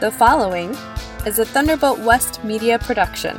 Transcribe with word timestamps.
The 0.00 0.10
following 0.10 0.74
is 1.26 1.38
a 1.38 1.44
Thunderbolt 1.44 1.98
West 1.98 2.42
media 2.42 2.78
production. 2.78 3.38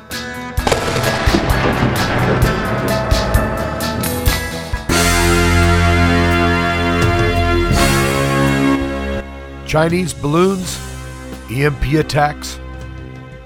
Chinese 9.66 10.14
balloons, 10.14 10.80
EMP 11.50 11.94
attacks, 11.94 12.60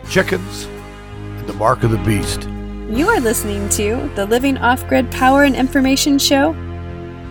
chickens, 0.09 0.65
and 0.65 1.47
the 1.47 1.53
mark 1.53 1.83
of 1.83 1.91
the 1.91 1.97
beast. 1.99 2.49
You 2.89 3.07
are 3.07 3.21
listening 3.21 3.69
to 3.69 4.11
the 4.15 4.25
Living 4.25 4.57
Off 4.57 4.85
Grid 4.89 5.09
Power 5.09 5.45
and 5.45 5.55
Information 5.55 6.19
Show 6.19 6.51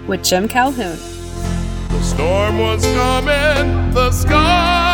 with 0.07 0.25
Jim 0.25 0.49
Calhoun. 0.49 0.97
The 1.91 2.03
storm 2.03 2.59
was 2.59 2.83
coming, 2.87 3.93
the 3.93 4.11
sky 4.11 4.94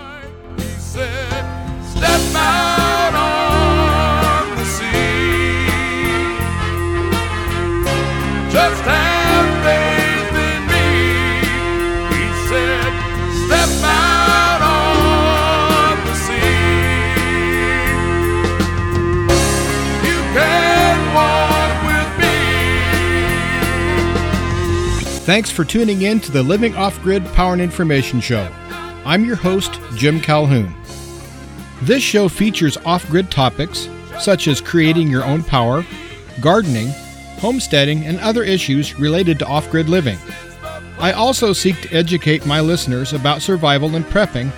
Thanks 25.31 25.49
for 25.49 25.63
tuning 25.63 26.01
in 26.01 26.19
to 26.19 26.31
the 26.33 26.43
Living 26.43 26.75
Off 26.75 27.01
Grid 27.01 27.25
Power 27.27 27.53
and 27.53 27.61
Information 27.61 28.19
Show. 28.19 28.51
I'm 29.05 29.23
your 29.23 29.37
host, 29.37 29.79
Jim 29.95 30.19
Calhoun. 30.19 30.75
This 31.83 32.03
show 32.03 32.27
features 32.27 32.75
off 32.83 33.09
grid 33.09 33.31
topics 33.31 33.87
such 34.19 34.49
as 34.49 34.59
creating 34.59 35.07
your 35.07 35.23
own 35.23 35.41
power, 35.41 35.85
gardening, 36.41 36.89
homesteading, 37.39 38.03
and 38.03 38.19
other 38.19 38.43
issues 38.43 38.99
related 38.99 39.39
to 39.39 39.47
off 39.47 39.71
grid 39.71 39.87
living. 39.87 40.17
I 40.99 41.13
also 41.13 41.53
seek 41.53 41.79
to 41.83 41.93
educate 41.93 42.45
my 42.45 42.59
listeners 42.59 43.13
about 43.13 43.41
survival 43.41 43.95
and 43.95 44.03
prepping, 44.03 44.51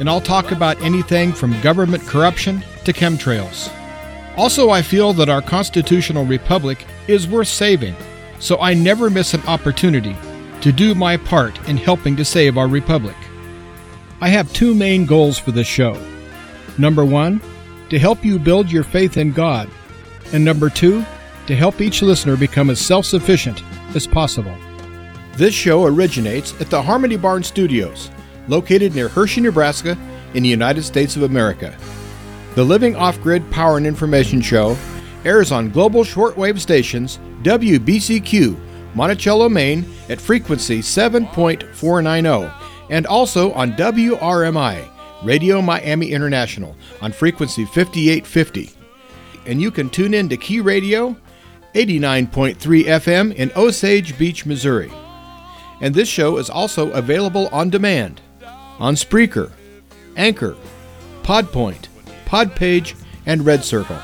and 0.00 0.08
I'll 0.08 0.22
talk 0.22 0.52
about 0.52 0.80
anything 0.80 1.34
from 1.34 1.60
government 1.60 2.02
corruption 2.06 2.64
to 2.86 2.94
chemtrails. 2.94 3.70
Also, 4.38 4.70
I 4.70 4.80
feel 4.80 5.12
that 5.12 5.28
our 5.28 5.42
constitutional 5.42 6.24
republic 6.24 6.86
is 7.08 7.28
worth 7.28 7.48
saving, 7.48 7.94
so 8.38 8.58
I 8.60 8.74
never 8.74 9.10
miss 9.10 9.34
an 9.34 9.42
opportunity 9.46 10.16
to 10.60 10.72
do 10.72 10.94
my 10.94 11.16
part 11.16 11.56
in 11.68 11.76
helping 11.76 12.16
to 12.16 12.24
save 12.24 12.58
our 12.58 12.68
republic. 12.68 13.16
I 14.20 14.28
have 14.28 14.52
two 14.52 14.74
main 14.74 15.06
goals 15.06 15.38
for 15.38 15.52
this 15.52 15.66
show. 15.66 16.00
Number 16.76 17.04
one, 17.04 17.40
to 17.90 17.98
help 17.98 18.24
you 18.24 18.38
build 18.38 18.70
your 18.70 18.84
faith 18.84 19.16
in 19.16 19.32
God, 19.32 19.70
and 20.32 20.44
number 20.44 20.68
two, 20.68 21.04
to 21.46 21.56
help 21.56 21.80
each 21.80 22.02
listener 22.02 22.36
become 22.36 22.70
as 22.70 22.80
self 22.80 23.06
sufficient 23.06 23.62
as 23.94 24.06
possible. 24.06 24.54
This 25.34 25.54
show 25.54 25.84
originates 25.84 26.60
at 26.60 26.68
the 26.68 26.82
Harmony 26.82 27.16
Barn 27.16 27.42
Studios, 27.42 28.10
located 28.48 28.94
near 28.94 29.08
Hershey, 29.08 29.40
Nebraska, 29.40 29.96
in 30.34 30.42
the 30.42 30.48
United 30.48 30.82
States 30.82 31.16
of 31.16 31.22
America. 31.22 31.76
The 32.54 32.64
Living 32.64 32.96
Off 32.96 33.20
Grid 33.22 33.48
Power 33.50 33.76
and 33.76 33.86
Information 33.86 34.40
Show 34.40 34.76
airs 35.24 35.52
on 35.52 35.70
global 35.70 36.02
shortwave 36.02 36.58
stations 36.58 37.18
WBCQ, 37.42 38.94
Monticello, 38.94 39.48
Maine, 39.48 39.84
at 40.08 40.20
frequency 40.20 40.80
7.490, 40.80 42.52
and 42.90 43.06
also 43.06 43.52
on 43.52 43.72
WRMI, 43.72 44.88
Radio 45.22 45.60
Miami 45.62 46.12
International, 46.12 46.76
on 47.00 47.12
frequency 47.12 47.64
5850. 47.64 48.70
And 49.46 49.60
you 49.60 49.70
can 49.70 49.88
tune 49.90 50.14
in 50.14 50.28
to 50.28 50.36
Key 50.36 50.60
Radio, 50.60 51.16
89.3 51.74 52.56
FM 52.56 53.34
in 53.34 53.52
Osage 53.56 54.18
Beach, 54.18 54.44
Missouri. 54.46 54.90
And 55.80 55.94
this 55.94 56.08
show 56.08 56.38
is 56.38 56.50
also 56.50 56.90
available 56.92 57.48
on 57.52 57.70
demand 57.70 58.20
on 58.78 58.94
Spreaker, 58.94 59.50
Anchor, 60.16 60.56
Podpoint, 61.22 61.88
Podpage, 62.26 62.94
and 63.26 63.44
Red 63.44 63.64
Circle. 63.64 63.98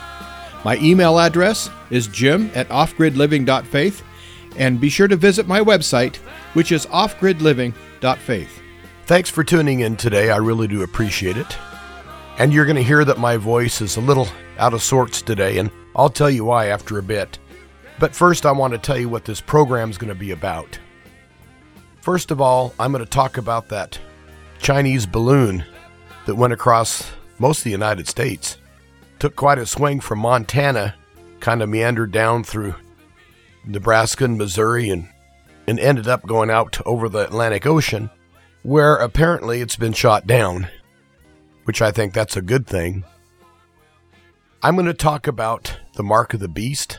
My 0.65 0.79
email 0.79 1.19
address 1.21 1.69
is 1.91 2.07
jim 2.07 2.51
at 2.55 2.69
offgridliving.faith, 2.71 4.03
and 4.57 4.81
be 4.81 4.89
sure 4.89 5.09
to 5.09 5.17
visit 5.17 5.47
my 5.47 5.61
website, 5.61 6.17
which 6.55 6.73
is 6.73 6.87
offgridliving.faith. 6.87 8.61
Thanks 9.07 9.29
for 9.29 9.45
tuning 9.45 9.81
in 9.81 9.97
today. 9.97 10.31
I 10.31 10.39
really 10.39 10.67
do 10.67 10.83
appreciate 10.83 11.37
it. 11.37 11.59
And 12.39 12.53
you're 12.53 12.65
going 12.65 12.77
to 12.77 12.83
hear 12.83 13.05
that 13.05 13.19
my 13.19 13.37
voice 13.37 13.83
is 13.83 13.97
a 13.97 14.01
little 14.01 14.27
out 14.59 14.73
of 14.73 14.83
sorts 14.83 15.21
today, 15.21 15.59
and 15.59 15.71
I'll 15.95 16.09
tell 16.09 16.31
you 16.31 16.47
why 16.47 16.67
after 16.67 16.99
a 16.99 17.03
bit. 17.03 17.39
But 17.99 18.15
first, 18.15 18.47
I 18.47 18.53
want 18.53 18.73
to 18.73 18.79
tell 18.79 18.99
you 18.99 19.09
what 19.09 19.25
this 19.25 19.41
program 19.41 19.91
is 19.91 19.99
going 19.99 20.09
to 20.09 20.19
be 20.19 20.31
about. 20.31 20.79
First 22.01 22.31
of 22.31 22.41
all, 22.41 22.75
I'm 22.79 22.93
going 22.93 23.05
to 23.05 23.11
talk 23.11 23.37
about 23.37 23.69
that 23.69 23.99
Chinese 24.59 25.05
balloon 25.07 25.65
that 26.27 26.35
went 26.35 26.53
across 26.53 27.11
most 27.39 27.59
of 27.59 27.65
the 27.65 27.71
United 27.71 28.09
States. 28.09 28.57
Took 29.25 29.37
quite 29.37 29.57
a 29.57 29.65
swing 29.65 30.01
from 30.01 30.19
Montana, 30.19 30.97
kind 31.41 31.62
of 31.62 31.71
meandered 31.71 32.12
down 32.12 32.45
through 32.45 32.75
Nebraska 33.65 34.27
and 34.27 34.37
Missouri, 34.37 34.91
and, 34.91 35.09
and 35.67 35.81
ended 35.81 36.07
up 36.07 36.27
going 36.27 36.51
out 36.51 36.79
over 36.85 37.09
the 37.09 37.21
Atlantic 37.21 37.65
Ocean, 37.65 38.11
where 38.65 38.97
apparently 38.97 39.63
it's 39.63 39.77
been 39.77 39.95
shot 39.95 40.27
down, 40.27 40.69
which 41.65 41.81
I 41.81 41.91
think 41.91 42.13
that's 42.13 42.37
a 42.37 42.43
good 42.43 42.67
thing. 42.67 43.03
I'm 44.63 44.75
going 44.75 44.84
to 44.84 44.93
talk 44.93 45.27
about 45.27 45.81
the 45.95 46.03
mark 46.03 46.34
of 46.34 46.41
the 46.41 46.47
beast 46.47 46.99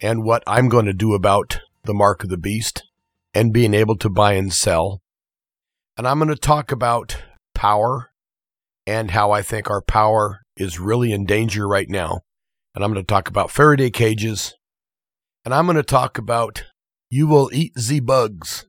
and 0.00 0.24
what 0.24 0.42
I'm 0.48 0.68
going 0.68 0.86
to 0.86 0.92
do 0.92 1.14
about 1.14 1.60
the 1.84 1.94
mark 1.94 2.24
of 2.24 2.28
the 2.28 2.36
beast 2.36 2.82
and 3.34 3.52
being 3.52 3.72
able 3.72 3.96
to 3.98 4.10
buy 4.10 4.32
and 4.32 4.52
sell. 4.52 5.00
And 5.96 6.08
I'm 6.08 6.18
going 6.18 6.28
to 6.28 6.34
talk 6.34 6.72
about 6.72 7.22
power 7.54 8.10
and 8.84 9.12
how 9.12 9.30
I 9.30 9.42
think 9.42 9.70
our 9.70 9.80
power 9.80 10.40
is 10.56 10.78
really 10.78 11.12
in 11.12 11.24
danger 11.24 11.66
right 11.66 11.88
now. 11.88 12.20
And 12.74 12.84
I'm 12.84 12.92
going 12.92 13.04
to 13.04 13.06
talk 13.06 13.28
about 13.28 13.50
Faraday 13.50 13.90
cages. 13.90 14.54
And 15.44 15.54
I'm 15.54 15.66
going 15.66 15.76
to 15.76 15.82
talk 15.82 16.18
about 16.18 16.64
you 17.08 17.26
will 17.26 17.50
eat 17.52 17.72
the 17.74 18.00
bugs. 18.00 18.66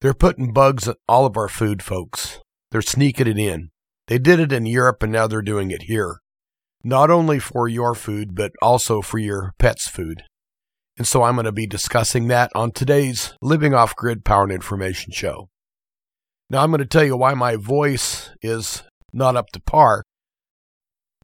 They're 0.00 0.14
putting 0.14 0.52
bugs 0.52 0.88
in 0.88 0.94
all 1.06 1.26
of 1.26 1.36
our 1.36 1.48
food, 1.48 1.82
folks. 1.82 2.40
They're 2.70 2.82
sneaking 2.82 3.28
it 3.28 3.38
in. 3.38 3.70
They 4.08 4.18
did 4.18 4.40
it 4.40 4.52
in 4.52 4.66
Europe 4.66 5.02
and 5.02 5.12
now 5.12 5.26
they're 5.26 5.42
doing 5.42 5.70
it 5.70 5.82
here. 5.82 6.20
Not 6.82 7.10
only 7.10 7.38
for 7.38 7.68
your 7.68 7.94
food, 7.94 8.34
but 8.34 8.52
also 8.60 9.00
for 9.00 9.18
your 9.18 9.52
pet's 9.58 9.86
food. 9.86 10.24
And 10.98 11.06
so 11.06 11.22
I'm 11.22 11.36
going 11.36 11.46
to 11.46 11.52
be 11.52 11.66
discussing 11.66 12.28
that 12.28 12.50
on 12.54 12.72
today's 12.72 13.34
Living 13.40 13.74
Off 13.74 13.94
Grid 13.94 14.24
Power 14.24 14.42
and 14.44 14.52
Information 14.52 15.12
Show. 15.12 15.48
Now, 16.50 16.62
I'm 16.62 16.70
going 16.70 16.80
to 16.80 16.86
tell 16.86 17.04
you 17.04 17.16
why 17.16 17.32
my 17.32 17.56
voice 17.56 18.30
is 18.42 18.82
not 19.12 19.36
up 19.36 19.50
to 19.52 19.60
par. 19.60 20.02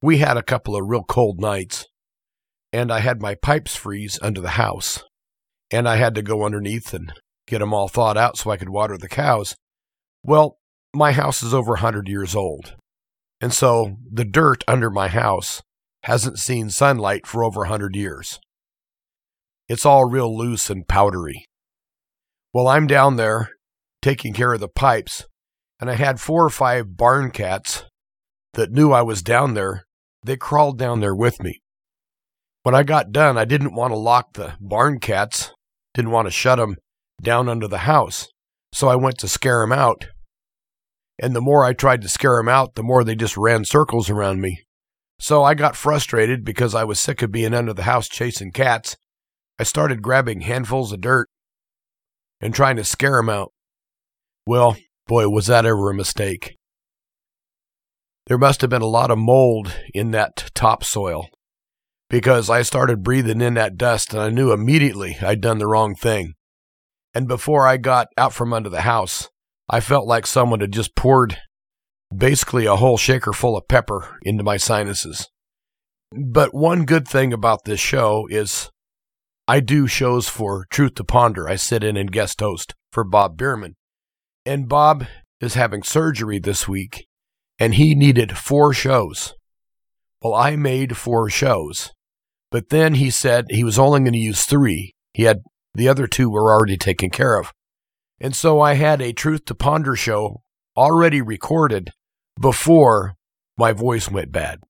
We 0.00 0.18
had 0.18 0.36
a 0.36 0.42
couple 0.42 0.76
of 0.76 0.86
real 0.86 1.02
cold 1.02 1.40
nights, 1.40 1.86
and 2.72 2.92
I 2.92 3.00
had 3.00 3.20
my 3.20 3.34
pipes 3.34 3.74
freeze 3.74 4.18
under 4.22 4.40
the 4.40 4.50
house, 4.50 5.02
and 5.70 5.88
I 5.88 5.96
had 5.96 6.14
to 6.14 6.22
go 6.22 6.44
underneath 6.44 6.94
and 6.94 7.12
get 7.46 7.58
them 7.58 7.74
all 7.74 7.88
thawed 7.88 8.16
out 8.16 8.36
so 8.36 8.50
I 8.50 8.56
could 8.56 8.68
water 8.68 8.96
the 8.96 9.08
cows. 9.08 9.56
Well, 10.22 10.58
my 10.94 11.12
house 11.12 11.42
is 11.42 11.52
over 11.52 11.72
a 11.72 11.82
100 11.82 12.08
years 12.08 12.36
old, 12.36 12.76
and 13.40 13.52
so 13.52 13.96
the 14.10 14.24
dirt 14.24 14.62
under 14.68 14.90
my 14.90 15.08
house 15.08 15.62
hasn't 16.04 16.38
seen 16.38 16.70
sunlight 16.70 17.26
for 17.26 17.42
over 17.42 17.62
a 17.62 17.68
100 17.68 17.96
years. 17.96 18.38
It's 19.68 19.84
all 19.84 20.08
real 20.08 20.36
loose 20.36 20.70
and 20.70 20.86
powdery. 20.86 21.44
Well, 22.54 22.68
I'm 22.68 22.86
down 22.86 23.16
there 23.16 23.50
taking 24.00 24.32
care 24.32 24.52
of 24.52 24.60
the 24.60 24.68
pipes, 24.68 25.26
and 25.80 25.90
I 25.90 25.94
had 25.94 26.20
four 26.20 26.44
or 26.44 26.50
five 26.50 26.96
barn 26.96 27.30
cats 27.30 27.84
that 28.54 28.70
knew 28.70 28.92
I 28.92 29.02
was 29.02 29.22
down 29.22 29.54
there. 29.54 29.84
They 30.28 30.36
crawled 30.36 30.78
down 30.78 31.00
there 31.00 31.14
with 31.14 31.42
me. 31.42 31.62
When 32.62 32.74
I 32.74 32.82
got 32.82 33.12
done, 33.12 33.38
I 33.38 33.46
didn't 33.46 33.74
want 33.74 33.92
to 33.92 33.98
lock 33.98 34.34
the 34.34 34.56
barn 34.60 35.00
cats, 35.00 35.52
didn't 35.94 36.10
want 36.10 36.26
to 36.26 36.30
shut 36.30 36.58
them 36.58 36.76
down 37.22 37.48
under 37.48 37.66
the 37.66 37.78
house, 37.78 38.28
so 38.70 38.88
I 38.88 38.96
went 38.96 39.16
to 39.20 39.26
scare 39.26 39.60
them 39.60 39.72
out. 39.72 40.08
And 41.18 41.34
the 41.34 41.40
more 41.40 41.64
I 41.64 41.72
tried 41.72 42.02
to 42.02 42.10
scare 42.10 42.36
them 42.36 42.48
out, 42.48 42.74
the 42.74 42.82
more 42.82 43.04
they 43.04 43.14
just 43.14 43.38
ran 43.38 43.64
circles 43.64 44.10
around 44.10 44.42
me. 44.42 44.64
So 45.18 45.44
I 45.44 45.54
got 45.54 45.76
frustrated 45.76 46.44
because 46.44 46.74
I 46.74 46.84
was 46.84 47.00
sick 47.00 47.22
of 47.22 47.32
being 47.32 47.54
under 47.54 47.72
the 47.72 47.84
house 47.84 48.06
chasing 48.06 48.52
cats. 48.52 48.98
I 49.58 49.62
started 49.62 50.02
grabbing 50.02 50.42
handfuls 50.42 50.92
of 50.92 51.00
dirt 51.00 51.30
and 52.42 52.54
trying 52.54 52.76
to 52.76 52.84
scare 52.84 53.16
them 53.16 53.30
out. 53.30 53.50
Well, 54.46 54.76
Boy, 55.06 55.26
was 55.30 55.46
that 55.46 55.64
ever 55.64 55.88
a 55.88 55.94
mistake. 55.94 56.57
There 58.28 58.38
must 58.38 58.60
have 58.60 58.68
been 58.68 58.82
a 58.82 58.86
lot 58.86 59.10
of 59.10 59.16
mold 59.16 59.74
in 59.94 60.10
that 60.10 60.50
topsoil 60.54 61.28
because 62.10 62.50
I 62.50 62.60
started 62.60 63.02
breathing 63.02 63.40
in 63.40 63.54
that 63.54 63.78
dust 63.78 64.12
and 64.12 64.22
I 64.22 64.28
knew 64.28 64.52
immediately 64.52 65.16
I'd 65.22 65.40
done 65.40 65.58
the 65.58 65.66
wrong 65.66 65.94
thing. 65.94 66.34
And 67.14 67.26
before 67.26 67.66
I 67.66 67.78
got 67.78 68.08
out 68.18 68.34
from 68.34 68.52
under 68.52 68.68
the 68.68 68.82
house, 68.82 69.30
I 69.70 69.80
felt 69.80 70.06
like 70.06 70.26
someone 70.26 70.60
had 70.60 70.72
just 70.72 70.94
poured 70.94 71.38
basically 72.14 72.66
a 72.66 72.76
whole 72.76 72.98
shaker 72.98 73.32
full 73.32 73.56
of 73.56 73.66
pepper 73.66 74.18
into 74.22 74.44
my 74.44 74.58
sinuses. 74.58 75.30
But 76.12 76.54
one 76.54 76.84
good 76.84 77.08
thing 77.08 77.32
about 77.32 77.64
this 77.64 77.80
show 77.80 78.26
is 78.30 78.70
I 79.46 79.60
do 79.60 79.86
shows 79.86 80.28
for 80.28 80.66
Truth 80.70 80.96
to 80.96 81.04
Ponder. 81.04 81.48
I 81.48 81.56
sit 81.56 81.82
in 81.82 81.96
and 81.96 82.12
guest 82.12 82.40
host 82.40 82.74
for 82.92 83.04
Bob 83.04 83.38
Bierman. 83.38 83.76
And 84.44 84.68
Bob 84.68 85.06
is 85.40 85.54
having 85.54 85.82
surgery 85.82 86.38
this 86.38 86.68
week, 86.68 87.07
and 87.58 87.74
he 87.74 87.94
needed 87.94 88.38
four 88.38 88.72
shows. 88.72 89.34
Well, 90.22 90.34
I 90.34 90.56
made 90.56 90.96
four 90.96 91.30
shows, 91.30 91.92
but 92.50 92.70
then 92.70 92.94
he 92.94 93.10
said 93.10 93.46
he 93.48 93.64
was 93.64 93.78
only 93.78 94.00
going 94.00 94.12
to 94.12 94.18
use 94.18 94.44
three. 94.44 94.94
He 95.12 95.24
had 95.24 95.42
the 95.74 95.88
other 95.88 96.06
two 96.06 96.30
were 96.30 96.52
already 96.52 96.76
taken 96.76 97.10
care 97.10 97.38
of. 97.38 97.52
And 98.20 98.34
so 98.34 98.60
I 98.60 98.74
had 98.74 99.00
a 99.00 99.12
Truth 99.12 99.44
to 99.46 99.54
Ponder 99.54 99.94
show 99.94 100.42
already 100.76 101.20
recorded 101.20 101.90
before 102.40 103.14
my 103.56 103.72
voice 103.72 104.10
went 104.10 104.32
bad. 104.32 104.60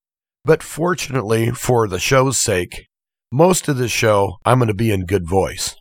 But 0.44 0.62
fortunately, 0.62 1.50
for 1.50 1.88
the 1.88 1.98
show's 1.98 2.38
sake, 2.38 2.86
most 3.30 3.68
of 3.68 3.76
the 3.76 3.88
show 3.88 4.36
I'm 4.44 4.58
going 4.58 4.68
to 4.68 4.74
be 4.74 4.90
in 4.90 5.06
good 5.06 5.28
voice. 5.28 5.76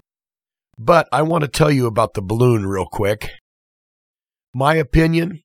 But 0.77 1.07
I 1.11 1.21
want 1.23 1.43
to 1.43 1.47
tell 1.47 1.71
you 1.71 1.87
about 1.87 2.13
the 2.13 2.21
balloon 2.21 2.65
real 2.65 2.85
quick. 2.85 3.31
My 4.53 4.75
opinion 4.75 5.41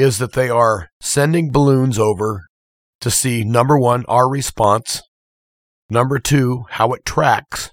is 0.00 0.18
that 0.18 0.32
they 0.32 0.48
are 0.48 0.88
sending 1.00 1.50
balloons 1.50 1.98
over 1.98 2.46
to 3.00 3.10
see 3.10 3.44
number 3.44 3.78
one, 3.78 4.04
our 4.08 4.28
response, 4.28 5.02
number 5.90 6.18
two, 6.18 6.64
how 6.70 6.92
it 6.92 7.04
tracks, 7.04 7.70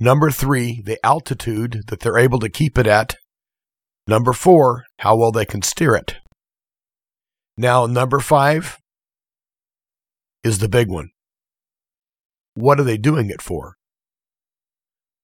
number 0.00 0.30
three, 0.30 0.82
the 0.84 0.98
altitude 1.04 1.82
that 1.88 2.00
they're 2.00 2.18
able 2.18 2.38
to 2.38 2.48
keep 2.48 2.78
it 2.78 2.86
at, 2.86 3.16
number 4.06 4.32
four, 4.32 4.84
how 5.00 5.16
well 5.16 5.30
they 5.30 5.44
can 5.44 5.62
steer 5.62 5.94
it. 5.94 6.16
Now, 7.56 7.86
number 7.86 8.18
five 8.18 8.78
is 10.42 10.58
the 10.58 10.68
big 10.68 10.88
one. 10.88 11.10
What 12.54 12.80
are 12.80 12.84
they 12.84 12.98
doing 12.98 13.30
it 13.30 13.42
for? 13.42 13.74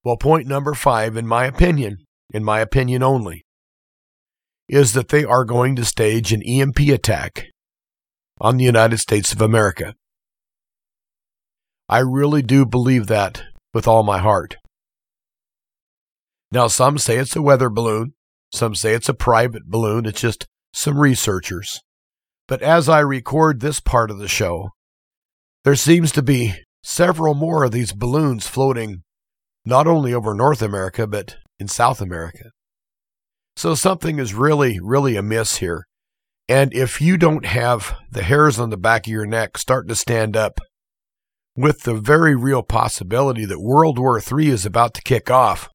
Well, 0.05 0.17
point 0.17 0.47
number 0.47 0.75
five, 0.75 1.17
in 1.17 1.27
my 1.27 1.47
opinion, 1.47 1.99
in 2.33 2.45
my 2.45 2.61
opinion 2.61 3.03
only, 3.03 3.45
is 4.69 4.93
that 4.93 5.09
they 5.09 5.25
are 5.25 5.45
going 5.45 5.77
to 5.77 5.85
stage 5.85 6.33
an 6.33 6.43
EMP 6.43 6.79
attack 6.81 7.47
on 8.41 8.57
the 8.57 8.65
United 8.65 8.99
States 8.99 9.33
of 9.33 9.41
America. 9.41 9.95
I 11.89 12.01
really 12.01 12.43
do 12.43 12.67
believe 12.67 13.07
that 13.07 13.43
with 13.73 13.89
all 13.89 14.03
my 14.03 14.19
heart. 14.19 14.57
Now, 16.53 16.67
some 16.67 16.99
say 16.99 17.17
it's 17.17 17.37
a 17.37 17.43
weather 17.43 17.71
balloon, 17.71 18.15
some 18.53 18.75
say 18.75 18.95
it's 18.95 19.09
a 19.09 19.15
private 19.15 19.67
balloon, 19.67 20.07
it's 20.07 20.21
just 20.21 20.47
some 20.73 20.99
researchers. 20.99 21.81
But 22.47 22.63
as 22.63 22.89
I 22.89 23.01
record 23.01 23.61
this 23.61 23.81
part 23.81 24.11
of 24.11 24.19
the 24.19 24.29
show, 24.29 24.71
there 25.65 25.77
seems 25.77 26.13
to 26.13 26.23
be 26.23 26.55
several 26.83 27.35
more 27.35 27.65
of 27.65 27.73
these 27.73 27.93
balloons 27.93 28.47
floating 28.47 29.03
not 29.65 29.87
only 29.87 30.15
over 30.15 30.35
North 30.35 30.63
America, 30.63 31.07
but 31.07 31.37
in 31.59 31.69
South 31.69 32.01
America. 32.01 32.51
So 33.59 33.75
something 33.75 34.21
is 34.21 34.35
really, 34.35 34.79
really 34.79 35.17
amiss 35.17 35.57
here. 35.57 35.89
And 36.49 36.73
if 36.73 37.01
you 37.01 37.17
don't 37.17 37.45
have 37.45 37.99
the 38.09 38.23
hairs 38.23 38.61
on 38.61 38.71
the 38.71 38.77
back 38.77 39.09
of 39.09 39.13
your 39.13 39.27
neck 39.27 39.59
starting 39.59 39.89
to 39.89 39.97
stand 39.97 40.37
up 40.37 40.61
with 41.57 41.83
the 41.83 41.95
very 41.95 42.37
real 42.37 42.63
possibility 42.63 43.45
that 43.47 43.61
World 43.61 43.99
War 43.99 44.17
III 44.21 44.51
is 44.51 44.65
about 44.65 44.95
to 44.95 45.03
kick 45.03 45.29
off, 45.29 45.69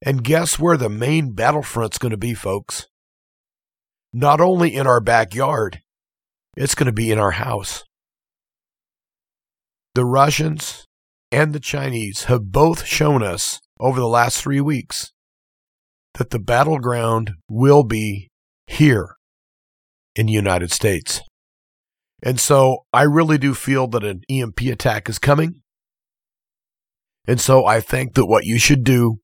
and 0.00 0.24
guess 0.24 0.58
where 0.58 0.78
the 0.78 0.88
main 0.88 1.34
battlefront's 1.34 1.98
going 1.98 2.12
to 2.12 2.16
be, 2.16 2.32
folks? 2.32 2.86
Not 4.14 4.40
only 4.40 4.74
in 4.74 4.86
our 4.86 5.02
backyard, 5.02 5.80
it's 6.56 6.74
going 6.74 6.86
to 6.86 6.92
be 6.92 7.12
in 7.12 7.18
our 7.18 7.32
house. 7.32 7.84
The 9.94 10.06
Russians 10.06 10.86
and 11.30 11.52
the 11.52 11.60
Chinese 11.60 12.24
have 12.24 12.52
both 12.52 12.86
shown 12.86 13.22
us 13.22 13.60
over 13.78 14.00
the 14.00 14.08
last 14.08 14.40
three 14.40 14.62
weeks 14.62 15.12
that 16.16 16.30
the 16.30 16.38
battleground 16.38 17.32
will 17.48 17.84
be 17.84 18.30
here 18.66 19.16
in 20.14 20.26
the 20.26 20.32
United 20.32 20.72
States. 20.72 21.20
And 22.22 22.40
so 22.40 22.78
I 22.92 23.02
really 23.02 23.38
do 23.38 23.54
feel 23.54 23.86
that 23.88 24.04
an 24.04 24.22
EMP 24.30 24.60
attack 24.62 25.08
is 25.08 25.18
coming. 25.18 25.60
And 27.28 27.40
so 27.40 27.66
I 27.66 27.80
think 27.80 28.14
that 28.14 28.26
what 28.26 28.44
you 28.44 28.58
should 28.58 28.82
do 28.82 29.18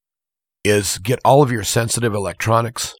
is 0.64 0.98
get 0.98 1.18
all 1.24 1.42
of 1.42 1.50
your 1.50 1.64
sensitive 1.64 2.14
electronics, 2.14 2.94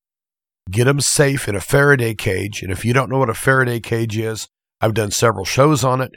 get 0.70 0.84
them 0.84 1.00
safe 1.00 1.48
in 1.48 1.54
a 1.54 1.60
Faraday 1.60 2.14
cage. 2.14 2.62
And 2.62 2.72
if 2.72 2.84
you 2.84 2.92
don't 2.94 3.10
know 3.10 3.18
what 3.18 3.30
a 3.30 3.34
Faraday 3.34 3.80
cage 3.80 4.16
is, 4.16 4.48
I've 4.80 4.94
done 4.94 5.10
several 5.10 5.44
shows 5.44 5.84
on 5.84 6.00
it. 6.00 6.12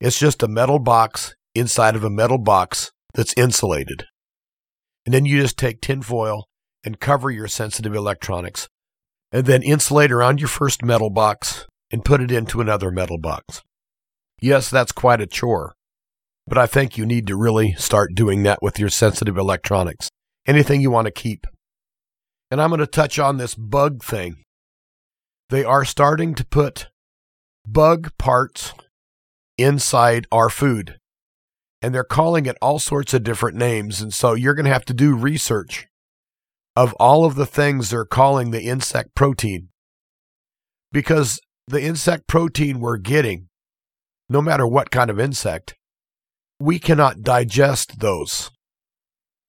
It's 0.00 0.18
just 0.18 0.42
a 0.42 0.48
metal 0.48 0.78
box 0.78 1.34
inside 1.54 1.96
of 1.96 2.04
a 2.04 2.10
metal 2.10 2.38
box 2.38 2.92
that's 3.14 3.34
insulated. 3.36 4.04
And 5.06 5.14
then 5.14 5.24
you 5.24 5.40
just 5.40 5.56
take 5.56 5.80
tinfoil 5.80 6.44
and 6.86 7.00
cover 7.00 7.30
your 7.30 7.48
sensitive 7.48 7.94
electronics, 7.94 8.68
and 9.32 9.44
then 9.44 9.62
insulate 9.62 10.12
around 10.12 10.40
your 10.40 10.48
first 10.48 10.84
metal 10.84 11.10
box 11.10 11.66
and 11.90 12.04
put 12.04 12.22
it 12.22 12.30
into 12.30 12.60
another 12.60 12.90
metal 12.92 13.18
box. 13.18 13.62
Yes, 14.40 14.70
that's 14.70 14.92
quite 14.92 15.20
a 15.20 15.26
chore, 15.26 15.74
but 16.46 16.56
I 16.56 16.66
think 16.66 16.96
you 16.96 17.04
need 17.04 17.26
to 17.26 17.36
really 17.36 17.72
start 17.72 18.14
doing 18.14 18.44
that 18.44 18.60
with 18.62 18.78
your 18.78 18.88
sensitive 18.88 19.36
electronics. 19.36 20.08
Anything 20.46 20.80
you 20.80 20.92
want 20.92 21.06
to 21.06 21.12
keep. 21.12 21.46
And 22.50 22.62
I'm 22.62 22.70
going 22.70 22.78
to 22.78 22.86
touch 22.86 23.18
on 23.18 23.36
this 23.36 23.56
bug 23.56 24.04
thing. 24.04 24.44
They 25.50 25.64
are 25.64 25.84
starting 25.84 26.34
to 26.36 26.46
put 26.46 26.88
bug 27.66 28.12
parts 28.16 28.74
inside 29.58 30.28
our 30.30 30.48
food. 30.48 30.98
And 31.82 31.92
they're 31.92 32.04
calling 32.04 32.46
it 32.46 32.56
all 32.62 32.78
sorts 32.78 33.12
of 33.12 33.24
different 33.24 33.56
names. 33.56 34.00
And 34.00 34.14
so 34.14 34.34
you're 34.34 34.54
going 34.54 34.66
to 34.66 34.72
have 34.72 34.84
to 34.86 34.94
do 34.94 35.16
research 35.16 35.88
of 36.76 36.92
all 36.94 37.24
of 37.24 37.34
the 37.34 37.46
things 37.46 37.90
they're 37.90 38.04
calling 38.04 38.50
the 38.50 38.62
insect 38.62 39.14
protein. 39.14 39.68
Because 40.92 41.40
the 41.66 41.82
insect 41.82 42.26
protein 42.26 42.80
we're 42.80 42.98
getting, 42.98 43.48
no 44.28 44.42
matter 44.42 44.66
what 44.66 44.90
kind 44.90 45.10
of 45.10 45.18
insect, 45.18 45.74
we 46.60 46.78
cannot 46.78 47.22
digest 47.22 48.00
those. 48.00 48.50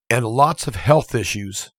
And 0.09 0.25
lots 0.25 0.67
of 0.67 0.75
health 0.75 1.13
issues, 1.13 1.69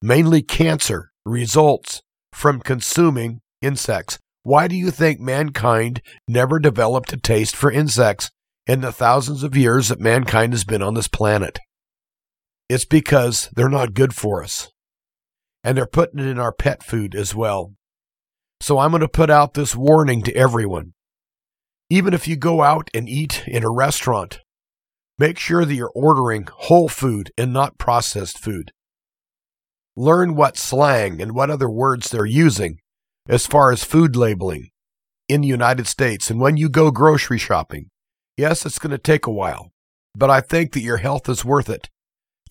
mainly 0.00 0.42
cancer, 0.42 1.10
results 1.26 2.02
from 2.32 2.60
consuming 2.60 3.40
insects. 3.60 4.18
Why 4.42 4.68
do 4.68 4.74
you 4.74 4.90
think 4.90 5.20
mankind 5.20 6.02
never 6.28 6.58
developed 6.58 7.12
a 7.12 7.16
taste 7.16 7.56
for 7.56 7.70
insects 7.70 8.30
in 8.66 8.80
the 8.80 8.92
thousands 8.92 9.42
of 9.42 9.56
years 9.56 9.88
that 9.88 10.00
mankind 10.00 10.52
has 10.52 10.64
been 10.64 10.82
on 10.82 10.94
this 10.94 11.08
planet? 11.08 11.58
It's 12.68 12.84
because 12.84 13.50
they're 13.54 13.68
not 13.68 13.94
good 13.94 14.14
for 14.14 14.42
us. 14.42 14.70
And 15.64 15.76
they're 15.76 15.86
putting 15.86 16.20
it 16.20 16.26
in 16.26 16.38
our 16.38 16.52
pet 16.52 16.82
food 16.84 17.14
as 17.14 17.34
well. 17.34 17.72
So 18.60 18.78
I'm 18.78 18.90
going 18.90 19.00
to 19.00 19.08
put 19.08 19.30
out 19.30 19.54
this 19.54 19.74
warning 19.74 20.22
to 20.22 20.34
everyone. 20.36 20.92
Even 21.90 22.14
if 22.14 22.28
you 22.28 22.36
go 22.36 22.62
out 22.62 22.90
and 22.94 23.08
eat 23.08 23.42
in 23.46 23.64
a 23.64 23.70
restaurant, 23.70 24.40
make 25.18 25.38
sure 25.38 25.64
that 25.64 25.74
you're 25.74 25.92
ordering 25.94 26.46
whole 26.52 26.88
food 26.88 27.30
and 27.36 27.52
not 27.52 27.78
processed 27.78 28.38
food. 28.38 28.72
Learn 29.96 30.34
what 30.34 30.56
slang 30.56 31.20
and 31.20 31.34
what 31.34 31.50
other 31.50 31.70
words 31.70 32.10
they're 32.10 32.26
using 32.26 32.78
as 33.28 33.46
far 33.46 33.72
as 33.72 33.84
food 33.84 34.16
labeling 34.16 34.68
in 35.28 35.40
the 35.40 35.48
United 35.48 35.86
States. 35.86 36.30
And 36.30 36.40
when 36.40 36.56
you 36.56 36.68
go 36.68 36.90
grocery 36.90 37.38
shopping, 37.38 37.88
yes, 38.36 38.66
it's 38.66 38.78
going 38.78 38.90
to 38.90 38.98
take 38.98 39.26
a 39.26 39.30
while, 39.30 39.70
but 40.14 40.30
I 40.30 40.40
think 40.40 40.72
that 40.72 40.80
your 40.80 40.98
health 40.98 41.28
is 41.28 41.44
worth 41.44 41.70
it. 41.70 41.88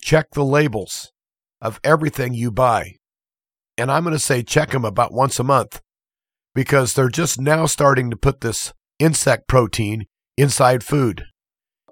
Check 0.00 0.30
the 0.32 0.44
labels 0.44 1.12
of 1.60 1.80
everything 1.84 2.34
you 2.34 2.50
buy. 2.50 2.96
And 3.76 3.90
I'm 3.90 4.04
going 4.04 4.14
to 4.14 4.18
say 4.18 4.42
check 4.42 4.70
them 4.70 4.84
about 4.84 5.12
once 5.12 5.38
a 5.38 5.44
month 5.44 5.80
because 6.54 6.94
they're 6.94 7.08
just 7.08 7.40
now 7.40 7.66
starting 7.66 8.10
to 8.10 8.16
put 8.16 8.40
this 8.40 8.72
insect 8.98 9.48
protein 9.48 10.06
inside 10.36 10.84
food. 10.84 11.24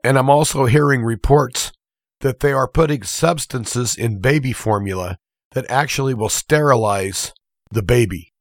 And 0.05 0.19
I'm 0.19 0.31
also 0.31 0.67
hearing 0.67 1.03
reports 1.03 1.73
that 2.21 2.41
they 2.41 2.53
are 2.53 2.69
putting 2.69 3.03
substances 3.03 3.97
in 3.97 4.21
baby 4.21 4.53
formula 4.53 5.17
that 5.53 5.71
actually 5.71 6.15
will 6.15 6.29
sterilize 6.29 7.33
the 7.71 7.83
baby. 7.83 8.33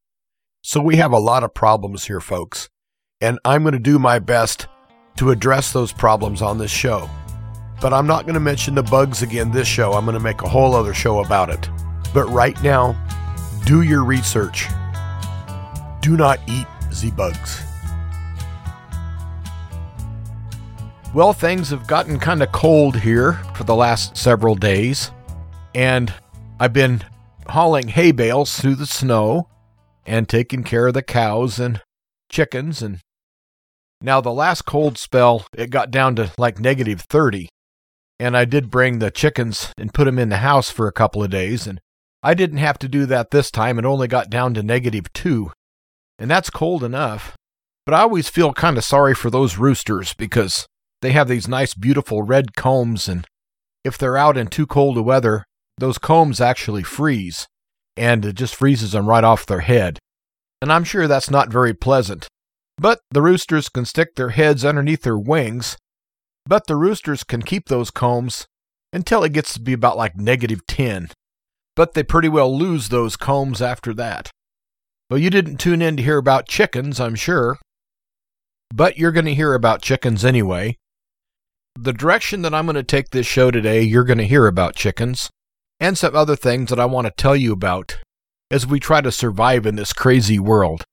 So 0.62 0.82
we 0.82 0.98
have 0.98 1.12
a 1.12 1.20
lot 1.20 1.44
of 1.44 1.54
problems 1.54 2.06
here, 2.06 2.20
folks. 2.20 2.70
And 3.20 3.40
I'm 3.44 3.64
going 3.64 3.74
to 3.74 3.80
do 3.80 4.00
my 4.00 4.20
best 4.20 4.68
to 5.18 5.32
address 5.32 5.72
those 5.72 5.92
problems 5.92 6.42
on 6.42 6.58
this 6.58 6.72
show. 6.72 7.10
But 7.82 7.94
I'm 7.94 8.08
not 8.08 8.24
going 8.24 8.36
to 8.36 8.40
mention 8.40 8.76
the 8.76 8.84
bugs 8.84 9.24
again 9.24 9.52
this 9.52 9.68
show. 9.68 9.94
I'm 9.94 10.06
going 10.06 10.14
to 10.14 10.20
make 10.20 10.42
a 10.44 10.50
whole 10.50 10.76
other 10.76 10.94
show 10.94 11.20
about 11.24 11.50
it. 11.50 11.70
But 12.14 12.26
right 12.28 12.62
now, 12.62 12.96
Do 13.66 13.82
your 13.82 14.04
research. 14.04 14.68
Do 16.02 16.18
not 16.18 16.40
eat 16.48 16.68
the 16.90 17.12
bugs. 17.12 17.62
Well, 21.14 21.34
things 21.34 21.70
have 21.70 21.88
gotten 21.88 22.20
kind 22.20 22.42
of 22.42 22.52
cold 22.52 22.96
here 22.96 23.34
for 23.56 23.64
the 23.66 23.76
last 23.76 24.16
several 24.16 24.56
days, 24.56 25.12
and 25.76 26.14
I've 26.60 26.74
been 26.74 27.04
hauling 27.48 27.90
hay 27.90 28.12
bales 28.12 28.60
through 28.60 28.76
the 28.76 28.86
snow 28.86 29.50
and 30.06 30.28
taking 30.28 30.64
care 30.64 30.88
of 30.88 30.94
the 30.94 31.02
cows 31.02 31.60
and 31.60 31.82
chickens 32.30 32.82
and 32.82 33.00
now 34.02 34.22
the 34.22 34.32
last 34.32 34.64
cold 34.64 34.98
spell 34.98 35.46
it 35.56 35.70
got 35.70 35.92
down 35.92 36.16
to 36.16 36.32
like 36.38 36.60
negative 36.60 37.02
30 37.02 37.50
and 38.20 38.38
I 38.38 38.46
did 38.46 38.72
bring 38.72 39.00
the 39.00 39.12
chickens 39.12 39.74
and 39.78 39.94
put 39.94 40.06
them 40.06 40.18
in 40.18 40.30
the 40.30 40.38
house 40.38 40.70
for 40.70 40.88
a 40.88 40.94
couple 40.94 41.24
of 41.24 41.30
days 41.30 41.68
and 41.68 41.82
I 42.24 42.34
didn't 42.34 42.58
have 42.58 42.78
to 42.80 42.88
do 42.88 43.06
that 43.08 43.32
this 43.32 43.52
time 43.52 43.80
it 43.80 43.86
only 43.86 44.08
got 44.08 44.30
down 44.30 44.54
to 44.56 44.64
negative 44.64 45.12
2 45.14 45.52
and 46.20 46.30
that's 46.30 46.50
cold 46.50 46.84
enough 46.84 47.36
but 47.86 47.96
I 47.96 48.02
always 48.02 48.30
feel 48.30 48.54
kind 48.54 48.78
of 48.78 48.84
sorry 48.84 49.16
for 49.16 49.30
those 49.30 49.58
roosters 49.58 50.14
because 50.14 50.68
they 51.02 51.12
have 51.12 51.28
these 51.28 51.48
nice 51.48 51.74
beautiful 51.74 52.22
red 52.22 52.56
combs 52.56 53.08
and 53.08 53.26
if 53.84 53.98
they're 53.98 54.18
out 54.18 54.38
in 54.38 54.48
too 54.48 54.68
cold 54.68 54.98
a 54.98 55.02
weather 55.02 55.46
those 55.78 55.98
combs 55.98 56.40
actually 56.40 56.84
freeze 56.84 57.48
and 57.98 58.26
it 58.26 58.36
just 58.36 58.56
freezes 58.56 58.94
them 58.94 59.08
right 59.08 59.24
off 59.24 59.46
their 59.46 59.62
head. 59.62 60.00
And 60.62 60.72
I'm 60.72 60.84
sure 60.84 61.08
that's 61.08 61.30
not 61.30 61.52
very 61.52 61.74
pleasant. 61.74 62.28
But 62.78 63.00
the 63.12 63.22
roosters 63.22 63.70
can 63.70 63.86
stick 63.86 64.16
their 64.16 64.30
heads 64.30 64.64
underneath 64.64 65.04
their 65.04 65.18
wings, 65.18 65.78
but 66.46 66.68
the 66.68 66.76
roosters 66.76 67.24
can 67.24 67.42
keep 67.42 67.68
those 67.68 67.92
combs 67.92 68.46
until 68.94 69.24
it 69.24 69.34
gets 69.34 69.54
to 69.54 69.62
be 69.62 69.74
about 69.74 69.98
like 69.98 70.16
negative 70.18 70.66
10. 70.68 71.10
But 71.76 71.94
they 71.94 72.04
pretty 72.04 72.30
well 72.30 72.56
lose 72.56 72.90
those 72.90 73.16
combs 73.16 73.62
after 73.62 73.94
that. 73.94 74.30
Well, 75.10 75.20
you 75.20 75.30
didn't 75.30 75.58
tune 75.58 75.82
in 75.82 75.98
to 75.98 76.04
hear 76.04 76.18
about 76.18 76.48
chickens, 76.48 77.00
I'm 77.00 77.16
sure. 77.16 77.58
But 78.74 78.98
you're 78.98 79.12
going 79.12 79.26
to 79.26 79.36
hear 79.36 79.54
about 79.54 79.82
chickens 79.82 80.24
anyway. 80.24 80.78
The 81.76 81.94
direction 81.94 82.42
that 82.42 82.54
I'm 82.54 82.66
going 82.66 82.76
to 82.76 82.84
take 82.84 83.10
this 83.10 83.26
show 83.26 83.52
today, 83.52 83.82
you're 83.82 84.04
going 84.04 84.18
to 84.18 84.28
hear 84.28 84.48
about 84.48 84.76
chickens 84.76 85.30
and 85.80 85.98
some 85.98 86.16
other 86.16 86.36
things 86.36 86.70
that 86.70 86.80
I 86.80 86.86
want 86.86 87.08
to 87.08 87.14
tell 87.16 87.36
you 87.36 87.54
about 87.54 87.98
as 88.52 88.68
we 88.68 88.80
try 88.80 89.02
to 89.02 89.12
survive 89.12 89.66
in 89.66 89.76
this 89.76 89.94
crazy 89.94 90.38
world. 90.38 90.84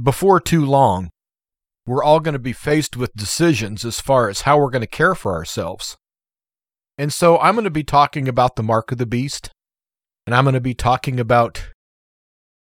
Before 0.00 0.40
too 0.40 0.64
long, 0.64 1.10
we're 1.86 2.02
all 2.02 2.20
going 2.20 2.32
to 2.32 2.38
be 2.38 2.52
faced 2.52 2.96
with 2.96 3.12
decisions 3.14 3.84
as 3.84 4.00
far 4.00 4.28
as 4.28 4.42
how 4.42 4.58
we're 4.58 4.70
going 4.70 4.82
to 4.82 4.86
care 4.86 5.14
for 5.14 5.32
ourselves. 5.32 5.96
And 7.02 7.12
so 7.12 7.36
I'm 7.40 7.56
going 7.56 7.64
to 7.64 7.70
be 7.70 7.82
talking 7.82 8.28
about 8.28 8.54
the 8.54 8.62
mark 8.62 8.92
of 8.92 8.98
the 8.98 9.06
beast, 9.06 9.50
and 10.24 10.36
I'm 10.36 10.44
going 10.44 10.54
to 10.54 10.60
be 10.60 10.72
talking 10.72 11.18
about 11.18 11.70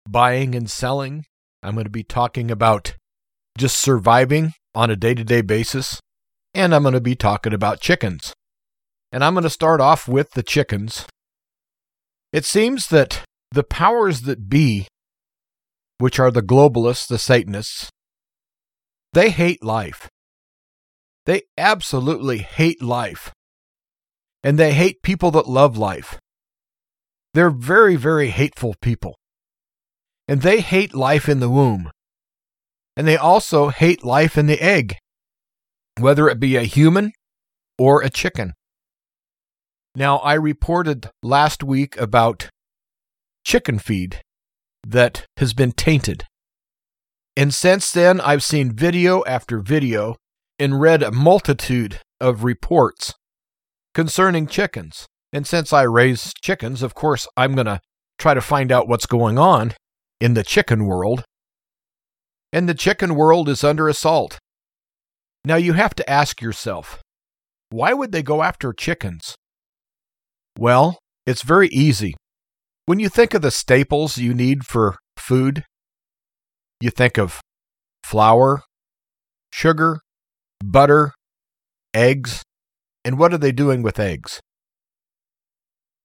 buying 0.09 0.55
and 0.55 0.71
selling. 0.71 1.25
I'm 1.61 1.73
going 1.73 1.83
to 1.83 1.89
be 1.89 2.05
talking 2.05 2.49
about 2.49 2.95
just 3.57 3.77
surviving 3.77 4.53
on 4.73 4.89
a 4.89 4.95
day 4.95 5.13
to 5.15 5.25
day 5.25 5.41
basis, 5.41 5.99
and 6.53 6.73
I'm 6.73 6.83
going 6.83 6.93
to 6.93 7.01
be 7.01 7.13
talking 7.13 7.53
about 7.53 7.81
chickens. 7.81 8.33
And 9.11 9.21
I'm 9.21 9.33
going 9.33 9.43
to 9.43 9.49
start 9.49 9.81
off 9.81 10.07
with 10.07 10.31
the 10.31 10.43
chickens. 10.43 11.05
It 12.31 12.45
seems 12.45 12.87
that 12.87 13.25
the 13.51 13.65
powers 13.65 14.21
that 14.21 14.47
be, 14.47 14.87
which 15.97 16.21
are 16.21 16.31
the 16.31 16.41
globalists, 16.41 17.05
the 17.05 17.17
Satanists, 17.17 17.89
they 19.11 19.29
hate 19.29 19.61
life. 19.61 20.07
They 21.25 21.41
absolutely 21.57 22.37
hate 22.37 22.81
life. 22.81 23.33
And 24.43 24.57
they 24.57 24.73
hate 24.73 25.03
people 25.03 25.31
that 25.31 25.47
love 25.47 25.77
life. 25.77 26.19
They're 27.33 27.51
very, 27.51 27.95
very 27.95 28.29
hateful 28.29 28.75
people. 28.81 29.17
And 30.27 30.41
they 30.41 30.61
hate 30.61 30.93
life 30.95 31.29
in 31.29 31.39
the 31.39 31.49
womb. 31.49 31.91
And 32.97 33.07
they 33.07 33.17
also 33.17 33.69
hate 33.69 34.03
life 34.03 34.37
in 34.37 34.47
the 34.47 34.61
egg, 34.61 34.97
whether 35.99 36.27
it 36.27 36.39
be 36.39 36.55
a 36.55 36.63
human 36.63 37.13
or 37.77 38.01
a 38.01 38.09
chicken. 38.09 38.53
Now, 39.95 40.17
I 40.17 40.33
reported 40.33 41.09
last 41.21 41.63
week 41.63 41.97
about 41.97 42.49
chicken 43.45 43.79
feed 43.79 44.21
that 44.85 45.25
has 45.37 45.53
been 45.53 45.71
tainted. 45.71 46.25
And 47.35 47.53
since 47.53 47.91
then, 47.91 48.19
I've 48.21 48.43
seen 48.43 48.71
video 48.71 49.23
after 49.25 49.59
video 49.59 50.15
and 50.59 50.81
read 50.81 51.01
a 51.01 51.11
multitude 51.11 51.99
of 52.19 52.43
reports 52.43 53.13
concerning 53.93 54.47
chickens. 54.47 55.07
And 55.33 55.47
since 55.47 55.71
I 55.71 55.83
raise 55.83 56.33
chickens, 56.41 56.83
of 56.83 56.93
course, 56.93 57.27
I'm 57.37 57.55
going 57.55 57.67
to 57.67 57.79
try 58.17 58.33
to 58.33 58.41
find 58.41 58.71
out 58.71 58.87
what's 58.87 59.05
going 59.05 59.37
on 59.37 59.73
in 60.19 60.33
the 60.33 60.43
chicken 60.43 60.85
world. 60.85 61.23
And 62.53 62.67
the 62.67 62.73
chicken 62.73 63.15
world 63.15 63.47
is 63.47 63.63
under 63.63 63.87
assault. 63.87 64.39
Now, 65.45 65.55
you 65.55 65.73
have 65.73 65.95
to 65.95 66.09
ask 66.09 66.41
yourself 66.41 67.01
why 67.71 67.93
would 67.93 68.11
they 68.11 68.21
go 68.21 68.43
after 68.43 68.73
chickens? 68.73 69.35
Well, 70.59 70.99
it's 71.25 71.41
very 71.41 71.69
easy. 71.69 72.15
When 72.85 72.99
you 72.99 73.07
think 73.07 73.33
of 73.33 73.41
the 73.41 73.51
staples 73.51 74.17
you 74.17 74.33
need 74.33 74.65
for 74.65 74.97
food, 75.17 75.63
you 76.81 76.89
think 76.89 77.17
of 77.17 77.39
flour, 78.03 78.63
sugar, 79.53 80.01
butter, 80.63 81.13
eggs, 81.93 82.43
and 83.03 83.17
what 83.17 83.33
are 83.33 83.37
they 83.37 83.51
doing 83.51 83.81
with 83.81 83.99
eggs? 83.99 84.39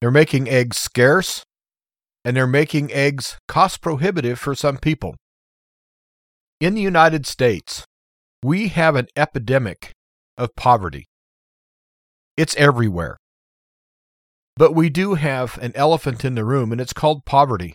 They're 0.00 0.10
making 0.10 0.48
eggs 0.48 0.78
scarce, 0.78 1.42
and 2.24 2.36
they're 2.36 2.46
making 2.46 2.92
eggs 2.92 3.38
cost 3.48 3.80
prohibitive 3.80 4.38
for 4.38 4.54
some 4.54 4.76
people. 4.76 5.14
In 6.60 6.74
the 6.74 6.80
United 6.82 7.26
States, 7.26 7.84
we 8.42 8.68
have 8.68 8.96
an 8.96 9.08
epidemic 9.16 9.92
of 10.38 10.54
poverty. 10.56 11.06
It's 12.36 12.56
everywhere. 12.56 13.16
But 14.56 14.74
we 14.74 14.88
do 14.88 15.14
have 15.14 15.58
an 15.58 15.72
elephant 15.74 16.24
in 16.24 16.34
the 16.34 16.44
room, 16.44 16.72
and 16.72 16.80
it's 16.80 16.92
called 16.92 17.24
poverty. 17.26 17.74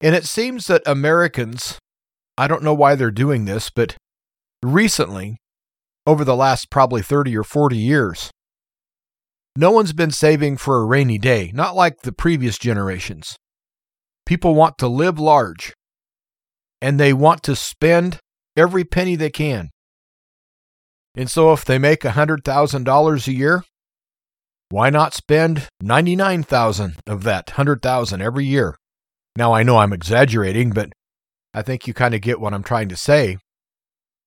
And 0.00 0.14
it 0.14 0.24
seems 0.24 0.66
that 0.66 0.82
Americans, 0.86 1.78
I 2.36 2.48
don't 2.48 2.62
know 2.62 2.74
why 2.74 2.94
they're 2.94 3.10
doing 3.10 3.44
this, 3.44 3.70
but 3.70 3.96
recently, 4.62 5.36
over 6.06 6.24
the 6.24 6.36
last 6.36 6.70
probably 6.70 7.02
30 7.02 7.36
or 7.36 7.44
40 7.44 7.76
years, 7.76 8.30
no 9.56 9.70
one's 9.70 9.92
been 9.92 10.10
saving 10.10 10.56
for 10.56 10.78
a 10.78 10.86
rainy 10.86 11.18
day, 11.18 11.50
not 11.54 11.76
like 11.76 12.02
the 12.02 12.12
previous 12.12 12.58
generations. 12.58 13.36
People 14.24 14.54
want 14.54 14.78
to 14.78 14.88
live 14.88 15.18
large, 15.18 15.74
and 16.80 16.98
they 16.98 17.12
want 17.12 17.42
to 17.42 17.54
spend 17.54 18.18
every 18.56 18.84
penny 18.84 19.14
they 19.16 19.30
can. 19.30 19.70
And 21.14 21.30
so 21.30 21.52
if 21.52 21.64
they 21.64 21.78
make 21.78 22.00
$100,000 22.00 23.28
a 23.28 23.32
year, 23.32 23.64
why 24.70 24.88
not 24.88 25.12
spend 25.12 25.68
99,000 25.82 26.94
of 27.06 27.24
that 27.24 27.50
100,000 27.50 28.22
every 28.22 28.46
year? 28.46 28.74
Now 29.36 29.52
I 29.52 29.62
know 29.62 29.76
I'm 29.78 29.92
exaggerating, 29.92 30.70
but 30.70 30.90
I 31.52 31.60
think 31.60 31.86
you 31.86 31.92
kind 31.92 32.14
of 32.14 32.22
get 32.22 32.40
what 32.40 32.54
I'm 32.54 32.62
trying 32.62 32.88
to 32.88 32.96
say. 32.96 33.36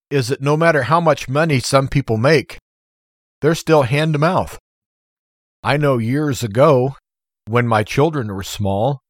Is 0.10 0.28
that 0.28 0.42
no 0.42 0.56
matter 0.56 0.84
how 0.84 1.00
much 1.00 1.28
money 1.28 1.60
some 1.60 1.88
people 1.88 2.18
make, 2.18 2.58
they're 3.42 3.56
still 3.56 3.84
hand 3.84 4.14
to 4.14 4.20
mouth. 4.20 4.58
I 5.64 5.78
know 5.78 5.98
years 5.98 6.44
ago, 6.44 6.96
when 7.48 7.68
my 7.68 7.84
children 7.84 8.34
were 8.34 8.44
small, 8.44 9.02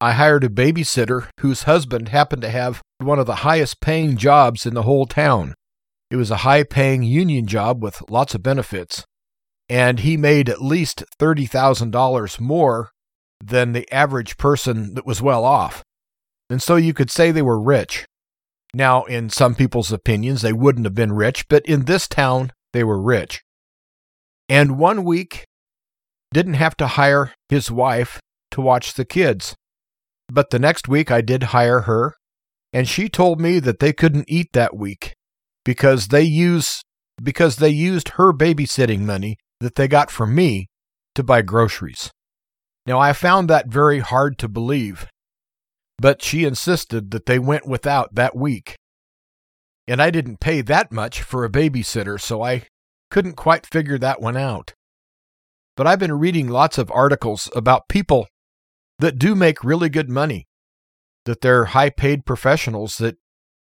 I 0.00 0.12
hired 0.12 0.44
a 0.44 0.48
babysitter 0.48 1.28
whose 1.40 1.64
husband 1.64 2.08
happened 2.08 2.42
to 2.42 2.50
have 2.50 2.82
one 2.98 3.18
of 3.18 3.26
the 3.26 3.36
highest 3.36 3.80
paying 3.80 4.16
jobs 4.16 4.66
in 4.66 4.74
the 4.74 4.82
whole 4.82 5.06
town. 5.06 5.54
It 6.10 6.16
was 6.16 6.30
a 6.30 6.38
high 6.38 6.62
paying 6.62 7.02
union 7.02 7.46
job 7.46 7.82
with 7.82 8.02
lots 8.10 8.34
of 8.34 8.42
benefits 8.42 9.04
and 9.68 10.00
he 10.00 10.16
made 10.16 10.48
at 10.48 10.62
least 10.62 11.04
$30,000 11.18 12.40
more 12.40 12.90
than 13.42 13.72
the 13.72 13.90
average 13.92 14.36
person 14.36 14.94
that 14.94 15.06
was 15.06 15.22
well 15.22 15.44
off. 15.44 15.82
And 16.50 16.62
so 16.62 16.76
you 16.76 16.92
could 16.92 17.10
say 17.10 17.30
they 17.30 17.42
were 17.42 17.60
rich. 17.60 18.04
Now, 18.74 19.04
in 19.04 19.30
some 19.30 19.54
people's 19.54 19.92
opinions, 19.92 20.42
they 20.42 20.52
wouldn't 20.52 20.84
have 20.84 20.94
been 20.94 21.12
rich, 21.12 21.46
but 21.48 21.64
in 21.64 21.84
this 21.84 22.08
town, 22.08 22.52
they 22.72 22.82
were 22.82 23.00
rich. 23.00 23.42
And 24.48 24.78
one 24.78 25.04
week 25.04 25.44
didn't 26.32 26.54
have 26.54 26.76
to 26.78 26.88
hire 26.88 27.32
his 27.48 27.70
wife 27.70 28.20
to 28.50 28.60
watch 28.60 28.94
the 28.94 29.04
kids. 29.04 29.54
But 30.28 30.50
the 30.50 30.58
next 30.58 30.88
week, 30.88 31.10
I 31.10 31.20
did 31.20 31.44
hire 31.44 31.82
her, 31.82 32.14
and 32.72 32.88
she 32.88 33.08
told 33.08 33.40
me 33.40 33.60
that 33.60 33.78
they 33.78 33.92
couldn't 33.92 34.28
eat 34.28 34.48
that 34.52 34.76
week 34.76 35.14
because 35.64 36.08
they 36.08 36.22
use 36.22 36.82
because 37.22 37.56
they 37.56 37.68
used 37.68 38.10
her 38.10 38.32
babysitting 38.32 39.00
money 39.00 39.36
that 39.60 39.76
they 39.76 39.86
got 39.86 40.10
from 40.10 40.34
me 40.34 40.66
to 41.14 41.22
buy 41.22 41.42
groceries. 41.42 42.10
Now, 42.86 42.98
I 42.98 43.12
found 43.12 43.48
that 43.48 43.68
very 43.68 44.00
hard 44.00 44.36
to 44.38 44.48
believe, 44.48 45.06
but 45.98 46.22
she 46.22 46.44
insisted 46.44 47.10
that 47.10 47.26
they 47.26 47.38
went 47.38 47.66
without 47.66 48.14
that 48.14 48.36
week. 48.36 48.76
And 49.86 50.00
I 50.00 50.10
didn't 50.10 50.40
pay 50.40 50.60
that 50.62 50.90
much 50.90 51.22
for 51.22 51.44
a 51.44 51.50
babysitter, 51.50 52.20
so 52.20 52.42
I 52.42 52.66
couldn't 53.10 53.34
quite 53.36 53.66
figure 53.66 53.98
that 53.98 54.20
one 54.20 54.36
out. 54.36 54.74
But 55.76 55.86
I've 55.86 55.98
been 55.98 56.18
reading 56.18 56.48
lots 56.48 56.78
of 56.78 56.90
articles 56.92 57.50
about 57.54 57.88
people 57.88 58.28
that 58.98 59.18
do 59.18 59.34
make 59.34 59.64
really 59.64 59.88
good 59.88 60.08
money, 60.08 60.46
that 61.24 61.40
they're 61.40 61.66
high 61.66 61.90
paid 61.90 62.24
professionals 62.24 62.96
that 62.96 63.16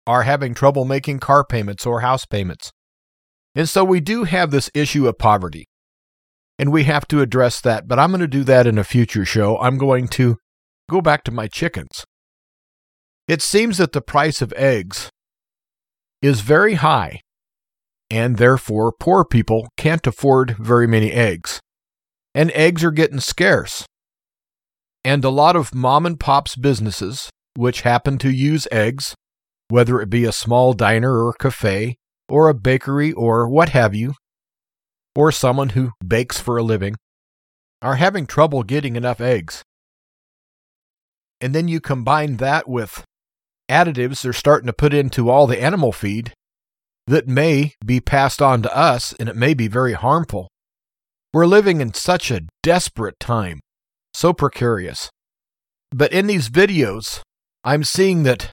are 0.07 0.23
having 0.23 0.55
trouble 0.55 0.85
making 0.85 1.21
car 1.21 1.45
payments 1.45 1.85
or 1.85 2.01
house 2.01 2.25
payments. 2.25 2.73
And 3.55 3.69
so 3.69 3.85
we 3.85 4.01
do 4.01 4.25
have 4.25 4.51
this 4.51 4.71
issue 4.75 5.07
of 5.07 5.19
poverty, 5.19 5.67
and 6.59 6.73
we 6.73 6.85
have 6.85 7.07
to 7.09 7.21
address 7.21 7.61
that. 7.61 7.87
But 7.87 7.99
I'm 7.99 8.11
going 8.11 8.21
to 8.21 8.27
do 8.27 8.45
that 8.45 8.67
in 8.67 8.79
a 8.79 8.85
future 8.85 9.25
show. 9.25 9.59
I'm 9.59 9.79
going 9.79 10.09
to 10.09 10.39
go 10.91 11.01
back 11.01 11.25
to 11.25 11.31
my 11.31 11.47
chickens. 11.47 12.05
It 13.29 13.43
seems 13.43 13.77
that 13.77 13.93
the 13.93 14.01
price 14.01 14.41
of 14.41 14.55
eggs 14.55 15.11
is 16.23 16.41
very 16.41 16.75
high, 16.75 17.21
and 18.09 18.39
therefore 18.39 18.91
poor 18.91 19.23
people 19.23 19.69
can't 19.77 20.07
afford 20.07 20.57
very 20.59 20.87
many 20.87 21.13
eggs. 21.13 21.61
And 22.35 22.51
eggs 22.53 22.83
are 22.83 22.91
getting 22.91 23.21
scarce. 23.21 23.85
And 25.05 25.25
a 25.25 25.31
lot 25.31 25.57
of 25.57 25.75
mom 25.75 26.07
and 26.07 26.19
pop's 26.19 26.57
businesses, 26.57 27.29
which 27.55 27.83
happen 27.83 28.17
to 28.19 28.31
use 28.31 28.67
eggs, 28.73 29.15
whether 29.69 30.01
it 30.01 30.09
be 30.09 30.25
a 30.25 30.33
small 30.33 30.73
diner 30.73 31.23
or 31.27 31.35
cafe, 31.35 31.97
or 32.31 32.49
a 32.49 32.55
bakery, 32.55 33.13
or 33.13 33.47
what 33.47 33.71
have 33.71 33.95
you, 33.95 34.15
or 35.15 35.31
someone 35.33 35.71
who 35.71 35.93
bakes 36.03 36.41
for 36.41 36.57
a 36.57 36.63
living, 36.63 36.95
are 37.83 37.97
having 37.97 38.27
trouble 38.27 38.63
getting 38.63 38.97
enough 38.97 39.21
eggs. 39.21 39.63
And 41.41 41.55
then 41.55 41.69
you 41.69 41.81
combine 41.81 42.39
that 42.39 42.67
with 42.69 43.05
additives 43.69 44.23
they're 44.23 44.33
starting 44.33 44.67
to 44.67 44.73
put 44.73 44.95
into 44.95 45.31
all 45.31 45.47
the 45.47 45.63
animal 45.63 45.93
feed 45.93 46.33
that 47.07 47.27
may 47.27 47.73
be 47.85 48.01
passed 48.01 48.43
on 48.43 48.63
to 48.63 48.77
us 48.77 49.15
and 49.19 49.29
it 49.29 49.37
may 49.37 49.55
be 49.55 49.69
very 49.69 49.95
harmful. 49.95 50.49
We're 51.33 51.47
living 51.47 51.81
in 51.81 51.95
such 51.95 52.31
a 52.31 52.43
desperate 52.63 53.19
time, 53.19 53.61
so 54.15 54.33
precarious. 54.33 55.11
But 55.91 56.13
in 56.13 56.27
these 56.27 56.51
videos, 56.51 57.21
I'm 57.65 57.85
seeing 57.85 58.23
that 58.25 58.53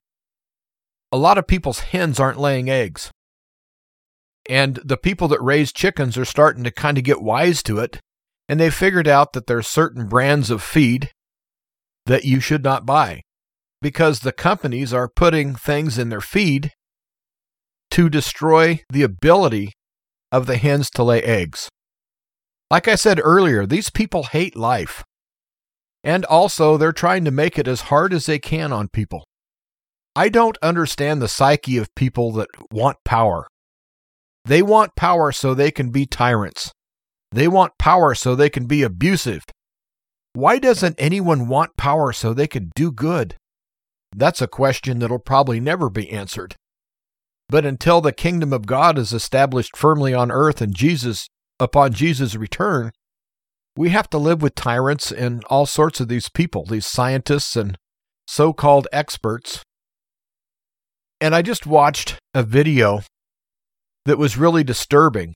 a 1.12 1.18
lot 1.18 1.38
of 1.38 1.48
people's 1.48 1.80
hens 1.80 2.20
aren't 2.20 2.40
laying 2.40 2.70
eggs. 2.70 3.12
And 4.48 4.80
the 4.84 4.98
people 4.98 5.28
that 5.30 5.42
raise 5.42 5.74
chickens 5.74 6.18
are 6.18 6.26
starting 6.26 6.64
to 6.64 6.72
kind 6.72 6.98
of 6.98 7.04
get 7.04 7.22
wise 7.22 7.64
to 7.64 7.80
it. 7.80 8.00
And 8.48 8.60
they 8.60 8.70
figured 8.70 9.08
out 9.08 9.34
that 9.34 9.48
there's 9.48 9.68
certain 9.68 10.08
brands 10.08 10.52
of 10.52 10.62
feed 10.62 11.10
that 12.06 12.26
you 12.26 12.40
should 12.40 12.64
not 12.64 12.86
buy 12.86 13.22
because 13.86 14.22
the 14.22 14.32
companies 14.32 14.92
are 14.96 15.08
putting 15.08 15.54
things 15.54 16.00
in 16.00 16.10
their 16.10 16.20
feed 16.20 16.72
to 17.92 18.10
destroy 18.10 18.80
the 18.90 19.04
ability 19.04 19.74
of 20.32 20.48
the 20.48 20.58
hens 20.58 20.90
to 20.90 21.04
lay 21.04 21.22
eggs. 21.22 21.70
Like 22.72 22.88
I 22.88 22.96
said 22.96 23.22
earlier, 23.24 23.68
these 23.68 23.92
people 23.92 24.24
hate 24.24 24.56
life. 24.56 25.04
And 26.04 26.26
also, 26.26 26.78
they're 26.78 26.92
trying 26.92 27.26
to 27.26 27.32
make 27.32 27.60
it 27.60 27.68
as 27.68 27.82
hard 27.94 28.12
as 28.12 28.26
they 28.26 28.40
can 28.40 28.74
on 28.74 28.88
people. 28.88 29.24
I 30.16 30.30
don't 30.30 30.58
understand 30.64 31.22
the 31.22 31.28
psyche 31.28 31.78
of 31.78 31.94
people 31.94 32.32
that 32.32 32.50
want 32.72 32.98
power. 33.06 33.46
They 34.46 34.64
want 34.64 34.96
power 34.96 35.32
so 35.32 35.54
they 35.54 35.70
can 35.70 35.92
be 35.92 36.08
tyrants. 36.08 36.72
They 37.32 37.48
want 37.48 37.78
power 37.78 38.16
so 38.16 38.34
they 38.34 38.50
can 38.50 38.66
be 38.66 38.82
abusive. 38.82 39.44
Why 40.34 40.58
doesn't 40.58 40.96
anyone 40.98 41.48
want 41.48 41.78
power 41.78 42.12
so 42.14 42.34
they 42.34 42.48
can 42.48 42.72
do 42.76 42.92
good? 42.92 43.36
That's 44.16 44.42
a 44.42 44.48
question 44.48 45.00
that'll 45.00 45.20
probably 45.20 45.60
never 45.60 45.90
be 45.90 46.10
answered. 46.10 46.56
But 47.50 47.66
until 47.66 48.02
the 48.02 48.12
kingdom 48.12 48.54
of 48.54 48.66
God 48.66 48.98
is 48.98 49.14
established 49.14 49.76
firmly 49.76 50.14
on 50.14 50.32
earth 50.32 50.62
and 50.62 50.76
Jesus 50.76 51.28
upon 51.60 51.94
Jesus' 51.94 52.36
return, 52.36 52.92
we 53.78 53.90
have 53.90 54.10
to 54.12 54.18
live 54.18 54.42
with 54.42 54.56
tyrants 54.56 55.12
and 55.12 55.44
all 55.46 55.66
sorts 55.66 56.00
of 56.00 56.08
these 56.08 56.30
people, 56.30 56.66
these 56.66 56.86
scientists 56.86 57.56
and 57.56 57.78
so 58.28 58.54
called 58.54 58.88
experts 58.92 59.64
and 61.22 61.34
I 61.34 61.42
just 61.42 61.66
watched 61.66 62.20
a 62.34 62.44
video 62.44 63.02
that 64.06 64.18
was 64.18 64.38
really 64.38 64.64
disturbing. 64.64 65.34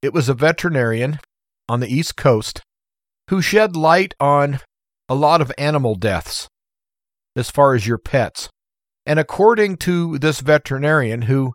It 0.00 0.12
was 0.12 0.28
a 0.28 0.34
veterinarian 0.34 1.18
on 1.68 1.80
the 1.80 1.92
East 1.92 2.16
Coast 2.16 2.62
who 3.28 3.42
shed 3.42 3.76
light 3.76 4.14
on 4.20 4.60
a 5.08 5.14
lot 5.14 5.40
of 5.40 5.52
animal 5.58 5.96
deaths 5.96 6.48
as 7.36 7.50
far 7.50 7.74
as 7.74 7.86
your 7.86 7.98
pets. 7.98 8.48
And 9.06 9.18
according 9.18 9.78
to 9.78 10.18
this 10.18 10.40
veterinarian 10.40 11.22
who 11.22 11.52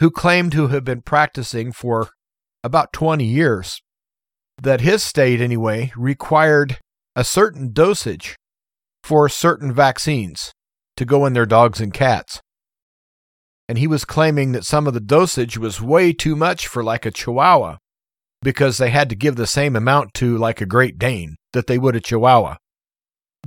who 0.00 0.10
claimed 0.10 0.52
to 0.52 0.68
have 0.68 0.84
been 0.84 1.02
practicing 1.02 1.72
for 1.72 2.10
about 2.62 2.92
20 2.92 3.24
years, 3.24 3.80
that 4.62 4.80
his 4.80 5.02
state 5.02 5.40
anyway 5.40 5.92
required 5.96 6.78
a 7.16 7.24
certain 7.24 7.72
dosage 7.72 8.36
for 9.02 9.28
certain 9.28 9.72
vaccines 9.72 10.52
to 10.96 11.04
go 11.04 11.26
in 11.26 11.32
their 11.32 11.46
dogs 11.46 11.80
and 11.80 11.92
cats 11.92 12.40
and 13.68 13.78
he 13.78 13.86
was 13.86 14.04
claiming 14.04 14.52
that 14.52 14.64
some 14.64 14.86
of 14.86 14.94
the 14.94 15.00
dosage 15.00 15.58
was 15.58 15.80
way 15.80 16.12
too 16.12 16.34
much 16.34 16.66
for 16.66 16.82
like 16.82 17.04
a 17.04 17.10
Chihuahua 17.10 17.76
because 18.42 18.78
they 18.78 18.90
had 18.90 19.10
to 19.10 19.16
give 19.16 19.36
the 19.36 19.46
same 19.46 19.76
amount 19.76 20.14
to 20.14 20.38
like 20.38 20.60
a 20.60 20.66
Great 20.66 20.98
Dane 20.98 21.36
that 21.52 21.66
they 21.66 21.76
would 21.76 21.94
a 21.94 22.00
Chihuahua. 22.00 22.56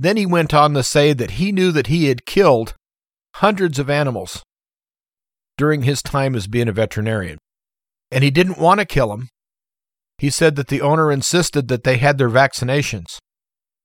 Then 0.02 0.16
he 0.16 0.26
went 0.26 0.52
on 0.52 0.74
to 0.74 0.82
say 0.82 1.12
that 1.12 1.32
he 1.32 1.52
knew 1.52 1.70
that 1.72 1.86
he 1.86 2.06
had 2.06 2.26
killed 2.26 2.74
hundreds 3.36 3.78
of 3.78 3.88
animals 3.88 4.42
during 5.56 5.82
his 5.82 6.02
time 6.02 6.34
as 6.34 6.46
being 6.46 6.68
a 6.68 6.72
veterinarian. 6.72 7.38
And 8.10 8.24
he 8.24 8.30
didn't 8.30 8.58
want 8.58 8.80
to 8.80 8.86
kill 8.86 9.08
them. 9.08 9.28
He 10.18 10.28
said 10.28 10.56
that 10.56 10.68
the 10.68 10.80
owner 10.80 11.10
insisted 11.10 11.68
that 11.68 11.84
they 11.84 11.98
had 11.98 12.18
their 12.18 12.28
vaccinations. 12.28 13.18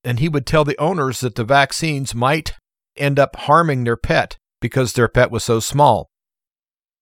And 0.03 0.19
he 0.19 0.29
would 0.29 0.45
tell 0.45 0.63
the 0.63 0.79
owners 0.79 1.19
that 1.19 1.35
the 1.35 1.43
vaccines 1.43 2.15
might 2.15 2.53
end 2.95 3.19
up 3.19 3.35
harming 3.35 3.83
their 3.83 3.97
pet 3.97 4.37
because 4.59 4.93
their 4.93 5.07
pet 5.07 5.29
was 5.31 5.43
so 5.43 5.59
small 5.59 6.07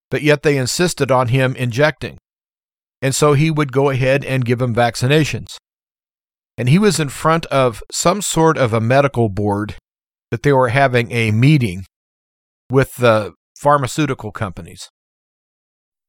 but 0.10 0.22
yet 0.22 0.44
they 0.44 0.58
insisted 0.58 1.12
on 1.12 1.30
him 1.30 1.56
injecting. 1.56 2.18
And 3.02 3.14
so 3.14 3.34
he 3.34 3.52
would 3.52 3.72
go 3.72 3.90
ahead 3.90 4.24
and 4.24 4.46
give 4.46 4.60
them 4.60 4.74
vaccinations. 4.74 5.58
And 6.58 6.70
he 6.70 6.80
was 6.80 7.00
in 7.00 7.10
front 7.10 7.46
of 7.48 7.84
some 7.92 8.22
sort 8.22 8.58
of 8.58 8.74
a 8.74 8.82
medical 8.82 9.30
board 9.30 9.76
that 10.32 10.44
they 10.44 10.54
were 10.54 10.70
having 10.70 11.12
a 11.12 11.32
meeting 11.32 11.86
with 12.70 12.96
the 12.96 13.34
pharmaceutical 13.58 14.32
companies. 14.32 14.90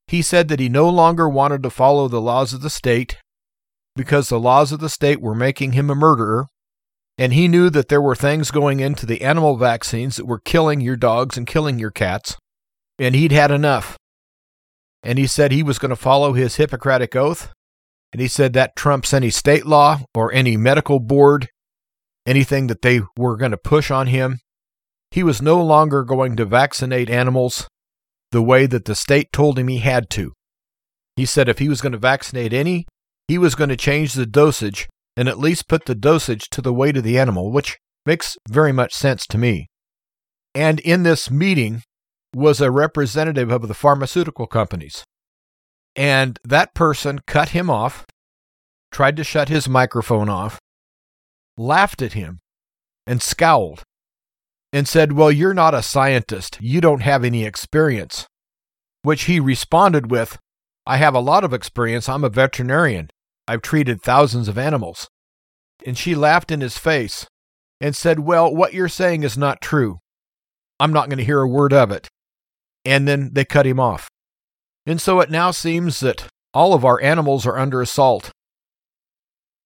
He 0.06 0.22
said 0.22 0.48
that 0.48 0.60
he 0.60 0.68
no 0.68 0.88
longer 0.88 1.28
wanted 1.28 1.62
to 1.64 1.70
follow 1.70 2.06
the 2.06 2.20
laws 2.20 2.52
of 2.52 2.62
the 2.62 2.70
state 2.70 3.16
because 3.96 4.28
the 4.28 4.38
laws 4.38 4.70
of 4.72 4.80
the 4.80 4.88
state 4.88 5.20
were 5.20 5.34
making 5.34 5.72
him 5.72 5.90
a 5.90 5.94
murderer, 5.94 6.46
and 7.18 7.32
he 7.32 7.48
knew 7.48 7.70
that 7.70 7.88
there 7.88 8.00
were 8.00 8.14
things 8.14 8.50
going 8.50 8.78
into 8.78 9.06
the 9.06 9.22
animal 9.22 9.56
vaccines 9.56 10.16
that 10.16 10.26
were 10.26 10.38
killing 10.38 10.80
your 10.80 10.96
dogs 10.96 11.36
and 11.36 11.46
killing 11.46 11.78
your 11.78 11.90
cats 11.90 12.36
and 12.98 13.14
he'd 13.14 13.32
had 13.32 13.50
enough. 13.50 13.96
And 15.02 15.18
he 15.18 15.26
said 15.26 15.52
he 15.52 15.62
was 15.62 15.78
going 15.78 15.90
to 15.90 15.96
follow 15.96 16.32
his 16.32 16.56
Hippocratic 16.56 17.14
oath. 17.14 17.52
And 18.16 18.22
he 18.22 18.28
said 18.28 18.54
that 18.54 18.76
trumps 18.76 19.12
any 19.12 19.28
state 19.28 19.66
law 19.66 20.00
or 20.14 20.32
any 20.32 20.56
medical 20.56 21.00
board, 21.00 21.50
anything 22.24 22.66
that 22.68 22.80
they 22.80 23.02
were 23.14 23.36
going 23.36 23.50
to 23.50 23.58
push 23.58 23.90
on 23.90 24.06
him. 24.06 24.38
He 25.10 25.22
was 25.22 25.42
no 25.42 25.62
longer 25.62 26.02
going 26.02 26.34
to 26.36 26.46
vaccinate 26.46 27.10
animals 27.10 27.68
the 28.32 28.40
way 28.40 28.64
that 28.64 28.86
the 28.86 28.94
state 28.94 29.34
told 29.34 29.58
him 29.58 29.68
he 29.68 29.80
had 29.80 30.08
to. 30.12 30.32
He 31.16 31.26
said 31.26 31.46
if 31.46 31.58
he 31.58 31.68
was 31.68 31.82
going 31.82 31.92
to 31.92 31.98
vaccinate 31.98 32.54
any, 32.54 32.86
he 33.28 33.36
was 33.36 33.54
going 33.54 33.68
to 33.68 33.76
change 33.76 34.14
the 34.14 34.24
dosage 34.24 34.88
and 35.14 35.28
at 35.28 35.38
least 35.38 35.68
put 35.68 35.84
the 35.84 35.94
dosage 35.94 36.48
to 36.52 36.62
the 36.62 36.72
weight 36.72 36.96
of 36.96 37.04
the 37.04 37.18
animal, 37.18 37.52
which 37.52 37.76
makes 38.06 38.38
very 38.48 38.72
much 38.72 38.94
sense 38.94 39.26
to 39.26 39.36
me. 39.36 39.66
And 40.54 40.80
in 40.80 41.02
this 41.02 41.30
meeting, 41.30 41.82
was 42.34 42.62
a 42.62 42.70
representative 42.70 43.50
of 43.50 43.68
the 43.68 43.74
pharmaceutical 43.74 44.46
companies. 44.46 45.04
And 45.96 46.38
that 46.44 46.74
person 46.74 47.20
cut 47.26 47.48
him 47.50 47.70
off, 47.70 48.04
tried 48.92 49.16
to 49.16 49.24
shut 49.24 49.48
his 49.48 49.68
microphone 49.68 50.28
off, 50.28 50.60
laughed 51.56 52.02
at 52.02 52.12
him, 52.12 52.38
and 53.06 53.22
scowled, 53.22 53.82
and 54.72 54.86
said, 54.86 55.12
Well, 55.12 55.32
you're 55.32 55.54
not 55.54 55.74
a 55.74 55.82
scientist. 55.82 56.58
You 56.60 56.80
don't 56.80 57.02
have 57.02 57.24
any 57.24 57.44
experience. 57.44 58.26
Which 59.02 59.24
he 59.24 59.40
responded 59.40 60.10
with, 60.10 60.38
I 60.84 60.98
have 60.98 61.14
a 61.14 61.20
lot 61.20 61.44
of 61.44 61.54
experience. 61.54 62.08
I'm 62.08 62.24
a 62.24 62.28
veterinarian. 62.28 63.08
I've 63.48 63.62
treated 63.62 64.02
thousands 64.02 64.48
of 64.48 64.58
animals. 64.58 65.08
And 65.84 65.96
she 65.96 66.14
laughed 66.14 66.50
in 66.50 66.60
his 66.60 66.76
face 66.76 67.26
and 67.80 67.96
said, 67.96 68.20
Well, 68.20 68.54
what 68.54 68.74
you're 68.74 68.88
saying 68.88 69.22
is 69.22 69.38
not 69.38 69.62
true. 69.62 69.98
I'm 70.78 70.92
not 70.92 71.08
going 71.08 71.18
to 71.18 71.24
hear 71.24 71.40
a 71.40 71.48
word 71.48 71.72
of 71.72 71.90
it 71.90 72.10
and 72.86 73.06
then 73.06 73.30
they 73.32 73.44
cut 73.44 73.66
him 73.66 73.80
off. 73.80 74.08
And 74.86 75.00
so 75.00 75.20
it 75.20 75.30
now 75.30 75.50
seems 75.50 76.00
that 76.00 76.28
all 76.54 76.72
of 76.72 76.84
our 76.84 77.02
animals 77.02 77.44
are 77.46 77.58
under 77.58 77.82
assault. 77.82 78.30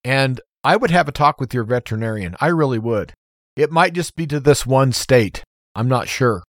And 0.03 0.41
I 0.65 0.77
would 0.77 0.91
have 0.91 1.09
a 1.09 1.13
talk 1.13 1.41
with 1.41 1.53
your 1.53 1.65
veterinarian. 1.65 2.35
I 2.41 2.49
really 2.49 2.79
would. 2.79 3.13
It 3.55 3.71
might 3.71 3.93
just 3.93 4.17
be 4.17 4.27
to 4.29 4.41
this 4.41 4.67
one 4.67 4.93
state. 4.93 5.45
I'm 5.75 5.89
not 5.89 6.09
sure. 6.09 6.43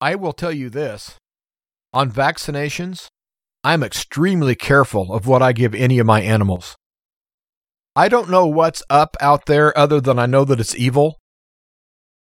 I 0.00 0.14
will 0.14 0.32
tell 0.32 0.52
you 0.52 0.70
this 0.70 1.16
on 1.92 2.10
vaccinations, 2.12 3.08
I'm 3.64 3.82
extremely 3.82 4.54
careful 4.54 5.12
of 5.12 5.26
what 5.26 5.42
I 5.42 5.52
give 5.52 5.74
any 5.74 5.98
of 5.98 6.06
my 6.06 6.20
animals. 6.20 6.76
I 7.96 8.08
don't 8.08 8.28
know 8.28 8.46
what's 8.46 8.82
up 8.90 9.16
out 9.20 9.46
there 9.46 9.76
other 9.76 10.00
than 10.00 10.18
I 10.18 10.26
know 10.26 10.44
that 10.44 10.60
it's 10.60 10.76
evil. 10.76 11.18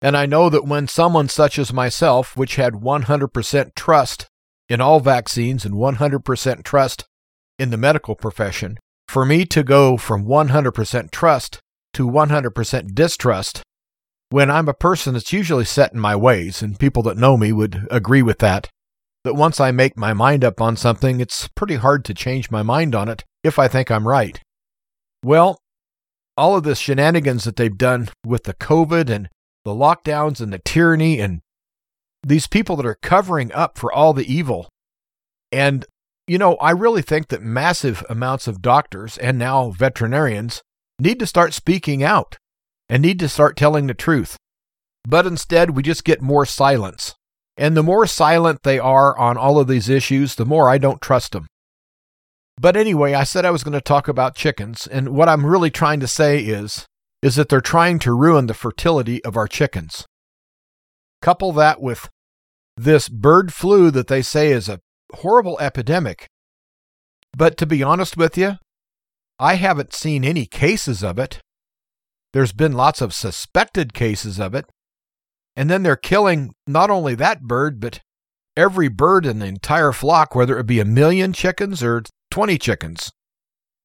And 0.02 0.16
I 0.16 0.28
know 0.28 0.50
that 0.50 0.66
when 0.66 0.88
someone 0.88 1.28
such 1.28 1.58
as 1.58 1.74
myself, 1.74 2.38
which 2.38 2.56
had 2.56 2.74
100% 2.74 3.76
trust 3.76 4.28
in 4.70 4.82
all 4.82 5.00
vaccines 5.00 5.66
and 5.66 5.76
100% 5.76 6.64
trust 6.64 7.06
in 7.58 7.70
the 7.70 7.78
medical 7.78 8.16
profession, 8.16 8.78
for 9.08 9.26
me 9.26 9.46
to 9.46 9.64
go 9.64 9.98
from 9.98 10.26
100% 10.26 11.12
trust 11.12 11.60
to 11.94 12.08
100% 12.08 12.94
distrust, 12.94 13.64
when 14.30 14.52
I'm 14.52 14.68
a 14.68 14.74
person 14.74 15.14
that's 15.14 15.32
usually 15.32 15.66
set 15.66 15.94
in 15.94 16.00
my 16.00 16.16
ways, 16.16 16.62
and 16.62 16.80
people 16.80 17.02
that 17.04 17.18
know 17.18 17.38
me 17.38 17.54
would 17.54 17.88
agree 17.90 18.22
with 18.22 18.40
that, 18.40 18.70
that 19.24 19.36
once 19.36 19.60
I 19.60 19.72
make 19.72 19.98
my 19.98 20.14
mind 20.14 20.44
up 20.44 20.62
on 20.62 20.76
something, 20.76 21.20
it's 21.20 21.48
pretty 21.50 21.76
hard 21.76 22.04
to 22.06 22.14
change 22.14 22.52
my 22.52 22.64
mind 22.64 22.94
on 22.94 23.10
it 23.10 23.24
if 23.44 23.58
I 23.58 23.68
think 23.68 23.90
I'm 23.90 24.08
right. 24.08 24.40
Well, 25.24 25.60
all 26.36 26.56
of 26.56 26.64
the 26.64 26.76
shenanigans 26.76 27.46
that 27.46 27.56
they've 27.56 27.78
done 27.78 28.10
with 28.26 28.44
the 28.44 28.54
COVID 28.54 29.10
and 29.10 29.30
the 29.66 29.72
lockdowns 29.72 30.40
and 30.40 30.54
the 30.54 30.60
tyranny 30.60 31.20
and 31.20 31.42
these 32.24 32.48
people 32.48 32.76
that 32.76 32.86
are 32.86 32.98
covering 33.02 33.52
up 33.52 33.78
for 33.78 33.92
all 33.92 34.14
the 34.14 34.32
evil. 34.32 34.70
And, 35.52 35.86
you 36.28 36.38
know, 36.38 36.56
I 36.56 36.72
really 36.72 37.02
think 37.02 37.30
that 37.30 37.42
massive 37.42 38.06
amounts 38.10 38.48
of 38.48 38.62
doctors 38.62 39.18
and 39.18 39.38
now 39.38 39.72
veterinarians 39.72 40.62
need 41.00 41.20
to 41.20 41.28
start 41.28 41.54
speaking 41.54 42.04
out 42.04 42.38
and 42.90 43.02
need 43.02 43.20
to 43.20 43.30
start 43.30 43.56
telling 43.56 43.88
the 43.88 43.94
truth. 43.94 44.38
But 45.08 45.26
instead, 45.26 45.72
we 45.72 45.84
just 45.84 46.04
get 46.04 46.22
more 46.22 46.46
silence. 46.46 47.16
And 47.56 47.76
the 47.76 47.84
more 47.84 48.06
silent 48.06 48.64
they 48.64 48.78
are 48.78 49.18
on 49.18 49.38
all 49.38 49.60
of 49.60 49.68
these 49.68 49.90
issues, 49.90 50.36
the 50.36 50.46
more 50.46 50.70
I 50.70 50.78
don't 50.78 51.02
trust 51.02 51.32
them. 51.32 51.48
But 52.60 52.76
anyway, 52.76 53.14
I 53.14 53.24
said 53.24 53.46
I 53.46 53.52
was 53.52 53.64
going 53.64 53.74
to 53.74 53.82
talk 53.82 54.08
about 54.08 54.36
chickens, 54.36 54.88
and 54.88 55.10
what 55.10 55.30
I'm 55.30 55.46
really 55.46 55.70
trying 55.70 56.00
to 56.00 56.08
say 56.08 56.40
is 56.40 56.86
is 57.24 57.36
that 57.36 57.50
they're 57.50 57.62
trying 57.62 57.98
to 57.98 58.14
ruin 58.14 58.46
the 58.46 58.54
fertility 58.54 59.24
of 59.26 59.36
our 59.36 59.48
chickens. 59.48 60.06
Couple 61.22 61.52
that 61.54 61.82
with 61.82 62.10
this 62.76 63.10
bird 63.10 63.54
flu 63.54 63.90
that 63.92 64.08
they 64.08 64.22
say 64.22 64.52
is 64.52 64.70
a 64.70 64.80
horrible 65.16 65.58
epidemic. 65.60 66.28
But 67.36 67.58
to 67.58 67.66
be 67.66 67.84
honest 67.84 68.18
with 68.18 68.38
you, 68.38 68.58
I 69.40 69.56
haven't 69.56 69.94
seen 69.94 70.24
any 70.24 70.46
cases 70.46 71.04
of 71.04 71.20
it. 71.20 71.40
There's 72.34 72.54
been 72.54 72.74
lots 72.74 73.02
of 73.02 73.14
suspected 73.14 73.94
cases 73.94 74.40
of 74.40 74.54
it. 74.54 74.66
And 75.56 75.70
then 75.70 75.84
they're 75.84 75.96
killing 75.96 76.54
not 76.68 76.90
only 76.90 77.16
that 77.16 77.42
bird, 77.42 77.80
but 77.80 78.00
every 78.56 78.88
bird 78.90 79.26
in 79.26 79.40
the 79.40 79.48
entire 79.48 79.92
flock, 79.92 80.36
whether 80.36 80.58
it 80.60 80.68
be 80.68 80.80
a 80.80 80.86
million 80.86 81.34
chickens 81.34 81.82
or 81.82 82.04
20 82.32 82.58
chickens. 82.58 83.12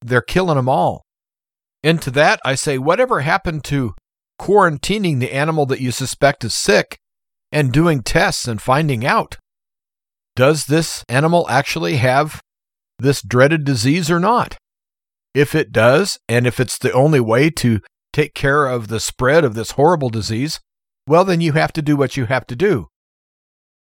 They're 0.01 0.21
killing 0.21 0.57
them 0.57 0.69
all. 0.69 1.03
And 1.83 2.01
to 2.01 2.11
that, 2.11 2.39
I 2.45 2.55
say, 2.55 2.77
whatever 2.77 3.21
happened 3.21 3.63
to 3.65 3.93
quarantining 4.39 5.19
the 5.19 5.33
animal 5.33 5.65
that 5.67 5.81
you 5.81 5.91
suspect 5.91 6.43
is 6.43 6.53
sick 6.53 6.97
and 7.53 7.71
doing 7.71 8.01
tests 8.01 8.47
and 8.47 8.61
finding 8.61 9.05
out? 9.05 9.37
Does 10.35 10.65
this 10.65 11.05
animal 11.07 11.45
actually 11.49 11.97
have 11.97 12.41
this 12.99 13.21
dreaded 13.21 13.63
disease 13.63 14.11
or 14.11 14.19
not? 14.19 14.57
If 15.33 15.55
it 15.55 15.71
does, 15.71 16.19
and 16.27 16.45
if 16.45 16.59
it's 16.59 16.77
the 16.77 16.91
only 16.91 17.19
way 17.19 17.49
to 17.51 17.79
take 18.11 18.33
care 18.33 18.65
of 18.65 18.87
the 18.87 18.99
spread 18.99 19.43
of 19.43 19.53
this 19.53 19.71
horrible 19.71 20.09
disease, 20.09 20.59
well, 21.07 21.23
then 21.23 21.41
you 21.41 21.53
have 21.53 21.73
to 21.73 21.81
do 21.81 21.95
what 21.95 22.17
you 22.17 22.25
have 22.25 22.45
to 22.47 22.55
do. 22.55 22.87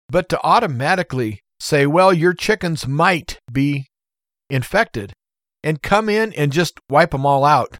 But 0.08 0.30
to 0.30 0.42
automatically 0.44 1.42
say, 1.60 1.86
well, 1.86 2.14
your 2.14 2.34
chickens 2.34 2.88
might 2.88 3.40
be 3.52 3.88
infected 4.50 5.14
and 5.64 5.82
come 5.82 6.10
in 6.10 6.34
and 6.34 6.52
just 6.52 6.80
wipe 6.90 7.12
them 7.12 7.26
all 7.26 7.46
out 7.46 7.78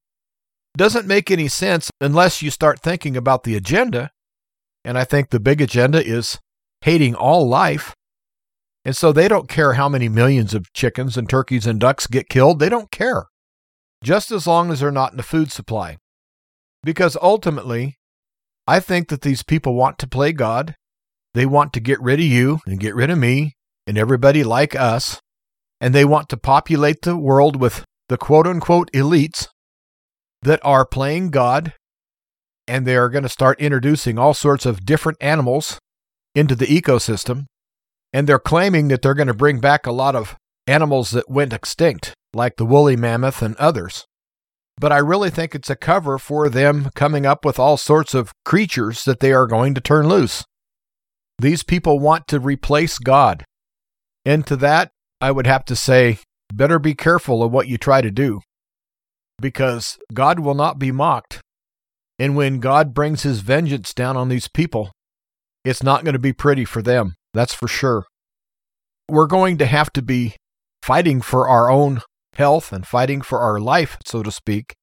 doesn't 0.78 1.08
make 1.08 1.32
any 1.32 1.48
sense 1.48 1.90
unless 2.00 2.42
you 2.42 2.52
start 2.52 2.80
thinking 2.80 3.18
about 3.18 3.44
the 3.44 3.56
agenda. 3.56 4.12
And 4.84 4.98
I 4.98 5.04
think 5.04 5.30
the 5.30 5.40
big 5.40 5.62
agenda 5.62 6.06
is 6.06 6.40
hating 6.82 7.16
all 7.16 7.48
life. 7.48 7.94
And 8.86 8.96
so 8.96 9.12
they 9.12 9.28
don't 9.28 9.50
care 9.50 9.74
how 9.74 9.90
many 9.90 10.08
millions 10.08 10.54
of 10.54 10.72
chickens 10.74 11.18
and 11.18 11.30
turkeys 11.30 11.68
and 11.68 11.80
ducks 11.80 12.08
get 12.08 12.30
killed. 12.30 12.60
They 12.60 12.70
don't 12.70 12.92
care. 12.92 13.26
Just 14.04 14.32
as 14.32 14.48
long 14.48 14.72
as 14.72 14.80
they're 14.80 14.92
not 14.92 15.12
in 15.12 15.18
the 15.18 15.24
food 15.24 15.52
supply. 15.52 15.98
Because 16.84 17.18
ultimately, 17.22 17.98
I 18.66 18.80
think 18.80 19.10
that 19.10 19.22
these 19.22 19.44
people 19.44 19.74
want 19.76 20.00
to 20.00 20.08
play 20.08 20.32
God. 20.32 20.76
They 21.34 21.46
want 21.46 21.74
to 21.74 21.80
get 21.82 22.02
rid 22.02 22.20
of 22.20 22.26
you 22.26 22.60
and 22.66 22.80
get 22.80 22.96
rid 22.96 23.10
of 23.10 23.18
me 23.18 23.54
and 23.86 23.98
everybody 23.98 24.44
like 24.44 24.76
us 24.76 25.20
and 25.82 25.94
they 25.94 26.06
want 26.06 26.30
to 26.30 26.38
populate 26.38 27.02
the 27.02 27.18
world 27.18 27.60
with 27.60 27.86
the 28.08 28.18
quote 28.18 28.48
unquote 28.48 28.92
elites 28.92 29.48
that 30.42 30.60
are 30.64 30.86
playing 30.86 31.30
God, 31.30 31.74
and 32.70 32.86
they 32.86 32.96
are 32.96 33.10
going 33.10 33.24
to 33.24 33.30
start 33.30 33.60
introducing 33.60 34.18
all 34.18 34.34
sorts 34.34 34.66
of 34.66 34.86
different 34.86 35.18
animals 35.20 35.80
into 36.36 36.56
the 36.56 36.68
ecosystem. 36.68 37.46
And 38.14 38.28
they're 38.28 38.40
claiming 38.40 38.88
that 38.88 39.02
they're 39.02 39.14
going 39.14 39.28
to 39.28 39.34
bring 39.34 39.60
back 39.60 39.86
a 39.86 39.92
lot 39.92 40.16
of 40.16 40.36
animals 40.68 41.12
that 41.12 41.30
went 41.30 41.54
extinct, 41.54 42.14
like 42.34 42.56
the 42.56 42.66
woolly 42.66 42.96
mammoth 42.96 43.42
and 43.42 43.56
others. 43.58 44.06
But 44.80 44.92
I 44.92 45.00
really 45.00 45.30
think 45.30 45.54
it's 45.54 45.70
a 45.70 45.76
cover 45.76 46.18
for 46.18 46.48
them 46.48 46.90
coming 46.96 47.26
up 47.26 47.44
with 47.44 47.60
all 47.60 47.76
sorts 47.76 48.14
of 48.14 48.32
creatures 48.46 49.04
that 49.04 49.20
they 49.20 49.34
are 49.34 49.46
going 49.46 49.74
to 49.76 49.82
turn 49.82 50.08
loose. 50.08 50.46
These 51.38 51.64
people 51.64 52.00
want 52.00 52.28
to 52.28 52.40
replace 52.40 52.98
God. 52.98 53.44
And 54.26 54.46
to 54.48 54.56
that, 54.58 54.92
I 55.20 55.32
would 55.32 55.48
have 55.48 55.66
to 55.66 55.76
say, 55.76 56.20
better 56.54 56.80
be 56.80 56.96
careful 56.96 57.44
of 57.44 57.52
what 57.52 57.68
you 57.68 57.78
try 57.78 58.02
to 58.02 58.12
do, 58.12 58.42
because 59.42 59.98
God 60.14 60.40
will 60.40 60.56
not 60.56 60.80
be 60.80 60.92
mocked. 60.92 61.42
And 62.20 62.36
when 62.36 62.60
God 62.60 62.94
brings 62.94 63.24
his 63.24 63.40
vengeance 63.40 63.94
down 63.94 64.18
on 64.18 64.28
these 64.28 64.50
people, 64.50 64.92
it's 65.64 65.82
not 65.82 66.04
going 66.04 66.14
to 66.14 66.20
be 66.20 66.34
pretty 66.34 66.66
for 66.66 66.82
them, 66.82 67.16
that's 67.34 67.54
for 67.54 67.68
sure. 67.68 68.06
We're 69.10 69.28
going 69.28 69.58
to 69.58 69.66
have 69.66 69.92
to 69.94 70.02
be 70.02 70.36
fighting 70.84 71.22
for 71.22 71.48
our 71.48 71.72
own 71.72 72.02
health 72.34 72.72
and 72.74 72.86
fighting 72.86 73.22
for 73.22 73.40
our 73.40 73.60
life, 73.60 73.98
so 74.06 74.22
to 74.22 74.32
speak. 74.32 74.76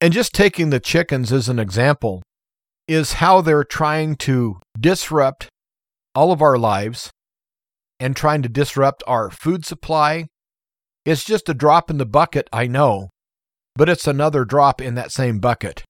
And 0.00 0.12
just 0.12 0.32
taking 0.32 0.70
the 0.70 0.80
chickens 0.80 1.32
as 1.32 1.48
an 1.48 1.60
example 1.60 2.22
is 2.88 3.14
how 3.14 3.40
they're 3.40 3.64
trying 3.64 4.16
to 4.16 4.56
disrupt 4.78 5.48
all 6.14 6.32
of 6.32 6.42
our 6.42 6.58
lives 6.58 7.10
and 8.00 8.16
trying 8.16 8.42
to 8.42 8.48
disrupt 8.48 9.04
our 9.06 9.30
food 9.30 9.64
supply. 9.64 10.26
It's 11.04 11.24
just 11.24 11.48
a 11.48 11.54
drop 11.54 11.88
in 11.90 11.98
the 11.98 12.06
bucket, 12.06 12.48
I 12.52 12.66
know, 12.66 13.10
but 13.76 13.88
it's 13.88 14.06
another 14.08 14.44
drop 14.44 14.80
in 14.80 14.96
that 14.96 15.12
same 15.12 15.38
bucket. 15.38 15.84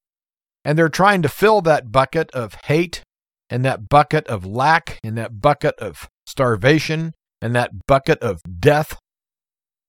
And 0.65 0.79
they're 0.79 0.89
trying 0.89 1.23
to 1.23 1.29
fill 1.29 1.61
that 1.63 1.91
bucket 1.91 2.31
of 2.33 2.55
hate 2.65 3.03
and 3.51 3.65
that 3.65 3.89
bucket 3.89 4.27
of 4.29 4.47
lack 4.47 4.99
and 5.03 5.19
that 5.19 5.41
bucket 5.41 5.75
of 5.79 6.09
starvation 6.27 7.13
and 7.41 7.55
that 7.55 7.87
bucket 7.87 8.19
of 8.21 8.41
death. 8.61 8.97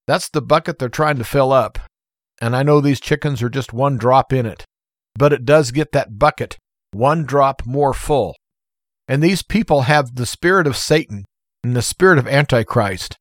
That's 0.07 0.29
the 0.29 0.41
bucket 0.41 0.79
they're 0.79 0.89
trying 0.89 1.17
to 1.17 1.23
fill 1.23 1.51
up. 1.51 1.79
And 2.41 2.55
I 2.55 2.63
know 2.63 2.81
these 2.81 2.99
chickens 2.99 3.41
are 3.41 3.49
just 3.49 3.71
one 3.71 3.97
drop 3.97 4.33
in 4.33 4.45
it, 4.45 4.65
but 5.15 5.31
it 5.31 5.45
does 5.45 5.71
get 5.71 5.91
that 5.91 6.17
bucket 6.17 6.57
one 6.93 7.25
drop 7.25 7.65
more 7.65 7.93
full. 7.93 8.35
And 9.07 9.21
these 9.21 9.43
people 9.43 9.81
have 9.81 10.15
the 10.15 10.25
spirit 10.25 10.67
of 10.67 10.77
Satan 10.77 11.25
and 11.63 11.75
the 11.75 11.81
spirit 11.81 12.17
of 12.17 12.27
Antichrist, 12.27 13.17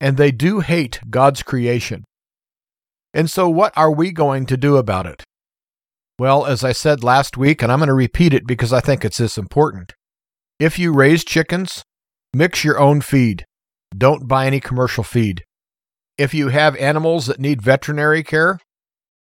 and 0.00 0.16
they 0.16 0.30
do 0.30 0.60
hate 0.60 1.00
God's 1.10 1.42
creation. 1.42 2.04
And 3.12 3.30
so, 3.30 3.48
what 3.48 3.72
are 3.76 3.92
we 3.92 4.10
going 4.10 4.46
to 4.46 4.56
do 4.56 4.76
about 4.76 5.06
it? 5.06 5.22
Well, 6.18 6.46
as 6.46 6.62
I 6.62 6.72
said 6.72 7.02
last 7.02 7.36
week, 7.36 7.62
and 7.62 7.72
I'm 7.72 7.78
going 7.78 7.88
to 7.88 7.94
repeat 7.94 8.34
it 8.34 8.46
because 8.46 8.72
I 8.72 8.80
think 8.80 9.04
it's 9.04 9.18
this 9.18 9.38
important. 9.38 9.94
If 10.58 10.78
you 10.78 10.92
raise 10.92 11.24
chickens, 11.24 11.82
mix 12.34 12.64
your 12.64 12.78
own 12.78 13.00
feed. 13.00 13.44
Don't 13.96 14.28
buy 14.28 14.46
any 14.46 14.60
commercial 14.60 15.04
feed. 15.04 15.42
If 16.18 16.34
you 16.34 16.48
have 16.48 16.76
animals 16.76 17.26
that 17.26 17.40
need 17.40 17.62
veterinary 17.62 18.22
care, 18.22 18.58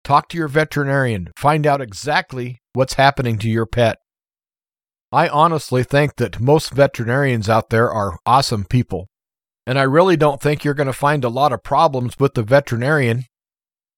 talk 0.05 0.29
to 0.31 0.39
your 0.39 0.49
veterinarian. 0.49 1.29
Find 1.37 1.67
out 1.67 1.81
exactly 1.81 2.61
what's 2.73 2.95
happening 2.95 3.39
to 3.39 3.49
your 3.49 3.67
pet. 3.67 3.99
I 5.11 5.29
honestly 5.29 5.83
think 5.85 6.17
that 6.17 6.41
most 6.41 6.71
veterinarians 6.71 7.49
out 7.49 7.71
there 7.71 7.91
are 7.91 8.19
awesome 8.25 8.65
people. 8.65 9.09
And 9.67 9.79
I 9.79 9.83
really 9.83 10.17
don't 10.17 10.41
think 10.41 10.65
you're 10.65 10.75
going 10.75 10.87
to 10.87 10.93
find 10.93 11.25
a 11.25 11.29
lot 11.29 11.53
of 11.53 11.63
problems 11.63 12.15
with 12.19 12.35
the 12.35 12.43
veterinarian, 12.43 13.25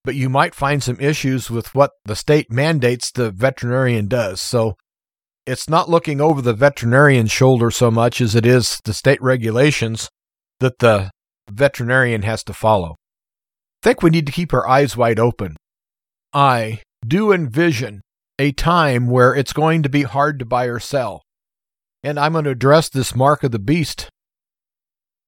but 0.04 0.14
you 0.14 0.28
might 0.28 0.54
find 0.54 0.82
some 0.82 0.98
issues 1.00 1.50
with 1.50 1.74
what 1.74 1.92
the 2.04 2.16
state 2.16 2.50
mandates 2.50 3.10
the 3.10 3.30
veterinarian 3.30 4.08
does. 4.08 4.40
So 4.40 4.76
it's 5.46 5.68
not 5.68 5.90
looking 5.90 6.20
over 6.20 6.40
the 6.40 6.54
veterinarian's 6.54 7.32
shoulder 7.32 7.70
so 7.70 7.90
much 7.90 8.20
as 8.20 8.34
it 8.34 8.46
is 8.46 8.80
the 8.84 8.94
state 8.94 9.20
regulations 9.22 10.08
that 10.60 10.78
the 10.78 11.10
veterinarian 11.50 12.22
has 12.22 12.44
to 12.44 12.52
follow. 12.52 12.96
I 13.82 13.88
think 13.88 14.02
we 14.02 14.10
need 14.10 14.26
to 14.26 14.32
keep 14.32 14.52
our 14.52 14.68
eyes 14.68 14.96
wide 14.96 15.18
open. 15.18 15.56
I 16.32 16.82
do 17.06 17.32
envision 17.32 18.02
a 18.38 18.52
time 18.52 19.08
where 19.08 19.34
it's 19.34 19.52
going 19.52 19.82
to 19.82 19.88
be 19.88 20.02
hard 20.02 20.38
to 20.38 20.44
buy 20.44 20.66
or 20.66 20.78
sell. 20.78 21.22
And 22.02 22.18
I'm 22.18 22.32
going 22.32 22.44
to 22.44 22.50
address 22.50 22.88
this 22.88 23.14
mark 23.14 23.42
of 23.42 23.50
the 23.50 23.58
beast. 23.58 24.08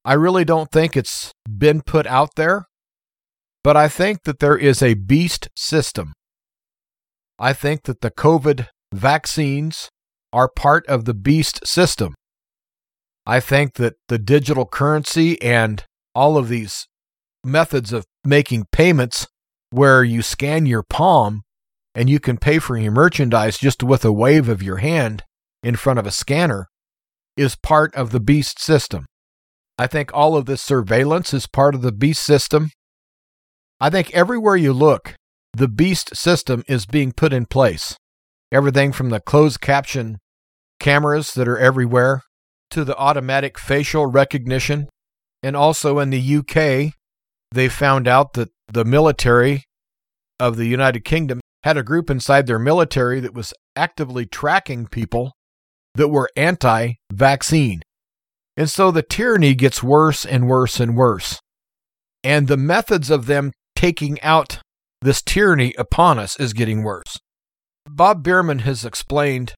I 0.04 0.14
really 0.14 0.44
don't 0.44 0.70
think 0.70 0.96
it's 0.96 1.32
been 1.48 1.82
put 1.82 2.06
out 2.06 2.30
there, 2.37 2.66
but 3.64 3.77
I 3.77 3.88
think 3.88 4.25
that 4.25 4.40
there 4.40 4.57
is 4.57 4.83
a 4.83 4.94
beast 4.94 5.48
system 5.57 6.12
I 7.42 7.53
think 7.53 7.83
that 7.85 8.03
the 8.03 8.11
COVID 8.12 8.68
vaccines 8.94 9.88
are 10.33 10.48
part 10.48 10.87
of 10.87 11.07
the 11.07 11.14
beast 11.14 11.66
system. 11.66 12.14
I 13.27 13.40
think 13.40 13.75
that 13.75 13.94
the 14.07 14.18
digital 14.18 14.64
currency 14.64 15.42
and 15.42 15.85
all 16.14 16.38
of 16.38 16.48
these 16.48 16.87
methods 17.42 17.92
of 17.92 18.05
making 18.25 18.66
payments 18.70 19.27
where 19.70 20.05
you 20.05 20.22
scan 20.22 20.66
your 20.66 20.85
palm 20.85 21.42
and 21.96 22.09
you 22.09 22.20
can 22.20 22.38
pay 22.38 22.61
for 22.61 22.77
your 22.77 22.92
merchandise 22.92 23.59
just 23.59 23.83
with 23.83 24.05
a 24.05 24.12
wave 24.12 24.48
of 24.48 24.62
your 24.62 24.77
hand 24.77 25.25
in 25.64 25.75
front 25.75 25.98
of 25.98 26.07
a 26.07 26.12
scanner 26.12 26.68
is 27.37 27.57
part 27.57 27.92
of 27.96 28.12
the 28.12 28.20
beast 28.20 28.61
system. 28.61 29.07
I 29.77 29.88
think 29.88 30.12
all 30.14 30.37
of 30.37 30.46
this 30.46 30.62
surveillance 30.62 31.35
is 31.35 31.48
part 31.48 31.75
of 31.75 31.83
the 31.83 31.90
beast 31.90 32.22
system. 32.22 32.70
I 33.83 33.90
think 33.90 34.14
everywhere 34.14 34.55
you 34.55 34.73
look, 34.73 35.16
the 35.55 35.66
beast 35.66 36.14
system 36.14 36.62
is 36.68 36.87
being 36.87 37.11
put 37.11 37.33
in 37.33 37.47
place. 37.47 37.97
Everything 38.53 38.92
from 38.92 39.11
the 39.11 39.18
closed 39.18 39.61
caption 39.61 40.18
cameras 40.79 41.35
that 41.35 41.49
are 41.49 41.59
everywhere 41.59 42.23
to 42.71 42.85
the 42.85 42.97
automatic 42.97 43.59
facial 43.59 44.07
recognition. 44.07 44.88
And 45.42 45.57
also 45.57 45.99
in 45.99 46.11
the 46.11 46.37
UK, 46.37 46.95
they 47.51 47.68
found 47.68 48.07
out 48.07 48.35
that 48.35 48.51
the 48.73 48.85
military 48.85 49.64
of 50.38 50.57
the 50.57 50.66
United 50.66 51.01
Kingdom 51.01 51.40
had 51.64 51.77
a 51.77 51.83
group 51.83 52.09
inside 52.09 52.47
their 52.47 52.61
military 52.61 53.18
that 53.18 53.35
was 53.35 53.53
actively 53.75 54.27
tracking 54.27 54.87
people 54.87 55.33
that 55.97 56.07
were 56.07 56.31
anti 56.37 56.92
vaccine. 57.12 57.83
And 58.57 58.71
so 58.71 58.92
the 58.92 59.03
tyranny 59.03 59.57
gets 59.57 59.83
worse 59.83 60.25
and 60.25 60.47
worse 60.47 60.79
and 60.79 60.97
worse. 60.97 61.40
And 62.23 62.47
the 62.47 62.57
methods 62.57 63.11
of 63.11 63.27
them 63.27 63.51
taking 63.83 64.21
out 64.23 64.61
this 65.01 65.21
tyranny 65.21 65.75
upon 65.77 66.16
us 66.16 66.38
is 66.38 66.53
getting 66.53 66.85
worse. 66.85 67.18
Bob 67.85 68.23
Bierman 68.23 68.61
has 68.61 68.85
explained 68.85 69.55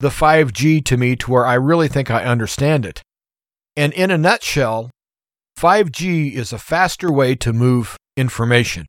the 0.00 0.08
5G 0.08 0.82
to 0.86 0.96
me 0.96 1.14
to 1.16 1.30
where 1.30 1.44
I 1.44 1.54
really 1.54 1.86
think 1.86 2.10
I 2.10 2.24
understand 2.24 2.86
it. 2.86 3.02
And 3.76 3.92
in 3.92 4.10
a 4.10 4.16
nutshell, 4.16 4.90
5G 5.60 6.32
is 6.32 6.54
a 6.54 6.58
faster 6.58 7.12
way 7.12 7.34
to 7.34 7.52
move 7.52 7.98
information. 8.16 8.86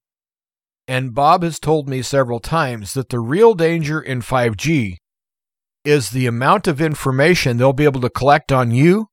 And 0.88 1.14
Bob 1.14 1.44
has 1.44 1.60
told 1.60 1.90
me 1.90 2.02
several 2.02 2.40
times 2.40 2.94
that 2.94 3.10
the 3.10 3.20
real 3.20 3.56
danger 3.56 4.00
in 4.00 4.22
5G 4.22 4.96
is 5.84 6.12
the 6.12 6.28
amount 6.28 6.66
of 6.66 6.80
information 6.80 7.58
they'll 7.58 7.74
be 7.74 7.84
able 7.84 8.00
to 8.00 8.10
collect 8.10 8.54
on 8.54 8.72
you 8.72 9.08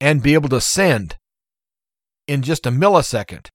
and 0.00 0.22
be 0.22 0.32
able 0.32 0.48
to 0.48 0.62
send 0.62 1.16
in 2.26 2.40
just 2.40 2.64
a 2.64 2.70
millisecond. 2.70 3.48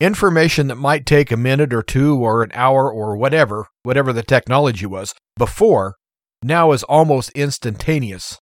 Information 0.00 0.68
that 0.68 0.76
might 0.76 1.06
take 1.06 1.32
a 1.32 1.36
minute 1.36 1.74
or 1.74 1.82
two 1.82 2.18
or 2.18 2.42
an 2.42 2.50
hour 2.54 2.90
or 2.90 3.16
whatever, 3.16 3.66
whatever 3.82 4.12
the 4.12 4.22
technology 4.22 4.86
was 4.86 5.12
before, 5.36 5.96
now 6.42 6.70
is 6.70 6.84
almost 6.84 7.30
instantaneous. 7.30 8.38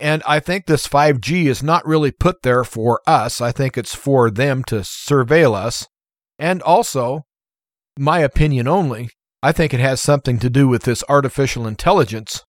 And 0.00 0.22
I 0.26 0.40
think 0.40 0.64
this 0.64 0.88
5G 0.88 1.46
is 1.46 1.62
not 1.62 1.86
really 1.86 2.10
put 2.10 2.42
there 2.42 2.64
for 2.64 3.02
us. 3.06 3.40
I 3.40 3.52
think 3.52 3.76
it's 3.76 3.94
for 3.94 4.30
them 4.30 4.64
to 4.64 4.76
surveil 4.76 5.54
us. 5.54 5.86
And 6.38 6.62
also, 6.62 7.24
my 7.98 8.20
opinion 8.20 8.66
only, 8.66 9.10
I 9.42 9.52
think 9.52 9.74
it 9.74 9.80
has 9.80 10.00
something 10.00 10.38
to 10.38 10.48
do 10.48 10.68
with 10.68 10.84
this 10.84 11.04
artificial 11.08 11.66
intelligence 11.66 12.44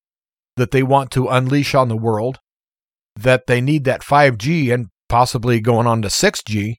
that 0.56 0.71
they 0.71 0.84
want 0.84 1.12
to 1.12 1.28
unleash 1.28 1.75
on 1.75 1.89
the 1.89 1.97
world, 1.97 2.39
that 3.15 3.47
they 3.47 3.60
need 3.60 3.84
that 3.86 4.02
5G 4.02 4.73
and 4.73 4.88
possibly 5.10 5.60
going 5.60 5.88
on 5.88 6.02
to 6.04 6.08
6G 6.08 6.75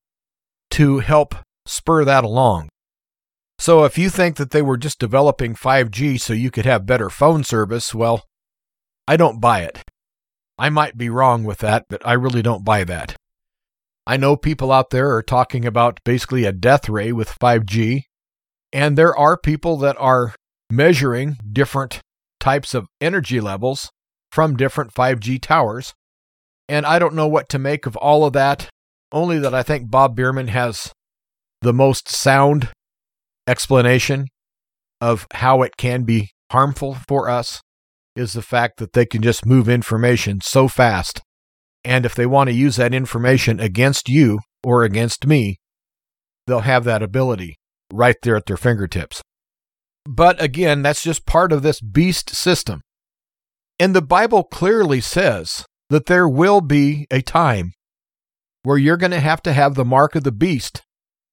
to 0.71 0.99
help 1.01 1.35
spur 1.67 2.05
that 2.05 2.25
along. 2.25 2.69
So 3.59 3.85
if 3.85 3.99
you 3.99 4.09
think 4.09 4.37
that 4.37 4.53
they 4.53 4.63
were 4.63 4.79
just 4.79 4.99
developing 4.99 5.55
5G 5.55 6.19
so 6.21 6.33
you 6.33 6.51
could 6.51 6.65
have 6.65 6.87
better 6.87 7.11
phone 7.11 7.45
service, 7.45 7.95
well, 7.95 8.25
I 9.07 9.17
don't 9.17 9.41
buy 9.41 9.61
it. 9.61 9.83
I 10.59 10.71
might 10.71 10.97
be 10.97 11.11
wrong 11.11 11.45
with 11.45 11.59
that, 11.59 11.85
but 11.89 12.07
I 12.07 12.15
really 12.15 12.43
don't 12.43 12.65
buy 12.65 12.85
that. 12.85 13.17
I 14.07 14.17
know 14.17 14.37
people 14.37 14.73
out 14.73 14.91
there 14.91 15.15
are 15.15 15.23
talking 15.23 15.65
about 15.65 16.01
basically 16.05 16.45
a 16.45 16.53
death 16.53 16.89
ray 16.89 17.13
with 17.13 17.39
5G, 17.39 18.05
and 18.73 18.97
there 18.97 19.17
are 19.17 19.37
people 19.37 19.77
that 19.79 19.97
are 19.99 20.35
measuring 20.71 21.39
different 21.53 22.01
types 22.39 22.75
of 22.75 22.89
energy 23.01 23.41
levels 23.41 23.91
from 24.33 24.57
different 24.57 24.95
5G 24.95 25.41
towers. 25.41 25.93
And 26.69 26.87
I 26.87 26.99
don't 26.99 27.15
know 27.15 27.29
what 27.29 27.49
to 27.51 27.59
make 27.59 27.85
of 27.87 27.97
all 27.97 28.25
of 28.25 28.33
that, 28.33 28.71
only 29.13 29.39
that 29.39 29.55
I 29.55 29.63
think 29.63 29.91
Bob 29.91 30.17
Bierman 30.17 30.49
has 30.49 30.93
the 31.63 31.73
most 31.73 32.09
sound 32.09 32.71
explanation 33.47 34.27
of 35.01 35.27
how 35.35 35.63
it 35.63 35.77
can 35.77 36.05
be 36.05 36.31
harmful 36.51 36.95
for 36.95 37.29
us 37.29 37.61
is 38.17 38.33
the 38.33 38.43
fact 38.43 38.79
that 38.79 38.93
they 38.93 39.07
can 39.07 39.23
just 39.23 39.47
move 39.47 39.69
information 39.69 40.41
so 40.41 40.69
fast. 40.69 41.23
And 41.85 42.05
if 42.05 42.15
they 42.15 42.27
want 42.27 42.49
to 42.49 42.55
use 42.55 42.77
that 42.77 42.93
information 42.93 43.61
against 43.61 44.09
you 44.09 44.41
or 44.63 44.83
against 44.83 45.27
me, 45.27 45.57
they'll 46.47 46.61
have 46.61 46.85
that 46.85 47.03
ability 47.03 47.57
right 47.93 48.17
there 48.23 48.37
at 48.37 48.47
their 48.47 48.57
fingertips. 48.57 49.23
But 50.05 50.43
again, 50.43 50.83
that's 50.83 51.03
just 51.03 51.27
part 51.27 51.53
of 51.53 51.63
this 51.63 51.81
beast 51.81 52.31
system. 52.31 52.81
And 53.79 53.95
the 53.95 54.03
Bible 54.03 54.45
clearly 54.45 55.01
says 55.01 55.65
that 55.89 56.07
there 56.07 56.29
will 56.29 56.61
be 56.61 57.07
a 57.11 57.23
time 57.23 57.73
where 58.63 58.77
you're 58.79 58.97
going 58.97 59.11
to 59.13 59.21
have 59.21 59.43
to 59.43 59.53
have 59.53 59.75
the 59.75 59.85
mark 59.85 60.15
of 60.15 60.25
the 60.25 60.33
beast 60.33 60.83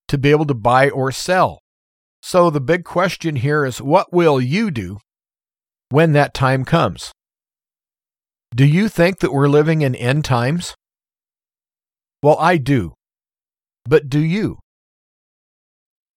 to 0.08 0.18
be 0.18 0.32
able 0.32 0.46
to 0.46 0.54
buy 0.54 0.90
or 0.90 1.12
sell. 1.12 1.60
So 2.22 2.50
the 2.50 2.62
big 2.62 2.84
question 2.84 3.38
here 3.38 3.66
is 3.66 3.82
what 3.82 4.12
will 4.12 4.42
you 4.42 4.72
do 4.72 4.98
when 5.90 6.14
that 6.14 6.34
time 6.34 6.66
comes? 6.66 7.12
Do 8.56 8.66
you 8.66 8.90
think 8.90 9.20
that 9.20 9.34
we're 9.34 9.50
living 9.50 9.82
in 9.82 9.96
end 9.96 10.26
times? 10.26 10.74
Well, 12.24 12.38
I 12.40 12.58
do. 12.58 12.94
But 13.86 14.10
do 14.10 14.20
you? 14.20 14.60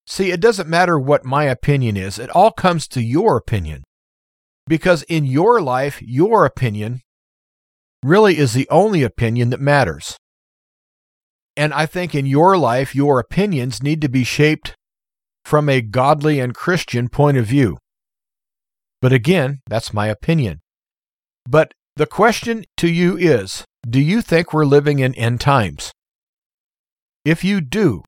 See, 0.07 0.31
it 0.31 0.41
doesn't 0.41 0.67
matter 0.67 0.99
what 0.99 1.23
my 1.23 1.45
opinion 1.45 1.95
is, 1.95 2.19
it 2.19 2.29
all 2.31 2.51
comes 2.51 2.87
to 2.89 3.01
your 3.01 3.37
opinion. 3.37 3.83
Because 4.67 5.03
in 5.03 5.25
your 5.25 5.61
life, 5.61 6.01
your 6.01 6.45
opinion 6.45 7.01
really 8.03 8.37
is 8.37 8.53
the 8.53 8.67
only 8.69 9.03
opinion 9.03 9.51
that 9.51 9.59
matters. 9.59 10.17
And 11.57 11.73
I 11.73 11.85
think 11.85 12.15
in 12.15 12.25
your 12.25 12.57
life, 12.57 12.95
your 12.95 13.19
opinions 13.19 13.83
need 13.83 14.01
to 14.01 14.09
be 14.09 14.23
shaped 14.23 14.75
from 15.43 15.67
a 15.67 15.81
godly 15.81 16.39
and 16.39 16.55
Christian 16.55 17.09
point 17.09 17.37
of 17.37 17.45
view. 17.45 17.77
But 19.01 19.11
again, 19.11 19.59
that's 19.67 19.93
my 19.93 20.07
opinion. 20.07 20.61
But 21.47 21.73
the 21.95 22.05
question 22.05 22.63
to 22.77 22.87
you 22.87 23.17
is 23.17 23.65
Do 23.87 23.99
you 23.99 24.21
think 24.21 24.53
we're 24.53 24.65
living 24.65 24.99
in 24.99 25.13
end 25.15 25.41
times? 25.41 25.91
If 27.25 27.43
you 27.43 27.61
do, 27.61 28.03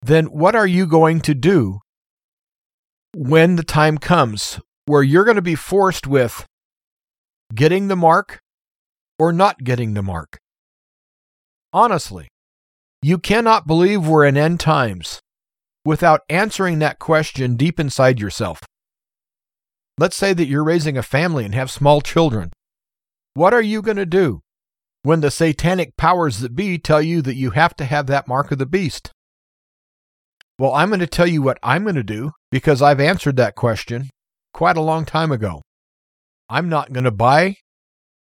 then 0.00 0.26
what 0.26 0.54
are 0.54 0.66
you 0.66 0.86
going 0.86 1.20
to 1.22 1.34
do 1.34 1.80
when 3.14 3.56
the 3.56 3.64
time 3.64 3.98
comes 3.98 4.60
where 4.86 5.02
you're 5.02 5.24
going 5.24 5.36
to 5.36 5.42
be 5.42 5.54
forced 5.54 6.06
with 6.06 6.46
getting 7.54 7.88
the 7.88 7.96
mark 7.96 8.40
or 9.18 9.32
not 9.32 9.64
getting 9.64 9.94
the 9.94 10.02
mark? 10.02 10.38
Honestly, 11.72 12.28
you 13.02 13.18
cannot 13.18 13.66
believe 13.66 14.06
we're 14.06 14.24
in 14.24 14.36
end 14.36 14.58
times 14.58 15.20
without 15.84 16.22
answering 16.28 16.78
that 16.78 16.98
question 16.98 17.56
deep 17.56 17.78
inside 17.78 18.18
yourself. 18.18 18.60
Let's 19.98 20.16
say 20.16 20.32
that 20.32 20.46
you're 20.46 20.64
raising 20.64 20.96
a 20.96 21.02
family 21.02 21.44
and 21.44 21.54
have 21.54 21.70
small 21.70 22.00
children. 22.00 22.52
What 23.34 23.52
are 23.52 23.62
you 23.62 23.82
going 23.82 23.96
to 23.96 24.06
do 24.06 24.40
when 25.02 25.20
the 25.20 25.30
satanic 25.30 25.96
powers 25.96 26.40
that 26.40 26.56
be 26.56 26.78
tell 26.78 27.02
you 27.02 27.20
that 27.22 27.36
you 27.36 27.50
have 27.50 27.74
to 27.76 27.84
have 27.84 28.06
that 28.06 28.28
mark 28.28 28.50
of 28.50 28.58
the 28.58 28.66
beast? 28.66 29.10
Well, 30.58 30.74
I'm 30.74 30.88
going 30.88 31.00
to 31.00 31.06
tell 31.06 31.26
you 31.26 31.42
what 31.42 31.58
I'm 31.62 31.84
going 31.84 31.94
to 31.96 32.02
do 32.02 32.32
because 32.50 32.82
I've 32.82 33.00
answered 33.00 33.36
that 33.36 33.54
question 33.54 34.10
quite 34.52 34.76
a 34.76 34.82
long 34.82 35.04
time 35.04 35.30
ago. 35.30 35.62
I'm 36.48 36.68
not 36.68 36.92
going 36.92 37.04
to 37.04 37.10
buy 37.10 37.56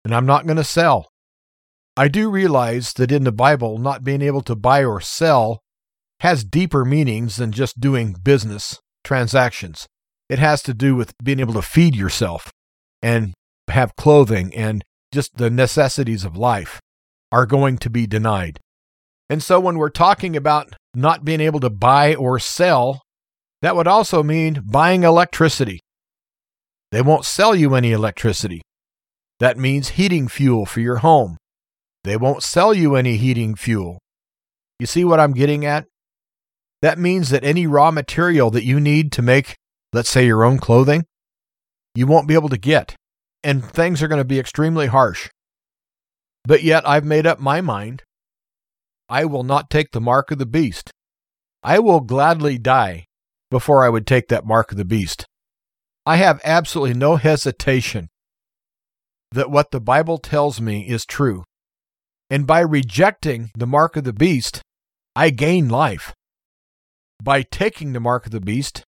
and 0.04 0.14
I'm 0.14 0.26
not 0.26 0.46
going 0.46 0.56
to 0.56 0.64
sell. 0.64 1.08
I 1.96 2.08
do 2.08 2.28
realize 2.28 2.92
that 2.94 3.12
in 3.12 3.24
the 3.24 3.32
Bible, 3.32 3.78
not 3.78 4.02
being 4.02 4.22
able 4.22 4.42
to 4.42 4.56
buy 4.56 4.84
or 4.84 5.00
sell 5.00 5.60
has 6.20 6.44
deeper 6.44 6.84
meanings 6.84 7.36
than 7.36 7.52
just 7.52 7.80
doing 7.80 8.14
business 8.14 8.80
transactions. 9.04 9.86
It 10.28 10.38
has 10.38 10.62
to 10.64 10.74
do 10.74 10.96
with 10.96 11.12
being 11.22 11.38
able 11.38 11.54
to 11.54 11.62
feed 11.62 11.94
yourself 11.94 12.50
and 13.02 13.34
have 13.68 13.94
clothing 13.96 14.54
and 14.54 14.82
just 15.12 15.36
the 15.36 15.50
necessities 15.50 16.24
of 16.24 16.36
life 16.36 16.80
are 17.30 17.46
going 17.46 17.78
to 17.78 17.90
be 17.90 18.06
denied. 18.06 18.58
And 19.30 19.42
so 19.42 19.60
when 19.60 19.78
we're 19.78 19.90
talking 19.90 20.36
about 20.36 20.74
not 20.94 21.24
being 21.24 21.40
able 21.40 21.60
to 21.60 21.70
buy 21.70 22.14
or 22.14 22.38
sell, 22.38 23.02
that 23.62 23.76
would 23.76 23.86
also 23.86 24.22
mean 24.22 24.62
buying 24.64 25.04
electricity. 25.04 25.80
They 26.90 27.02
won't 27.02 27.24
sell 27.24 27.54
you 27.54 27.74
any 27.74 27.92
electricity. 27.92 28.62
That 29.40 29.58
means 29.58 29.90
heating 29.90 30.28
fuel 30.28 30.66
for 30.66 30.80
your 30.80 30.96
home. 30.96 31.36
They 32.04 32.16
won't 32.16 32.42
sell 32.42 32.74
you 32.74 32.96
any 32.96 33.16
heating 33.16 33.54
fuel. 33.54 33.98
You 34.78 34.86
see 34.86 35.04
what 35.04 35.20
I'm 35.20 35.32
getting 35.32 35.64
at? 35.64 35.86
That 36.82 36.98
means 36.98 37.30
that 37.30 37.44
any 37.44 37.66
raw 37.66 37.90
material 37.90 38.50
that 38.50 38.64
you 38.64 38.78
need 38.78 39.10
to 39.12 39.22
make, 39.22 39.56
let's 39.92 40.10
say, 40.10 40.26
your 40.26 40.44
own 40.44 40.58
clothing, 40.58 41.06
you 41.94 42.06
won't 42.06 42.28
be 42.28 42.34
able 42.34 42.50
to 42.50 42.58
get, 42.58 42.94
and 43.42 43.64
things 43.64 44.02
are 44.02 44.08
going 44.08 44.20
to 44.20 44.24
be 44.24 44.38
extremely 44.38 44.88
harsh. 44.88 45.30
But 46.44 46.62
yet, 46.62 46.86
I've 46.86 47.04
made 47.04 47.26
up 47.26 47.40
my 47.40 47.62
mind. 47.62 48.02
I 49.08 49.24
will 49.24 49.44
not 49.44 49.70
take 49.70 49.92
the 49.92 50.00
mark 50.00 50.30
of 50.30 50.38
the 50.38 50.46
beast. 50.46 50.90
I 51.62 51.78
will 51.78 52.00
gladly 52.00 52.58
die 52.58 53.06
before 53.50 53.82
I 53.82 53.88
would 53.88 54.06
take 54.06 54.28
that 54.28 54.44
mark 54.44 54.70
of 54.72 54.76
the 54.76 54.84
beast. 54.84 55.24
I 56.04 56.16
have 56.16 56.40
absolutely 56.44 56.94
no 56.94 57.16
hesitation 57.16 58.08
that 59.32 59.50
what 59.50 59.70
the 59.70 59.80
Bible 59.80 60.18
tells 60.18 60.60
me 60.60 60.86
is 60.86 61.06
true. 61.06 61.44
And 62.30 62.46
by 62.46 62.60
rejecting 62.60 63.50
the 63.56 63.66
mark 63.66 63.96
of 63.96 64.04
the 64.04 64.12
beast, 64.12 64.62
I 65.14 65.30
gain 65.30 65.68
life. 65.68 66.14
By 67.22 67.42
taking 67.42 67.92
the 67.92 68.00
mark 68.00 68.26
of 68.26 68.32
the 68.32 68.40
beast 68.40 68.84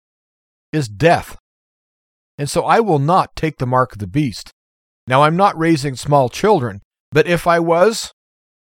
is 0.73 0.89
death. 0.89 1.37
And 2.39 2.49
so 2.49 2.65
I 2.65 2.81
will 2.81 2.99
not 2.99 3.37
take 3.37 3.59
the 3.59 3.67
mark 3.67 3.93
of 3.93 3.99
the 3.99 4.07
beast. 4.07 4.51
Now, 5.07 5.23
I'm 5.23 5.37
not 5.37 5.59
raising 5.59 5.97
small 5.97 6.29
children, 6.29 6.81
but 7.13 7.27
if 7.27 7.47
I 7.47 7.59
was, 7.59 8.13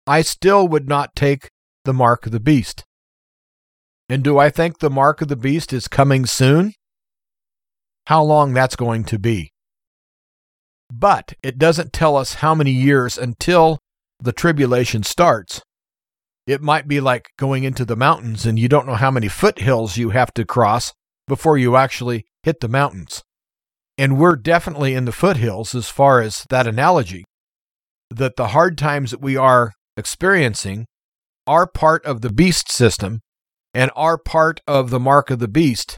I 0.07 0.23
still 0.23 0.69
would 0.69 0.89
not 0.89 1.17
take 1.17 1.49
the 1.85 1.95
mark 1.95 2.27
of 2.27 2.33
the 2.33 2.41
beast. 2.41 2.85
And 4.09 4.23
do 4.23 4.39
I 4.39 4.51
think 4.51 4.79
the 4.79 4.91
mark 4.91 5.21
of 5.21 5.29
the 5.29 5.37
beast 5.37 5.73
is 5.73 5.89
coming 5.89 6.27
soon? 6.27 6.73
How 8.07 8.23
long 8.23 8.55
that's 8.55 8.77
going 8.77 9.05
to 9.05 9.19
be. 9.19 9.51
But 10.91 11.35
it 11.43 11.59
doesn't 11.59 11.93
tell 11.93 12.17
us 12.17 12.35
how 12.35 12.55
many 12.55 12.71
years 12.71 13.19
until 13.19 13.79
the 14.21 14.33
tribulation 14.33 15.03
starts. 15.03 15.63
It 16.47 16.63
might 16.63 16.89
be 16.89 17.01
like 17.01 17.29
going 17.39 17.65
into 17.65 17.85
the 17.85 17.97
mountains 17.97 18.47
and 18.47 18.59
you 18.59 18.69
don't 18.69 18.87
know 18.87 18.95
how 18.95 19.11
many 19.11 19.29
foothills 19.29 19.97
you 19.97 20.11
have 20.11 20.33
to 20.35 20.45
cross 20.45 20.93
before 21.27 21.59
you 21.59 21.77
actually 21.77 22.25
hit 22.43 22.61
the 22.61 22.69
mountains. 22.69 23.23
And 23.99 24.19
we're 24.19 24.37
definitely 24.37 24.95
in 24.95 25.05
the 25.05 25.13
foothills 25.13 25.75
as 25.75 25.89
far 25.89 26.21
as 26.21 26.47
that 26.51 26.67
analogy. 26.67 27.25
That 28.11 28.37
the 28.37 28.49
hard 28.49 28.79
times 28.79 29.11
that 29.11 29.21
we 29.21 29.37
are 29.37 29.73
experiencing 29.97 30.87
are 31.47 31.67
part 31.67 32.05
of 32.07 32.23
the 32.23 32.33
beast 32.33 32.71
system 32.71 33.21
and 33.75 33.91
are 33.95 34.17
part 34.17 34.61
of 34.67 34.91
the 34.91 35.01
mark 35.01 35.31
of 35.31 35.41
the 35.41 35.49
beast. 35.49 35.97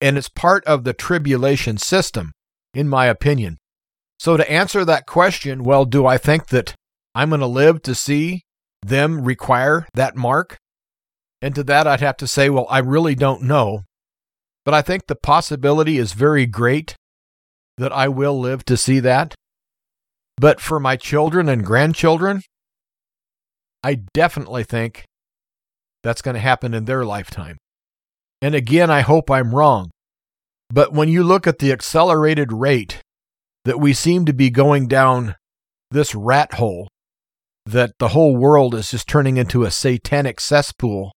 And 0.00 0.18
it's 0.18 0.28
part 0.28 0.64
of 0.64 0.84
the 0.84 0.92
tribulation 0.92 1.78
system, 1.78 2.32
in 2.74 2.88
my 2.88 3.06
opinion. 3.06 3.58
So, 4.18 4.36
to 4.36 4.50
answer 4.50 4.84
that 4.84 5.06
question, 5.06 5.62
well, 5.62 5.84
do 5.84 6.06
I 6.06 6.18
think 6.18 6.48
that 6.48 6.74
I'm 7.16 7.30
going 7.30 7.40
to 7.40 7.46
live 7.46 7.80
to 7.82 7.94
see 7.94 8.42
them 8.82 9.24
require 9.24 9.88
that 9.94 10.16
mark? 10.16 10.58
And 11.40 11.54
to 11.54 11.64
that, 11.64 11.86
I'd 11.86 12.00
have 12.00 12.18
to 12.18 12.26
say, 12.26 12.50
well, 12.50 12.66
I 12.68 12.78
really 12.80 13.14
don't 13.14 13.42
know. 13.42 13.84
But 14.66 14.74
I 14.74 14.82
think 14.82 15.06
the 15.06 15.16
possibility 15.16 15.96
is 15.96 16.12
very 16.12 16.44
great 16.44 16.94
that 17.78 17.90
I 17.90 18.08
will 18.08 18.38
live 18.38 18.66
to 18.66 18.76
see 18.76 19.00
that. 19.00 19.34
But 20.36 20.60
for 20.60 20.78
my 20.78 20.96
children 20.96 21.48
and 21.48 21.64
grandchildren, 21.64 22.42
I 23.82 24.02
definitely 24.12 24.64
think 24.64 25.06
that's 26.02 26.20
going 26.20 26.34
to 26.34 26.40
happen 26.40 26.74
in 26.74 26.84
their 26.84 27.06
lifetime. 27.06 27.56
And 28.42 28.54
again, 28.54 28.90
I 28.90 29.00
hope 29.00 29.30
I'm 29.30 29.54
wrong. 29.54 29.90
But 30.68 30.92
when 30.92 31.08
you 31.08 31.24
look 31.24 31.46
at 31.46 31.60
the 31.60 31.72
accelerated 31.72 32.52
rate 32.52 33.00
that 33.64 33.80
we 33.80 33.94
seem 33.94 34.26
to 34.26 34.34
be 34.34 34.50
going 34.50 34.86
down 34.86 35.36
this 35.90 36.14
rat 36.14 36.54
hole, 36.54 36.88
that 37.66 37.98
the 37.98 38.08
whole 38.08 38.36
world 38.36 38.74
is 38.74 38.90
just 38.90 39.08
turning 39.08 39.36
into 39.36 39.64
a 39.64 39.70
satanic 39.70 40.40
cesspool 40.40 41.12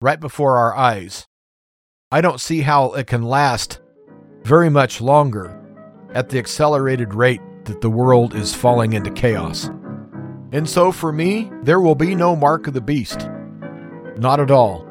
right 0.00 0.18
before 0.18 0.56
our 0.56 0.74
eyes. 0.74 1.26
I 2.10 2.22
don't 2.22 2.40
see 2.40 2.62
how 2.62 2.92
it 2.92 3.06
can 3.06 3.22
last 3.22 3.80
very 4.42 4.70
much 4.70 5.00
longer 5.00 5.56
at 6.14 6.30
the 6.30 6.38
accelerated 6.38 7.14
rate 7.14 7.42
that 7.64 7.82
the 7.82 7.90
world 7.90 8.34
is 8.34 8.54
falling 8.54 8.94
into 8.94 9.10
chaos. 9.10 9.70
And 10.52 10.68
so 10.68 10.90
for 10.90 11.12
me, 11.12 11.52
there 11.62 11.80
will 11.80 11.94
be 11.94 12.14
no 12.14 12.34
mark 12.34 12.66
of 12.66 12.74
the 12.74 12.80
beast. 12.80 13.28
Not 14.16 14.40
at 14.40 14.50
all. 14.50 14.86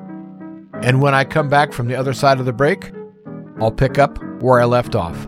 And 0.81 1.01
when 1.01 1.13
I 1.15 1.25
come 1.25 1.49
back 1.49 1.73
from 1.73 1.87
the 1.87 1.95
other 1.95 2.13
side 2.13 2.39
of 2.39 2.45
the 2.45 2.53
break, 2.53 2.91
I'll 3.59 3.71
pick 3.71 3.97
up 3.97 4.23
where 4.41 4.61
I 4.61 4.65
left 4.65 4.95
off. 4.95 5.27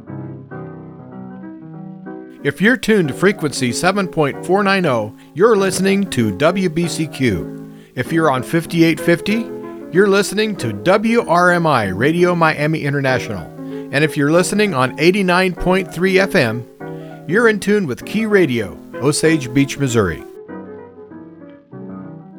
If 2.43 2.61
you're 2.61 2.77
tuned 2.77 3.09
to 3.09 3.13
frequency 3.13 3.71
7.490, 3.71 5.15
you're 5.33 5.55
listening 5.55 6.09
to 6.09 6.33
WBCQ. 6.33 7.93
If 7.95 8.11
you're 8.11 8.29
on 8.29 8.43
5850, 8.43 9.95
you're 9.95 10.09
listening 10.09 10.57
to 10.57 10.73
WRMI 10.73 11.97
Radio 11.97 12.35
Miami 12.35 12.83
International. 12.83 13.45
And 13.93 14.03
if 14.03 14.17
you're 14.17 14.31
listening 14.31 14.73
on 14.73 14.97
89.3 14.97 15.87
FM, 15.87 17.29
you're 17.29 17.47
in 17.47 17.61
tune 17.61 17.87
with 17.87 18.05
Key 18.05 18.25
Radio, 18.25 18.77
Osage 18.95 19.53
Beach, 19.53 19.77
Missouri. 19.77 20.21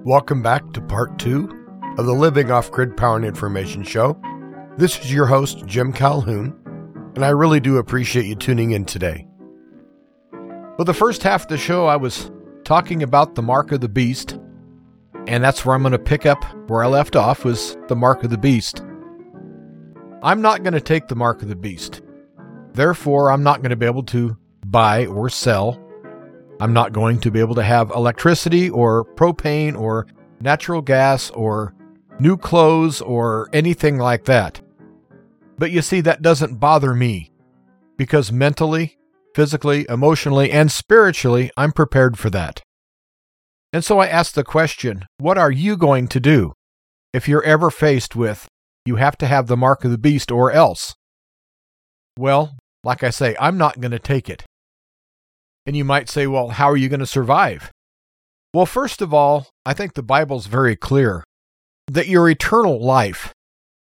Welcome 0.04 0.42
back 0.42 0.72
to 0.74 0.82
part 0.82 1.18
two 1.18 1.48
of 1.96 2.04
the 2.04 2.12
Living 2.12 2.50
Off 2.50 2.70
Grid 2.70 2.94
Power 2.94 3.16
and 3.16 3.24
Information 3.24 3.84
Show. 3.84 4.20
This 4.76 4.98
is 4.98 5.12
your 5.12 5.26
host, 5.26 5.64
Jim 5.64 5.94
Calhoun, 5.94 6.54
and 7.14 7.24
I 7.24 7.30
really 7.30 7.60
do 7.60 7.78
appreciate 7.78 8.26
you 8.26 8.34
tuning 8.34 8.72
in 8.72 8.84
today. 8.84 9.26
Well, 10.32 10.84
the 10.84 10.92
first 10.92 11.22
half 11.22 11.42
of 11.42 11.48
the 11.48 11.58
show, 11.58 11.86
I 11.86 11.96
was 11.96 12.30
talking 12.64 13.02
about 13.02 13.34
the 13.34 13.42
mark 13.42 13.72
of 13.72 13.80
the 13.80 13.88
beast, 13.88 14.38
and 15.26 15.42
that's 15.42 15.64
where 15.64 15.74
I'm 15.74 15.82
going 15.82 15.92
to 15.92 15.98
pick 15.98 16.26
up 16.26 16.44
where 16.68 16.82
I 16.82 16.86
left 16.86 17.16
off 17.16 17.44
was 17.44 17.76
the 17.88 17.96
mark 17.96 18.24
of 18.24 18.30
the 18.30 18.38
beast. 18.38 18.82
I'm 20.22 20.40
not 20.40 20.62
going 20.62 20.74
to 20.74 20.80
take 20.80 21.08
the 21.08 21.16
mark 21.16 21.42
of 21.42 21.48
the 21.48 21.56
beast. 21.56 22.02
Therefore, 22.74 23.30
I'm 23.30 23.42
not 23.42 23.60
going 23.60 23.70
to 23.70 23.76
be 23.76 23.86
able 23.86 24.04
to 24.04 24.36
buy 24.66 25.06
or 25.06 25.28
sell. 25.28 25.80
I'm 26.60 26.72
not 26.72 26.92
going 26.92 27.18
to 27.20 27.30
be 27.30 27.40
able 27.40 27.56
to 27.56 27.62
have 27.62 27.90
electricity 27.90 28.70
or 28.70 29.04
propane 29.04 29.78
or 29.78 30.06
natural 30.40 30.80
gas 30.80 31.30
or 31.30 31.74
new 32.20 32.36
clothes 32.36 33.00
or 33.00 33.48
anything 33.52 33.98
like 33.98 34.24
that. 34.24 34.60
But 35.58 35.70
you 35.70 35.82
see, 35.82 36.00
that 36.02 36.22
doesn't 36.22 36.60
bother 36.60 36.94
me 36.94 37.32
because 37.96 38.32
mentally 38.32 38.96
physically, 39.34 39.86
emotionally, 39.88 40.50
and 40.50 40.70
spiritually, 40.70 41.50
I'm 41.56 41.72
prepared 41.72 42.18
for 42.18 42.30
that. 42.30 42.62
And 43.72 43.84
so 43.84 43.98
I 43.98 44.06
ask 44.06 44.34
the 44.34 44.44
question 44.44 45.06
what 45.18 45.38
are 45.38 45.50
you 45.50 45.76
going 45.76 46.08
to 46.08 46.20
do 46.20 46.52
if 47.12 47.28
you're 47.28 47.44
ever 47.44 47.70
faced 47.70 48.14
with, 48.16 48.46
you 48.84 48.96
have 48.96 49.16
to 49.18 49.26
have 49.26 49.46
the 49.46 49.56
mark 49.56 49.84
of 49.84 49.90
the 49.90 49.98
beast 49.98 50.30
or 50.30 50.52
else? 50.52 50.94
Well, 52.18 52.56
like 52.84 53.02
I 53.02 53.10
say, 53.10 53.36
I'm 53.40 53.56
not 53.56 53.80
going 53.80 53.92
to 53.92 53.98
take 53.98 54.28
it. 54.28 54.44
And 55.66 55.76
you 55.76 55.84
might 55.84 56.08
say, 56.08 56.26
well, 56.26 56.48
how 56.48 56.70
are 56.70 56.76
you 56.76 56.88
going 56.88 57.00
to 57.00 57.06
survive? 57.06 57.70
Well, 58.52 58.66
first 58.66 59.00
of 59.00 59.14
all, 59.14 59.46
I 59.64 59.72
think 59.72 59.94
the 59.94 60.02
Bible's 60.02 60.46
very 60.46 60.76
clear 60.76 61.24
that 61.86 62.08
your 62.08 62.28
eternal 62.28 62.84
life 62.84 63.32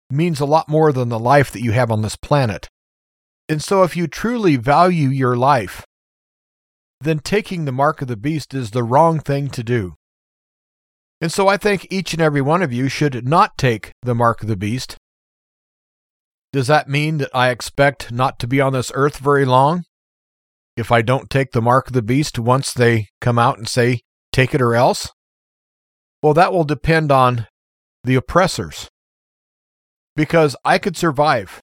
means 0.10 0.39
a 0.39 0.45
lot 0.45 0.69
more 0.69 0.91
than 0.91 1.10
the 1.10 1.19
life 1.19 1.52
that 1.52 1.62
you 1.62 1.73
have 1.73 1.91
on 1.91 2.02
this 2.02 2.15
planet. 2.15 2.67
And 3.49 3.63
so, 3.63 3.83
if 3.83 3.95
you 3.95 4.07
truly 4.07 4.57
value 4.57 5.07
your 5.07 5.38
life, 5.38 5.86
then 6.99 7.19
taking 7.19 7.65
the 7.65 7.71
mark 7.71 8.01
of 8.01 8.07
the 8.07 8.17
beast 8.17 8.53
is 8.53 8.71
the 8.71 8.83
wrong 8.83 9.19
thing 9.19 9.49
to 9.49 9.63
do. 9.63 9.95
And 11.21 11.31
so, 11.31 11.47
I 11.47 11.57
think 11.57 11.88
each 11.89 12.13
and 12.13 12.21
every 12.21 12.41
one 12.41 12.62
of 12.62 12.73
you 12.73 12.89
should 12.89 13.25
not 13.27 13.57
take 13.57 13.91
the 14.01 14.15
mark 14.15 14.41
of 14.41 14.49
the 14.49 14.57
beast. 14.57 14.97
Does 16.51 16.67
that 16.67 16.89
mean 16.89 17.19
that 17.19 17.29
I 17.33 17.49
expect 17.49 18.12
not 18.12 18.39
to 18.39 18.47
be 18.47 18.60
on 18.60 18.73
this 18.73 18.91
earth 18.95 19.17
very 19.17 19.45
long? 19.45 19.83
If 20.75 20.91
I 20.91 21.01
don't 21.01 21.29
take 21.29 21.51
the 21.51 21.62
mark 21.62 21.88
of 21.88 21.93
the 21.93 22.01
beast 22.01 22.38
once 22.38 22.73
they 22.73 23.07
come 23.21 23.39
out 23.39 23.57
and 23.57 23.67
say, 23.67 24.02
take 24.31 24.54
it 24.54 24.62
or 24.62 24.75
else? 24.75 25.10
Well, 26.21 26.33
that 26.33 26.54
will 26.54 26.63
depend 26.63 27.12
on 27.12 27.48
the 28.04 28.15
oppressors. 28.15 28.87
Because 30.15 30.56
I 30.65 30.77
could 30.77 30.98
survive 30.98 31.62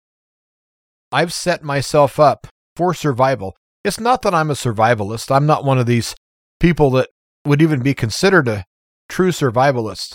I've 1.12 1.32
set 1.32 1.62
myself 1.62 2.18
up 2.18 2.46
for 2.76 2.94
survival. 2.94 3.54
It's 3.84 4.00
not 4.00 4.22
that 4.22 4.34
I'm 4.34 4.50
a 4.50 4.54
survivalist. 4.54 5.34
I'm 5.34 5.46
not 5.46 5.64
one 5.64 5.78
of 5.78 5.86
these 5.86 6.14
people 6.60 6.90
that 6.92 7.10
would 7.44 7.60
even 7.60 7.82
be 7.82 7.94
considered 7.94 8.48
a 8.48 8.64
true 9.08 9.30
survivalist. 9.30 10.14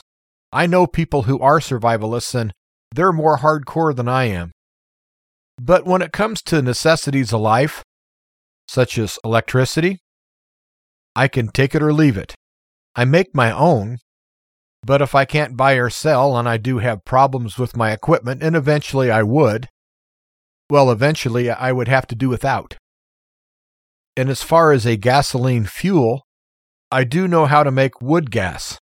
I 0.52 0.66
know 0.66 0.88
people 0.88 1.24
who 1.24 1.39
are 1.39 1.60
survivalists 1.60 2.34
and 2.34 2.54
they're 2.95 3.12
more 3.12 3.39
hardcore 3.39 3.95
than 3.95 4.08
I 4.08 4.26
am. 4.26 4.52
But 5.62 5.86
when 5.86 6.02
it 6.02 6.14
comes 6.14 6.41
to 6.43 6.62
necessities 6.62 7.34
of 7.34 7.41
life, 7.41 7.84
such 8.68 8.98
as 8.98 9.20
electricity, 9.24 10.00
I 11.16 11.28
can 11.28 11.50
take 11.50 11.76
it 11.76 11.84
or 11.84 11.93
leave 11.93 12.18
it. 12.18 12.34
I 12.95 13.06
make 13.06 13.36
my 13.36 13.52
own, 13.52 13.98
but 14.84 15.02
if 15.02 15.14
I 15.16 15.26
can't 15.26 15.58
buy 15.58 15.74
or 15.74 15.89
sell 15.89 16.38
and 16.38 16.48
I 16.48 16.58
do 16.58 16.78
have 16.78 17.06
problems 17.06 17.58
with 17.58 17.76
my 17.76 17.91
equipment, 17.91 18.41
and 18.41 18.56
eventually 18.56 19.12
I 19.12 19.24
would, 19.24 19.68
well, 20.70 20.91
eventually 20.91 21.49
I 21.49 21.72
would 21.72 21.88
have 21.88 22.07
to 22.07 22.15
do 22.15 22.30
without. 22.30 22.76
And 24.15 24.30
as 24.30 24.41
far 24.41 24.72
as 24.72 24.86
a 24.86 24.97
gasoline 24.97 25.65
fuel, 25.65 26.24
I 26.91 27.03
do 27.03 27.28
know 27.28 27.45
how 27.45 27.63
to 27.63 27.72
make 27.72 28.01
wood 28.01 28.32
gas. 28.32 28.80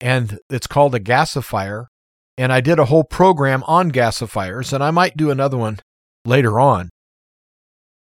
And 0.00 0.40
it's 0.50 0.66
called 0.66 0.94
a 0.94 1.00
gasifier. 1.00 1.86
And 2.36 2.52
I 2.52 2.60
did 2.60 2.78
a 2.78 2.86
whole 2.86 3.04
program 3.04 3.62
on 3.64 3.92
gasifiers, 3.92 4.72
and 4.72 4.82
I 4.82 4.90
might 4.90 5.16
do 5.16 5.30
another 5.30 5.58
one 5.58 5.78
later 6.24 6.58
on. 6.58 6.88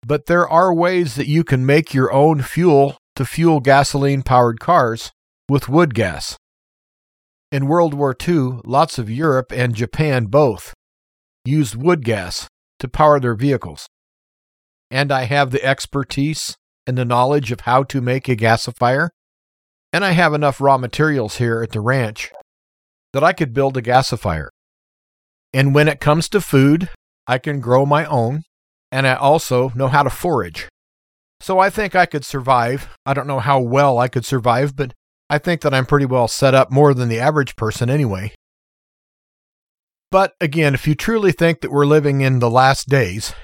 But 0.06 0.26
there 0.26 0.48
are 0.48 0.72
ways 0.72 1.16
that 1.16 1.26
you 1.26 1.44
can 1.44 1.66
make 1.66 1.94
your 1.94 2.12
own 2.12 2.42
fuel 2.42 2.98
to 3.16 3.24
fuel 3.24 3.60
gasoline 3.60 4.22
powered 4.22 4.60
cars 4.60 5.10
with 5.48 5.68
wood 5.68 5.94
gas. 5.94 6.36
In 7.50 7.66
World 7.66 7.94
War 7.94 8.14
II, 8.26 8.60
lots 8.64 8.98
of 8.98 9.10
Europe 9.10 9.50
and 9.50 9.74
Japan 9.74 10.26
both 10.26 10.74
used 11.44 11.74
wood 11.74 12.04
gas 12.04 12.46
to 12.78 12.88
power 12.88 13.20
their 13.20 13.34
vehicles. 13.34 13.88
And 14.90 15.12
I 15.12 15.24
have 15.24 15.50
the 15.50 15.64
expertise 15.64 16.56
and 16.86 16.96
the 16.96 17.04
knowledge 17.04 17.52
of 17.52 17.60
how 17.60 17.82
to 17.84 18.00
make 18.00 18.28
a 18.28 18.36
gasifier. 18.36 19.10
And 19.92 20.04
I 20.04 20.12
have 20.12 20.34
enough 20.34 20.60
raw 20.60 20.78
materials 20.78 21.36
here 21.36 21.62
at 21.62 21.72
the 21.72 21.80
ranch 21.80 22.30
that 23.12 23.24
I 23.24 23.32
could 23.32 23.54
build 23.54 23.76
a 23.76 23.82
gasifier. 23.82 24.48
And 25.52 25.74
when 25.74 25.88
it 25.88 26.00
comes 26.00 26.28
to 26.30 26.40
food, 26.40 26.88
I 27.26 27.38
can 27.38 27.60
grow 27.60 27.86
my 27.86 28.04
own, 28.04 28.42
and 28.92 29.06
I 29.06 29.14
also 29.14 29.70
know 29.74 29.88
how 29.88 30.02
to 30.02 30.10
forage. 30.10 30.68
So 31.40 31.58
I 31.58 31.70
think 31.70 31.94
I 31.94 32.06
could 32.06 32.24
survive. 32.24 32.88
I 33.06 33.14
don't 33.14 33.26
know 33.26 33.38
how 33.38 33.60
well 33.60 33.98
I 33.98 34.08
could 34.08 34.24
survive, 34.24 34.74
but 34.76 34.92
I 35.30 35.38
think 35.38 35.60
that 35.60 35.74
I'm 35.74 35.86
pretty 35.86 36.06
well 36.06 36.28
set 36.28 36.54
up 36.54 36.70
more 36.70 36.94
than 36.94 37.08
the 37.08 37.20
average 37.20 37.54
person 37.56 37.90
anyway. 37.90 38.32
But 40.10 40.34
again, 40.40 40.74
if 40.74 40.86
you 40.88 40.94
truly 40.94 41.32
think 41.32 41.60
that 41.60 41.70
we're 41.70 41.86
living 41.86 42.22
in 42.22 42.38
the 42.38 42.50
last 42.50 42.88
days, 42.88 43.34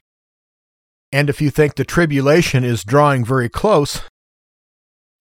and 1.13 1.29
if 1.29 1.41
you 1.41 1.51
think 1.51 1.75
the 1.75 1.85
tribulation 1.85 2.65
is 2.65 2.85
drawing 2.85 3.25
very 3.25 3.49
close, 3.49 4.01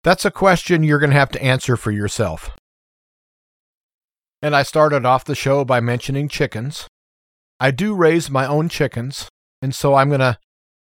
that's 0.03 0.25
a 0.25 0.31
question 0.31 0.83
you're 0.83 0.99
going 0.99 1.11
to 1.11 1.17
have 1.17 1.31
to 1.31 1.43
answer 1.43 1.77
for 1.77 1.91
yourself. 1.91 2.51
And 4.41 4.57
I 4.57 4.63
started 4.63 5.05
off 5.05 5.25
the 5.25 5.35
show 5.35 5.65
by 5.65 5.81
mentioning 5.81 6.29
chickens. 6.29 6.89
I 7.61 7.73
do 7.73 7.95
raise 7.95 8.31
my 8.31 8.47
own 8.47 8.69
chickens, 8.69 9.29
and 9.61 9.75
so 9.75 9.95
I'm 9.95 10.09
going 10.09 10.21
to 10.21 10.39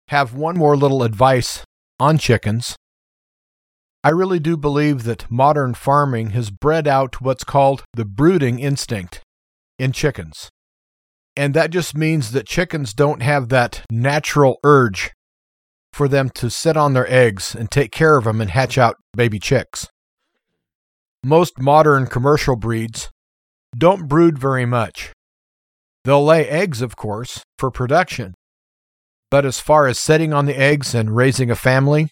have 0.09 0.33
one 0.33 0.57
more 0.57 0.75
little 0.75 1.03
advice 1.03 1.63
on 1.99 2.17
chickens. 2.17 2.75
I 4.03 4.09
really 4.09 4.39
do 4.39 4.57
believe 4.57 5.03
that 5.03 5.31
modern 5.31 5.73
farming 5.73 6.31
has 6.31 6.49
bred 6.49 6.87
out 6.87 7.21
what's 7.21 7.45
called 7.45 7.83
the 7.93 8.03
brooding 8.03 8.59
instinct 8.59 9.22
in 9.83 9.91
chickens. 9.91 10.49
And 11.35 11.53
that 11.53 11.69
just 11.69 11.95
means 11.95 12.31
that 12.31 12.47
chickens 12.47 12.93
don't 12.93 13.21
have 13.21 13.49
that 13.49 13.83
natural 13.91 14.57
urge 14.63 15.11
for 15.91 16.07
them 16.07 16.29
to 16.29 16.49
sit 16.49 16.77
on 16.77 16.93
their 16.93 17.11
eggs 17.11 17.53
and 17.53 17.69
take 17.69 17.91
care 17.91 18.15
of 18.15 18.23
them 18.23 18.39
and 18.39 18.49
hatch 18.49 18.77
out 18.77 18.95
baby 19.13 19.39
chicks. 19.39 19.87
Most 21.23 21.59
modern 21.59 22.07
commercial 22.07 22.55
breeds 22.55 23.09
don't 23.77 24.07
brood 24.07 24.39
very 24.39 24.65
much. 24.65 25.11
They'll 26.05 26.23
lay 26.23 26.47
eggs, 26.47 26.81
of 26.81 26.95
course, 26.95 27.43
for 27.57 27.69
production. 27.69 28.33
But 29.29 29.45
as 29.45 29.59
far 29.59 29.87
as 29.87 29.99
setting 29.99 30.33
on 30.33 30.45
the 30.45 30.57
eggs 30.57 30.95
and 30.95 31.15
raising 31.15 31.51
a 31.51 31.55
family, 31.55 32.09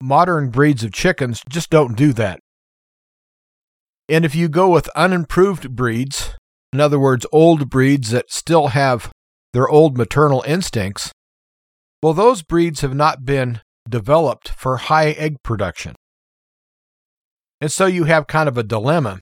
modern 0.00 0.50
breeds 0.50 0.82
of 0.82 0.92
chickens 0.92 1.42
just 1.48 1.70
don't 1.70 1.96
do 1.96 2.12
that. 2.14 2.40
And 4.08 4.24
if 4.24 4.34
you 4.34 4.48
go 4.48 4.68
with 4.68 4.88
unimproved 4.96 5.74
breeds, 5.74 6.34
in 6.74 6.80
other 6.80 6.98
words, 6.98 7.24
old 7.30 7.70
breeds 7.70 8.10
that 8.10 8.32
still 8.32 8.68
have 8.68 9.12
their 9.52 9.68
old 9.68 9.96
maternal 9.96 10.42
instincts, 10.44 11.12
well, 12.02 12.12
those 12.12 12.42
breeds 12.42 12.80
have 12.80 12.94
not 12.94 13.24
been 13.24 13.60
developed 13.88 14.48
for 14.48 14.76
high 14.78 15.10
egg 15.10 15.36
production. 15.44 15.94
And 17.60 17.70
so 17.70 17.86
you 17.86 18.04
have 18.04 18.26
kind 18.26 18.48
of 18.48 18.58
a 18.58 18.64
dilemma 18.64 19.20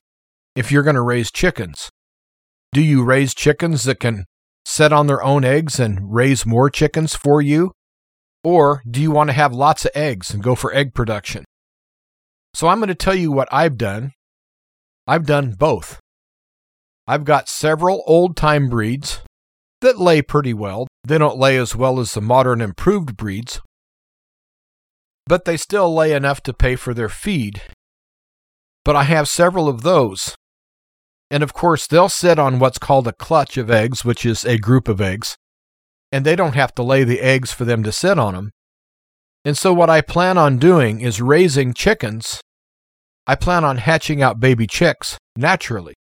if 0.55 0.71
you're 0.71 0.81
going 0.81 0.95
to 0.95 1.01
raise 1.01 1.31
chickens. 1.31 1.91
Do 2.73 2.81
you 2.81 3.03
raise 3.03 3.35
chickens 3.35 3.83
that 3.83 3.99
can 3.99 4.25
set 4.65 4.91
on 4.91 5.05
their 5.05 5.23
own 5.23 5.45
eggs 5.45 5.79
and 5.79 6.11
raise 6.11 6.47
more 6.47 6.71
chickens 6.71 7.15
for 7.15 7.39
you? 7.39 7.71
Or 8.43 8.81
do 8.89 8.99
you 8.99 9.11
want 9.11 9.29
to 9.29 9.35
have 9.35 9.53
lots 9.53 9.85
of 9.85 9.91
eggs 9.93 10.33
and 10.33 10.41
go 10.41 10.55
for 10.55 10.73
egg 10.73 10.95
production? 10.95 11.45
So 12.55 12.67
I'm 12.67 12.79
going 12.79 12.87
to 12.87 12.95
tell 12.95 13.15
you 13.15 13.31
what 13.31 13.47
I've 13.51 13.77
done. 13.77 14.13
I've 15.05 15.27
done 15.27 15.51
both. 15.51 15.99
I've 17.05 17.25
got 17.25 17.49
several 17.49 18.01
old 18.07 18.37
time 18.37 18.69
breeds 18.69 19.21
that 19.81 19.99
lay 19.99 20.21
pretty 20.21 20.53
well. 20.53 20.87
They 21.03 21.17
don't 21.17 21.37
lay 21.37 21.57
as 21.57 21.75
well 21.75 21.99
as 21.99 22.13
the 22.13 22.21
modern 22.21 22.61
improved 22.61 23.17
breeds, 23.17 23.59
but 25.27 25.43
they 25.43 25.57
still 25.57 25.93
lay 25.93 26.13
enough 26.13 26.41
to 26.43 26.53
pay 26.53 26.77
for 26.77 26.93
their 26.93 27.09
feed. 27.09 27.61
But 28.85 28.95
I 28.95 29.03
have 29.03 29.27
several 29.27 29.67
of 29.67 29.81
those. 29.81 30.35
And 31.29 31.43
of 31.43 31.53
course, 31.53 31.87
they'll 31.87 32.09
sit 32.09 32.39
on 32.39 32.59
what's 32.59 32.77
called 32.77 33.07
a 33.07 33.13
clutch 33.13 33.57
of 33.57 33.69
eggs, 33.69 34.05
which 34.05 34.25
is 34.25 34.45
a 34.45 34.57
group 34.57 34.87
of 34.87 35.01
eggs. 35.01 35.35
And 36.11 36.25
they 36.25 36.35
don't 36.35 36.55
have 36.55 36.73
to 36.75 36.83
lay 36.83 37.03
the 37.03 37.21
eggs 37.21 37.51
for 37.51 37.65
them 37.65 37.83
to 37.83 37.91
sit 37.91 38.17
on 38.17 38.33
them. 38.33 38.51
And 39.43 39.57
so, 39.57 39.73
what 39.73 39.89
I 39.89 39.99
plan 39.99 40.37
on 40.37 40.57
doing 40.57 41.01
is 41.01 41.21
raising 41.21 41.73
chickens. 41.73 42.39
I 43.27 43.35
plan 43.35 43.65
on 43.65 43.77
hatching 43.77 44.21
out 44.21 44.39
baby 44.39 44.67
chicks 44.67 45.17
naturally 45.35 45.95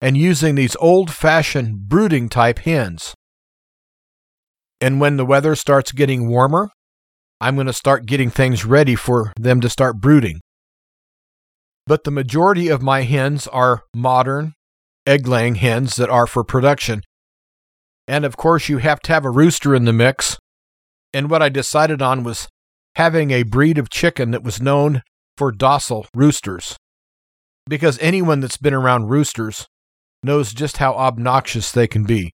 and 0.00 0.16
using 0.16 0.54
these 0.54 0.76
old 0.76 1.10
fashioned 1.10 1.88
brooding 1.88 2.28
type 2.28 2.60
hens. 2.60 3.14
And 4.80 5.00
when 5.00 5.16
the 5.16 5.26
weather 5.26 5.54
starts 5.54 5.92
getting 5.92 6.28
warmer, 6.28 6.70
I'm 7.40 7.54
going 7.54 7.66
to 7.66 7.72
start 7.72 8.06
getting 8.06 8.30
things 8.30 8.64
ready 8.64 8.94
for 8.94 9.32
them 9.38 9.60
to 9.60 9.68
start 9.68 10.00
brooding. 10.00 10.40
But 11.86 12.04
the 12.04 12.10
majority 12.10 12.68
of 12.68 12.82
my 12.82 13.02
hens 13.02 13.46
are 13.46 13.82
modern 13.94 14.54
egg 15.06 15.26
laying 15.26 15.56
hens 15.56 15.96
that 15.96 16.10
are 16.10 16.26
for 16.26 16.44
production. 16.44 17.02
And 18.06 18.24
of 18.24 18.36
course, 18.36 18.68
you 18.68 18.78
have 18.78 19.00
to 19.00 19.12
have 19.12 19.24
a 19.24 19.30
rooster 19.30 19.74
in 19.74 19.84
the 19.84 19.92
mix. 19.92 20.38
And 21.12 21.30
what 21.30 21.42
I 21.42 21.48
decided 21.48 22.00
on 22.00 22.22
was 22.22 22.48
having 22.96 23.30
a 23.30 23.42
breed 23.42 23.78
of 23.78 23.90
chicken 23.90 24.30
that 24.30 24.42
was 24.42 24.60
known 24.60 25.02
for 25.36 25.50
docile 25.50 26.06
roosters. 26.14 26.76
Because 27.68 27.98
anyone 28.00 28.40
that's 28.40 28.56
been 28.56 28.74
around 28.74 29.08
roosters 29.08 29.66
knows 30.22 30.52
just 30.52 30.78
how 30.78 30.94
obnoxious 30.94 31.72
they 31.72 31.86
can 31.86 32.04
be. 32.04 32.32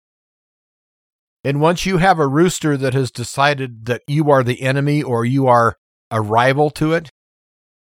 And 1.43 1.61
once 1.61 1.85
you 1.85 1.99
have 1.99 2.19
a 2.19 2.27
rooster 2.27 2.77
that 2.77 2.95
has 2.95 3.11
decided 3.11 3.85
that 3.85 4.03
you 4.09 4.31
are 4.31 4.43
the 4.43 4.63
enemy 4.63 5.03
or 5.03 5.25
you 5.25 5.47
are 5.47 5.77
a 6.11 6.23
rival 6.23 6.71
to 6.71 6.93
it, 6.95 7.11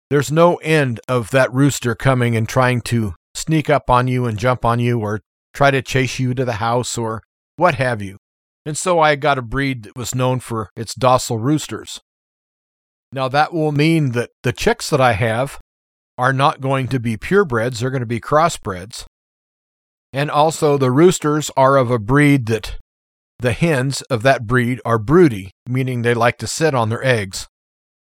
there's 0.10 0.32
no 0.32 0.56
end 0.58 1.00
of 1.08 1.32
that 1.32 1.54
rooster 1.54 1.96
coming 1.96 2.36
and 2.36 2.48
trying 2.48 2.82
to 2.82 3.14
sneak 3.34 3.70
up 3.70 3.90
on 3.90 4.08
you 4.08 4.26
and 4.26 4.38
jump 4.38 4.66
on 4.66 4.80
you 4.80 5.00
or 5.00 5.22
try 5.54 5.72
to 5.72 5.82
chase 5.82 6.20
you 6.20 6.34
to 6.34 6.44
the 6.44 6.54
house 6.54 6.98
or 6.98 7.24
what 7.56 7.76
have 7.76 8.02
you. 8.02 8.18
And 8.66 8.78
so 8.78 9.00
I 9.00 9.16
got 9.16 9.38
a 9.38 9.42
breed 9.42 9.84
that 9.84 9.96
was 9.96 10.14
known 10.14 10.40
for 10.40 10.70
its 10.76 10.94
docile 10.94 11.38
roosters. 11.38 12.02
Now, 13.14 13.30
that 13.30 13.54
will 13.54 13.72
mean 13.72 14.12
that 14.12 14.32
the 14.44 14.52
chicks 14.52 14.90
that 14.90 15.00
I 15.00 15.14
have 15.14 15.60
are 16.18 16.34
not 16.34 16.60
going 16.60 16.90
to 16.90 17.00
be 17.00 17.16
purebreds, 17.16 17.80
they're 17.80 17.90
going 17.90 18.02
to 18.02 18.06
be 18.06 18.20
crossbreds. 18.20 19.06
And 20.18 20.32
also, 20.32 20.80
the 20.80 20.90
roosters 20.90 21.52
are 21.56 21.78
of 21.78 21.92
a 21.92 22.00
breed 22.00 22.48
that 22.48 22.80
the 23.38 23.52
hens 23.52 24.02
of 24.10 24.24
that 24.24 24.48
breed 24.48 24.82
are 24.84 24.98
broody, 24.98 25.52
meaning 25.70 26.02
they 26.02 26.16
like 26.16 26.40
to 26.40 26.48
sit 26.48 26.74
on 26.74 26.90
their 26.90 27.06
eggs. 27.06 27.48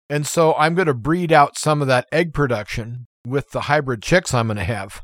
And 0.08 0.28
so 0.28 0.54
I'm 0.54 0.76
going 0.76 0.86
to 0.86 0.94
breed 0.94 1.32
out 1.32 1.58
some 1.58 1.82
of 1.82 1.88
that 1.88 2.08
egg 2.12 2.32
production 2.32 3.08
with 3.26 3.50
the 3.50 3.62
hybrid 3.62 4.04
chicks 4.04 4.36
I'm 4.36 4.50
going 4.50 4.58
to 4.58 4.64
have. 4.64 5.02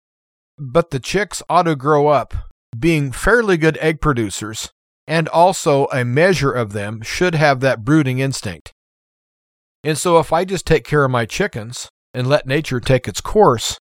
But 0.60 0.92
the 0.92 1.00
chicks 1.00 1.42
ought 1.50 1.64
to 1.64 1.76
grow 1.76 2.10
up 2.10 2.36
being 2.78 3.12
fairly 3.12 3.58
good 3.58 3.80
egg 3.80 4.00
producers, 4.00 4.70
and 5.08 5.28
also 5.30 5.88
a 5.88 6.06
measure 6.06 6.52
of 6.52 6.72
them 6.72 7.02
should 7.02 7.34
have 7.34 7.62
that 7.62 7.84
brooding 7.84 8.20
instinct. 8.20 8.74
And 9.84 9.98
so 9.98 10.20
if 10.20 10.32
I 10.32 10.46
just 10.46 10.68
take 10.68 10.84
care 10.84 11.04
of 11.04 11.10
my 11.10 11.26
chickens 11.26 11.90
and 12.14 12.28
let 12.28 12.46
nature 12.46 12.80
take 12.80 13.08
its 13.08 13.22
course, 13.22 13.80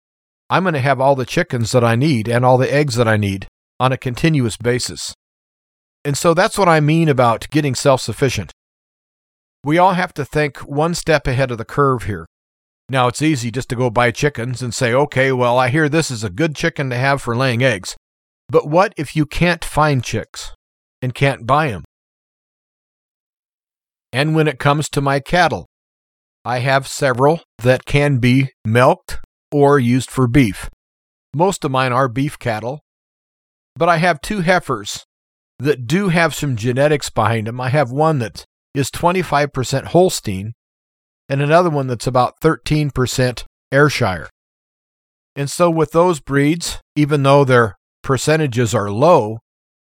I'm 0.51 0.65
going 0.65 0.75
to 0.75 0.81
have 0.81 1.01
all 1.01 1.15
the 1.15 1.27
chickens 1.27 1.73
that 1.73 1.85
I 1.85 1.95
need 1.95 2.29
and 2.29 2.45
all 2.45 2.57
the 2.57 2.73
eggs 2.73 2.95
that 2.95 3.09
I 3.09 3.17
need 3.17 3.47
on 3.79 3.93
a 3.93 3.99
continuous 3.99 4.57
basis. 4.57 5.15
And 6.05 6.17
so 6.17 6.33
that's 6.33 6.57
what 6.57 6.69
I 6.69 6.81
mean 6.81 7.09
about 7.09 7.49
getting 7.51 7.75
self 7.75 8.01
sufficient. 8.01 8.53
We 9.65 9.77
all 9.77 9.93
have 9.93 10.15
to 10.15 10.25
think 10.25 10.59
one 10.59 10.95
step 10.95 11.27
ahead 11.27 11.51
of 11.51 11.59
the 11.59 11.65
curve 11.65 12.05
here. 12.05 12.27
Now, 12.89 13.09
it's 13.09 13.21
easy 13.21 13.51
just 13.51 13.69
to 13.69 13.77
go 13.77 13.91
buy 13.91 14.11
chickens 14.11 14.63
and 14.63 14.73
say, 14.73 14.95
okay, 14.95 15.31
well, 15.33 15.59
I 15.59 15.69
hear 15.69 15.89
this 15.89 16.11
is 16.11 16.25
a 16.25 16.31
good 16.31 16.55
chicken 16.57 16.89
to 16.89 16.97
have 16.97 17.21
for 17.21 17.37
laying 17.37 17.63
eggs. 17.63 17.95
But 18.49 18.67
what 18.67 18.95
if 18.97 19.15
you 19.15 19.27
can't 19.27 19.63
find 19.63 20.03
chicks 20.03 20.55
and 21.03 21.15
can't 21.15 21.47
buy 21.47 21.69
them? 21.69 21.85
And 24.11 24.35
when 24.35 24.49
it 24.49 24.59
comes 24.59 24.89
to 24.91 25.03
my 25.03 25.21
cattle, 25.21 25.67
I 26.47 26.61
have 26.61 26.89
several 26.89 27.43
that 27.59 27.85
can 27.85 28.19
be 28.19 28.53
milked 28.65 29.19
or 29.51 29.79
used 29.79 30.11
for 30.11 30.27
beef. 30.27 30.69
Most 31.35 31.65
of 31.65 31.71
mine 31.71 31.93
are 31.93 32.09
beef 32.09 32.39
cattle, 32.39 32.81
but 33.77 33.89
I 33.89 33.99
have 33.99 34.21
two 34.21 34.41
heifers 34.41 35.05
that 35.59 35.87
do 35.87 36.09
have 36.09 36.35
some 36.35 36.57
genetics 36.57 37.11
behind 37.11 37.47
them. 37.47 37.61
I 37.61 37.69
have 37.69 37.91
one 37.91 38.19
that 38.21 38.45
is 38.75 38.91
25% 38.91 39.87
Holstein 39.87 40.53
and 41.29 41.43
another 41.43 41.71
one 41.71 41.87
that's 41.87 42.07
about 42.07 42.41
13% 42.41 43.45
Ayrshire. 43.73 44.29
And 45.37 45.51
so, 45.51 45.71
with 45.71 45.93
those 45.93 46.21
breeds, 46.21 46.81
even 46.97 47.23
though 47.23 47.45
their 47.45 47.77
percentages 48.03 48.75
are 48.75 48.91
low, 48.91 49.39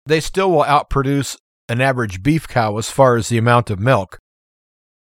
they 0.06 0.20
still 0.20 0.50
will 0.50 0.64
outproduce 0.64 1.36
an 1.68 1.80
average 1.80 2.22
beef 2.22 2.46
cow 2.46 2.76
as 2.78 2.90
far 2.90 3.16
as 3.16 3.28
the 3.28 3.38
amount 3.38 3.70
of 3.70 3.80
milk. 3.80 4.18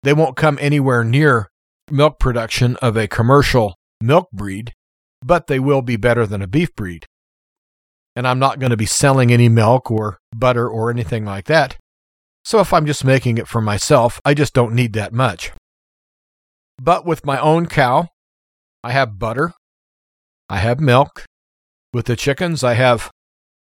They 0.03 0.13
won't 0.13 0.37
come 0.37 0.59
anywhere 0.61 1.03
near 1.05 1.49
milk 1.91 2.19
production 2.19 2.77
of 2.77 2.97
a 2.97 3.09
commercial 3.09 3.75
milk 4.01 4.31
breed, 4.33 4.73
but 5.23 5.47
they 5.47 5.59
will 5.59 5.83
be 5.83 5.97
better 5.97 6.27
than 6.27 6.43
a 6.43 6.47
beef 6.47 6.75
breed. 6.75 7.07
And 8.17 8.29
I'm 8.29 8.39
not 8.39 8.59
going 8.59 8.71
to 8.71 8.77
be 8.77 8.87
selling 8.87 9.33
any 9.33 9.49
milk 9.49 9.91
or 9.91 10.19
butter 10.35 10.69
or 10.69 10.91
anything 10.91 11.25
like 11.25 11.47
that. 11.47 11.77
So 12.45 12.61
if 12.61 12.73
I'm 12.73 12.87
just 12.87 13.05
making 13.05 13.39
it 13.39 13.49
for 13.49 13.61
myself, 13.61 14.21
I 14.25 14.35
just 14.35 14.55
don't 14.55 14.75
need 14.75 14.93
that 14.93 15.13
much. 15.13 15.53
But 16.81 17.07
with 17.07 17.25
my 17.25 17.41
own 17.41 17.67
cow, 17.67 18.09
I 18.83 18.93
have 18.93 19.19
butter, 19.19 19.55
I 20.49 20.59
have 20.59 20.79
milk. 20.79 21.25
With 21.93 22.07
the 22.07 22.17
chickens, 22.17 22.63
I 22.63 22.75
have 22.75 23.11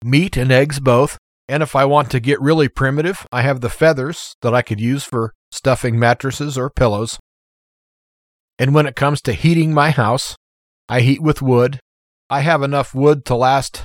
meat 0.05 0.37
and 0.37 0.51
eggs 0.51 0.81
both. 0.81 1.19
And 1.49 1.63
if 1.63 1.75
I 1.75 1.85
want 1.85 2.11
to 2.13 2.21
get 2.21 2.41
really 2.41 2.69
primitive, 2.69 3.27
I 3.33 3.43
have 3.43 3.61
the 3.61 3.69
feathers 3.69 4.35
that 4.41 4.55
I 4.55 4.63
could 4.63 4.81
use 4.81 5.05
for 5.05 5.35
stuffing 5.51 5.99
mattresses 5.99 6.57
or 6.57 6.71
pillows. 6.71 7.19
And 8.61 8.75
when 8.75 8.85
it 8.85 8.95
comes 8.95 9.23
to 9.23 9.33
heating 9.33 9.73
my 9.73 9.91
house, 9.91 10.37
I 10.87 11.01
heat 11.01 11.23
with 11.23 11.41
wood. 11.41 11.81
I 12.29 12.41
have 12.41 12.63
enough 12.63 12.95
wood 12.95 13.25
to 13.25 13.35
last 13.35 13.85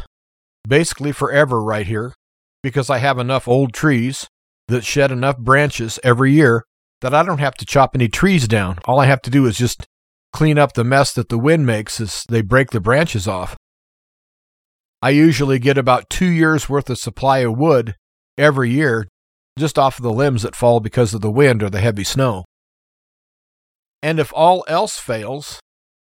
basically 0.68 1.14
forever 1.14 1.64
right 1.64 1.88
here 1.88 2.14
because 2.62 2.90
I 2.90 2.98
have 2.98 3.18
enough 3.18 3.48
old 3.48 3.74
trees 3.74 4.28
that 4.68 4.84
shed 4.84 5.14
enough 5.14 5.38
branches 5.38 5.98
every 6.04 6.34
year 6.34 6.66
that 7.00 7.14
I 7.14 7.24
don't 7.24 7.40
have 7.40 7.56
to 7.56 7.66
chop 7.66 7.92
any 7.96 8.10
trees 8.10 8.50
down. 8.50 8.80
All 8.84 9.00
I 9.00 9.06
have 9.06 9.22
to 9.22 9.30
do 9.30 9.46
is 9.46 9.58
just 9.58 9.86
clean 10.34 10.58
up 10.58 10.74
the 10.74 10.84
mess 10.84 11.14
that 11.14 11.30
the 11.30 11.40
wind 11.40 11.66
makes 11.66 12.02
as 12.02 12.26
they 12.28 12.42
break 12.42 12.72
the 12.72 12.82
branches 12.82 13.30
off. 13.30 13.56
I 15.02 15.12
usually 15.12 15.58
get 15.58 15.78
about 15.78 16.10
two 16.10 16.26
years 16.26 16.68
worth 16.68 16.90
of 16.90 16.98
supply 16.98 17.40
of 17.40 17.58
wood 17.58 17.96
every 18.38 18.72
year 18.72 19.08
just 19.58 19.80
off 19.80 20.00
of 20.00 20.04
the 20.04 20.12
limbs 20.12 20.42
that 20.42 20.54
fall 20.54 20.82
because 20.82 21.14
of 21.14 21.22
the 21.22 21.32
wind 21.32 21.64
or 21.64 21.70
the 21.70 21.80
heavy 21.80 22.04
snow. 22.04 22.44
And 24.06 24.20
if 24.20 24.32
all 24.36 24.64
else 24.68 25.00
fails, 25.00 25.60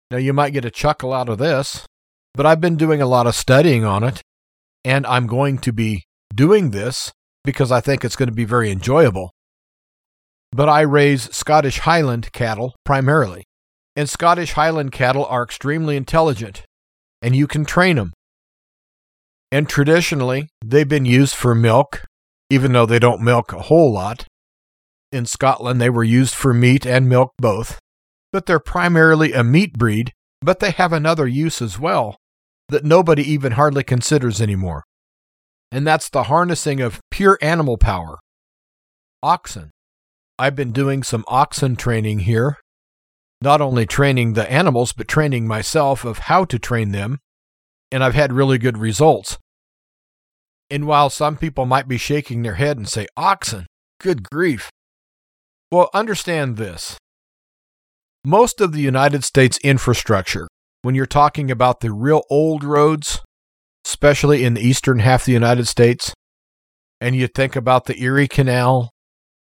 now 0.09 0.17
you 0.17 0.33
might 0.33 0.53
get 0.53 0.65
a 0.65 0.71
chuckle 0.71 1.13
out 1.13 1.29
of 1.29 1.37
this, 1.37 1.85
but 2.33 2.47
I've 2.47 2.59
been 2.59 2.75
doing 2.75 2.99
a 2.99 3.05
lot 3.05 3.27
of 3.27 3.35
studying 3.35 3.85
on 3.85 4.03
it, 4.03 4.23
and 4.83 5.05
I'm 5.05 5.27
going 5.27 5.59
to 5.59 5.71
be 5.71 6.05
doing 6.33 6.71
this 6.71 7.11
because 7.43 7.71
I 7.71 7.79
think 7.79 8.03
it's 8.03 8.15
going 8.15 8.27
to 8.27 8.33
be 8.33 8.43
very 8.43 8.71
enjoyable. 8.71 9.29
But 10.51 10.67
I 10.67 10.81
raise 10.81 11.29
Scottish 11.31 11.77
Highland 11.77 12.31
cattle 12.31 12.73
primarily. 12.83 13.43
And 13.95 14.09
Scottish 14.09 14.53
Highland 14.53 14.91
cattle 14.91 15.27
are 15.27 15.43
extremely 15.43 15.95
intelligent, 15.95 16.63
and 17.21 17.35
you 17.35 17.45
can 17.45 17.65
train 17.65 17.97
them. 17.97 18.13
And 19.51 19.69
traditionally, 19.69 20.49
they've 20.65 20.89
been 20.89 21.05
used 21.05 21.35
for 21.35 21.53
milk, 21.53 22.03
even 22.49 22.73
though 22.73 22.87
they 22.87 22.97
don't 22.97 23.21
milk 23.21 23.53
a 23.53 23.61
whole 23.61 23.93
lot. 23.93 24.25
In 25.11 25.27
Scotland, 25.27 25.79
they 25.79 25.91
were 25.91 26.03
used 26.03 26.33
for 26.33 26.51
meat 26.51 26.83
and 26.87 27.07
milk 27.07 27.33
both. 27.37 27.77
But 28.31 28.45
they're 28.45 28.59
primarily 28.59 29.33
a 29.33 29.43
meat 29.43 29.77
breed, 29.77 30.13
but 30.41 30.59
they 30.59 30.71
have 30.71 30.93
another 30.93 31.27
use 31.27 31.61
as 31.61 31.77
well 31.77 32.17
that 32.69 32.85
nobody 32.85 33.23
even 33.23 33.53
hardly 33.53 33.83
considers 33.83 34.41
anymore. 34.41 34.83
And 35.71 35.85
that's 35.85 36.09
the 36.09 36.23
harnessing 36.23 36.81
of 36.81 36.99
pure 37.11 37.37
animal 37.41 37.77
power. 37.77 38.19
Oxen. 39.21 39.71
I've 40.39 40.55
been 40.55 40.71
doing 40.71 41.03
some 41.03 41.23
oxen 41.27 41.75
training 41.75 42.19
here 42.19 42.57
not 43.41 43.59
only 43.59 43.85
training 43.87 44.33
the 44.33 44.49
animals, 44.49 44.93
but 44.93 45.07
training 45.07 45.47
myself 45.47 46.05
of 46.05 46.19
how 46.19 46.45
to 46.45 46.59
train 46.59 46.91
them, 46.91 47.17
and 47.91 48.03
I've 48.03 48.13
had 48.13 48.31
really 48.31 48.59
good 48.59 48.77
results. 48.77 49.37
And 50.69 50.85
while 50.85 51.09
some 51.09 51.35
people 51.35 51.65
might 51.65 51.87
be 51.87 51.97
shaking 51.97 52.43
their 52.43 52.53
head 52.55 52.77
and 52.77 52.87
say, 52.87 53.07
Oxen, 53.17 53.65
good 53.99 54.29
grief. 54.29 54.69
Well, 55.71 55.89
understand 55.93 56.57
this. 56.57 56.97
Most 58.23 58.61
of 58.61 58.71
the 58.71 58.81
United 58.81 59.23
States 59.23 59.57
infrastructure, 59.63 60.47
when 60.83 60.93
you're 60.93 61.07
talking 61.07 61.49
about 61.49 61.79
the 61.79 61.91
real 61.91 62.21
old 62.29 62.63
roads, 62.63 63.19
especially 63.83 64.43
in 64.43 64.53
the 64.53 64.61
eastern 64.61 64.99
half 64.99 65.21
of 65.21 65.25
the 65.25 65.31
United 65.31 65.67
States, 65.67 66.13
and 66.99 67.15
you 67.15 67.25
think 67.25 67.55
about 67.55 67.85
the 67.85 67.99
Erie 67.99 68.27
Canal, 68.27 68.91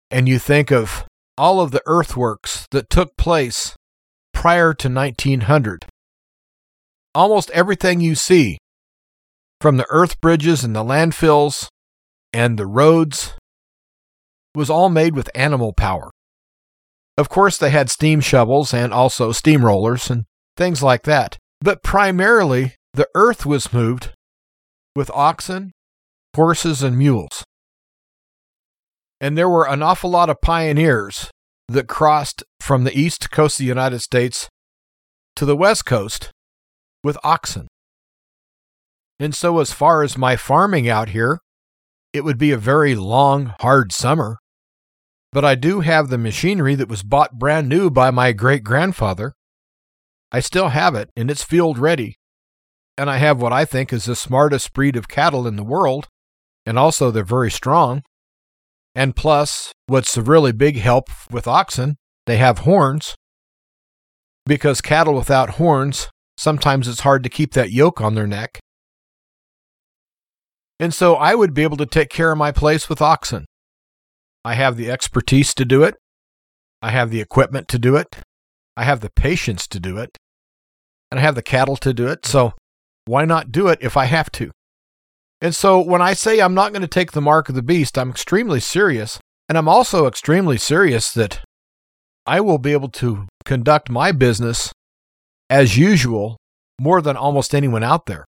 and 0.10 0.30
you 0.30 0.40
think 0.40 0.72
of 0.72 1.04
all 1.38 1.60
of 1.60 1.72
the 1.72 1.82
earthworks 1.86 2.66
that 2.72 2.90
took 2.90 3.18
place 3.18 3.76
prior 4.34 4.74
to 4.74 4.88
1900. 4.88 5.86
Almost 7.14 7.52
everything 7.52 8.00
you 8.00 8.16
see, 8.16 8.58
from 9.60 9.76
the 9.76 9.88
earth 9.90 10.22
bridges 10.22 10.64
and 10.64 10.74
the 10.74 10.84
landfills 10.84 11.68
and 12.32 12.58
the 12.58 12.66
roads, 12.66 13.34
was 14.56 14.70
all 14.70 14.88
made 14.88 15.14
with 15.14 15.30
animal 15.36 15.74
power. 15.74 16.10
Of 17.18 17.30
course, 17.30 17.58
they 17.58 17.70
had 17.70 17.90
steam 17.90 18.22
shovels 18.22 18.74
and 18.74 18.94
also 18.94 19.32
steamrollers 19.32 20.10
and 20.10 20.26
things 20.58 20.82
like 20.82 21.04
that, 21.04 21.38
but 21.60 21.84
primarily 21.84 22.76
the 22.94 23.08
earth 23.16 23.46
was 23.46 23.74
moved 23.74 24.12
with 24.96 25.12
oxen, 25.14 25.72
horses, 26.36 26.84
and 26.84 26.98
mules. 26.98 27.44
And 29.20 29.38
there 29.38 29.50
were 29.50 29.68
an 29.68 29.84
awful 29.84 30.10
lot 30.10 30.30
of 30.30 30.42
pioneers 30.42 31.30
that 31.68 31.88
crossed 31.88 32.44
from 32.60 32.84
the 32.84 32.98
east 32.98 33.32
coast 33.32 33.60
of 33.60 33.64
the 33.64 33.68
United 33.68 34.00
States 34.00 34.50
to 35.36 35.46
the 35.46 35.56
west 35.56 35.86
coast 35.86 36.32
with 37.04 37.18
oxen. 37.24 37.68
And 39.20 39.36
so, 39.36 39.60
as 39.60 39.72
far 39.72 40.04
as 40.04 40.18
my 40.18 40.36
farming 40.36 40.90
out 40.90 41.10
here, 41.10 41.40
it 42.14 42.24
would 42.24 42.38
be 42.38 42.52
a 42.52 42.58
very 42.58 42.96
long, 42.96 43.54
hard 43.60 43.92
summer. 43.92 44.38
But 45.32 45.46
I 45.46 45.56
do 45.56 45.80
have 45.80 46.10
the 46.10 46.18
machinery 46.18 46.76
that 46.76 46.90
was 46.90 47.04
bought 47.04 47.40
brand 47.40 47.70
new 47.70 47.90
by 47.90 48.12
my 48.12 48.34
great 48.34 48.64
grandfather. 48.64 49.34
I 50.32 50.42
still 50.42 50.70
have 50.70 50.94
it, 50.96 51.10
and 51.16 51.32
it's 51.32 51.44
field 51.44 51.78
ready. 51.78 52.18
And 52.98 53.10
I 53.10 53.18
have 53.18 53.42
what 53.42 53.54
I 53.54 53.64
think 53.64 53.94
is 53.94 54.06
the 54.06 54.16
smartest 54.16 54.74
breed 54.74 54.96
of 54.96 55.08
cattle 55.08 55.48
in 55.48 55.56
the 55.56 55.64
world, 55.64 56.08
and 56.66 56.78
also 56.78 57.12
they're 57.12 57.24
very 57.24 57.50
strong. 57.50 58.02
And 58.94 59.16
plus, 59.16 59.72
what's 59.88 60.18
a 60.18 60.22
really 60.22 60.52
big 60.52 60.78
help 60.78 61.08
with 61.32 61.48
oxen, 61.48 61.96
they 62.26 62.38
have 62.38 62.60
horns. 62.60 63.16
Because 64.46 64.82
cattle 64.82 65.16
without 65.16 65.52
horns, 65.52 66.10
sometimes 66.38 66.88
it's 66.88 67.02
hard 67.02 67.24
to 67.24 67.30
keep 67.30 67.54
that 67.54 67.72
yoke 67.72 68.02
on 68.02 68.16
their 68.16 68.28
neck. 68.28 68.60
And 70.78 70.94
so 70.94 71.16
I 71.16 71.36
would 71.36 71.54
be 71.54 71.64
able 71.64 71.78
to 71.78 71.86
take 71.86 72.10
care 72.10 72.32
of 72.32 72.38
my 72.38 72.52
place 72.52 72.90
with 72.90 73.02
oxen. 73.02 73.46
I 74.44 74.56
have 74.56 74.78
the 74.78 74.90
expertise 74.90 75.54
to 75.56 75.66
do 75.66 75.84
it. 75.84 75.96
I 76.82 76.90
have 76.90 77.12
the 77.12 77.22
equipment 77.22 77.68
to 77.70 77.80
do 77.80 77.96
it. 77.96 78.18
I 78.76 78.84
have 78.84 79.02
the 79.02 79.12
patience 79.12 79.68
to 79.68 79.80
do 79.80 79.98
it. 79.98 80.18
And 81.12 81.20
I 81.20 81.24
have 81.24 81.36
the 81.36 81.44
cattle 81.44 81.78
to 81.78 81.94
do 81.94 82.08
it. 82.08 82.26
So 82.26 82.54
why 83.06 83.26
not 83.26 83.52
do 83.52 83.68
it 83.68 83.80
if 83.82 83.98
I 83.98 84.06
have 84.06 84.32
to? 84.34 84.52
And 85.42 85.56
so 85.56 85.82
when 85.82 86.02
I 86.02 86.14
say 86.14 86.40
I'm 86.40 86.54
not 86.54 86.72
going 86.72 86.82
to 86.82 86.88
take 86.88 87.12
the 87.12 87.22
mark 87.22 87.50
of 87.50 87.56
the 87.56 87.64
beast, 87.64 87.98
I'm 87.98 88.10
extremely 88.10 88.60
serious. 88.60 89.20
And 89.50 89.58
I'm 89.58 89.68
also 89.68 90.08
extremely 90.08 90.58
serious 90.58 91.12
that 91.12 91.44
I 92.26 92.40
will 92.40 92.60
be 92.60 92.72
able 92.72 92.90
to 92.90 93.28
conduct 93.44 93.90
my 93.90 94.12
business 94.12 94.72
as 95.50 95.78
usual 95.78 96.38
more 96.80 97.02
than 97.02 97.18
almost 97.18 97.54
anyone 97.54 97.84
out 97.84 98.06
there. 98.06 98.26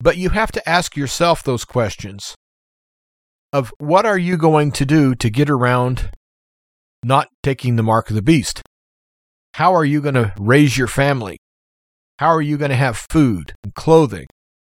But 0.00 0.16
you 0.16 0.30
have 0.30 0.52
to 0.52 0.68
ask 0.68 0.96
yourself 0.96 1.42
those 1.42 1.64
questions 1.64 2.34
of 3.54 3.72
what 3.78 4.04
are 4.04 4.18
you 4.18 4.36
going 4.36 4.72
to 4.72 4.84
do 4.84 5.14
to 5.14 5.30
get 5.30 5.48
around 5.48 6.10
not 7.04 7.28
taking 7.44 7.76
the 7.76 7.84
mark 7.84 8.10
of 8.10 8.16
the 8.16 8.22
beast? 8.22 8.62
How 9.54 9.72
are 9.76 9.84
you 9.84 10.00
going 10.00 10.16
to 10.16 10.34
raise 10.40 10.76
your 10.76 10.88
family? 10.88 11.38
How 12.18 12.30
are 12.30 12.42
you 12.42 12.58
going 12.58 12.72
to 12.72 12.76
have 12.76 12.96
food 12.96 13.54
and 13.62 13.72
clothing? 13.72 14.26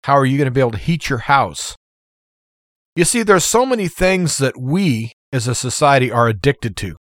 How 0.04 0.16
are 0.16 0.26
you 0.26 0.38
going 0.38 0.48
to 0.48 0.52
be 0.52 0.60
able 0.60 0.72
to 0.72 0.78
heat 0.78 1.08
your 1.08 1.20
house? 1.20 1.78
You 2.98 3.06
see, 3.06 3.24
there's 3.24 3.46
so 3.46 3.66
many 3.66 3.88
things 3.88 4.40
that 4.40 4.60
we 4.60 5.14
as 5.32 5.48
a 5.48 5.56
society 5.56 6.12
are 6.12 6.28
addicted 6.28 6.76
to 6.78 6.98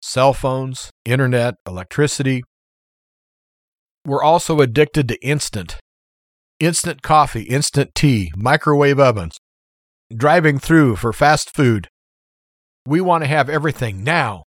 cell 0.00 0.32
phones, 0.32 0.90
internet, 1.04 1.56
electricity. 1.66 2.42
We're 4.06 4.22
also 4.22 4.60
addicted 4.60 5.06
to 5.08 5.22
instant. 5.22 5.76
Instant 6.58 7.02
coffee, 7.02 7.42
instant 7.42 7.94
tea, 7.94 8.32
microwave 8.34 8.98
ovens, 8.98 9.36
driving 10.14 10.58
through 10.58 10.96
for 10.96 11.12
fast 11.12 11.54
food. 11.54 11.88
We 12.86 13.00
want 13.00 13.24
to 13.24 13.28
have 13.28 13.50
everything 13.50 14.02
now. 14.02 14.44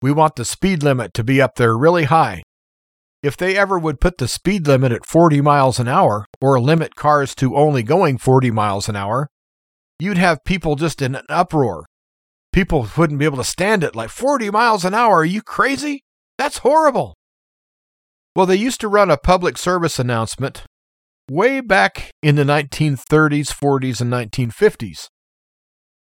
We 0.00 0.12
want 0.12 0.36
the 0.36 0.44
speed 0.44 0.82
limit 0.82 1.12
to 1.14 1.24
be 1.24 1.42
up 1.42 1.56
there 1.56 1.76
really 1.76 2.04
high. 2.04 2.42
If 3.22 3.36
they 3.36 3.56
ever 3.56 3.78
would 3.78 4.00
put 4.00 4.18
the 4.18 4.28
speed 4.28 4.66
limit 4.66 4.92
at 4.92 5.04
40 5.04 5.40
miles 5.40 5.80
an 5.80 5.88
hour 5.88 6.24
or 6.40 6.60
limit 6.60 6.94
cars 6.94 7.34
to 7.36 7.56
only 7.56 7.82
going 7.82 8.16
40 8.16 8.50
miles 8.52 8.88
an 8.88 8.96
hour, 8.96 9.28
you'd 9.98 10.18
have 10.18 10.44
people 10.44 10.76
just 10.76 11.02
in 11.02 11.16
an 11.16 11.24
uproar. 11.28 11.84
People 12.52 12.88
wouldn't 12.96 13.18
be 13.18 13.24
able 13.24 13.36
to 13.36 13.44
stand 13.44 13.82
it 13.84 13.96
like 13.96 14.10
40 14.10 14.50
miles 14.50 14.84
an 14.84 14.94
hour. 14.94 15.16
Are 15.16 15.24
you 15.24 15.42
crazy? 15.42 16.02
That's 16.38 16.58
horrible. 16.58 17.14
Well, 18.36 18.46
they 18.46 18.56
used 18.56 18.80
to 18.82 18.88
run 18.88 19.10
a 19.10 19.16
public 19.16 19.58
service 19.58 19.98
announcement 19.98 20.62
way 21.30 21.60
back 21.60 22.10
in 22.22 22.36
the 22.36 22.44
1930s, 22.44 23.52
40s, 23.52 24.00
and 24.00 24.12
1950s. 24.12 25.08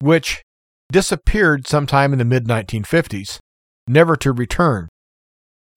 which 0.02 0.42
disappeared 0.92 1.66
sometime 1.68 2.14
in 2.14 2.20
the 2.20 2.26
mid 2.26 2.46
1950s, 2.46 3.40
never 3.88 4.16
to 4.18 4.32
return. 4.32 4.88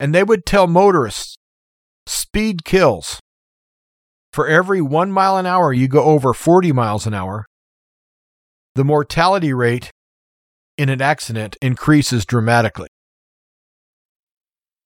And 0.01 0.15
they 0.15 0.23
would 0.23 0.45
tell 0.45 0.67
motorists 0.67 1.37
speed 2.07 2.65
kills. 2.65 3.21
For 4.33 4.47
every 4.47 4.81
one 4.81 5.11
mile 5.11 5.37
an 5.37 5.47
hour 5.47 5.73
you 5.73 5.89
go 5.89 6.05
over 6.05 6.35
40 6.35 6.73
miles 6.73 7.07
an 7.07 7.15
hour, 7.15 7.47
the 8.75 8.85
mortality 8.85 9.53
rate 9.53 9.91
in 10.77 10.89
an 10.89 11.03
accident 11.03 11.57
increases 11.61 12.25
dramatically. 12.25 12.89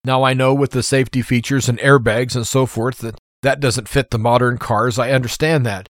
Now, 0.05 0.23
I 0.25 0.35
know 0.35 0.55
with 0.55 0.71
the 0.71 0.83
safety 0.83 1.23
features 1.23 1.69
and 1.69 1.79
airbags 1.79 2.35
and 2.35 2.47
so 2.47 2.67
forth 2.67 2.99
that 2.99 3.19
that 3.43 3.61
doesn't 3.61 3.89
fit 3.89 4.11
the 4.11 4.19
modern 4.19 4.59
cars. 4.59 4.99
I 4.99 5.11
understand 5.11 5.67
that. 5.67 5.89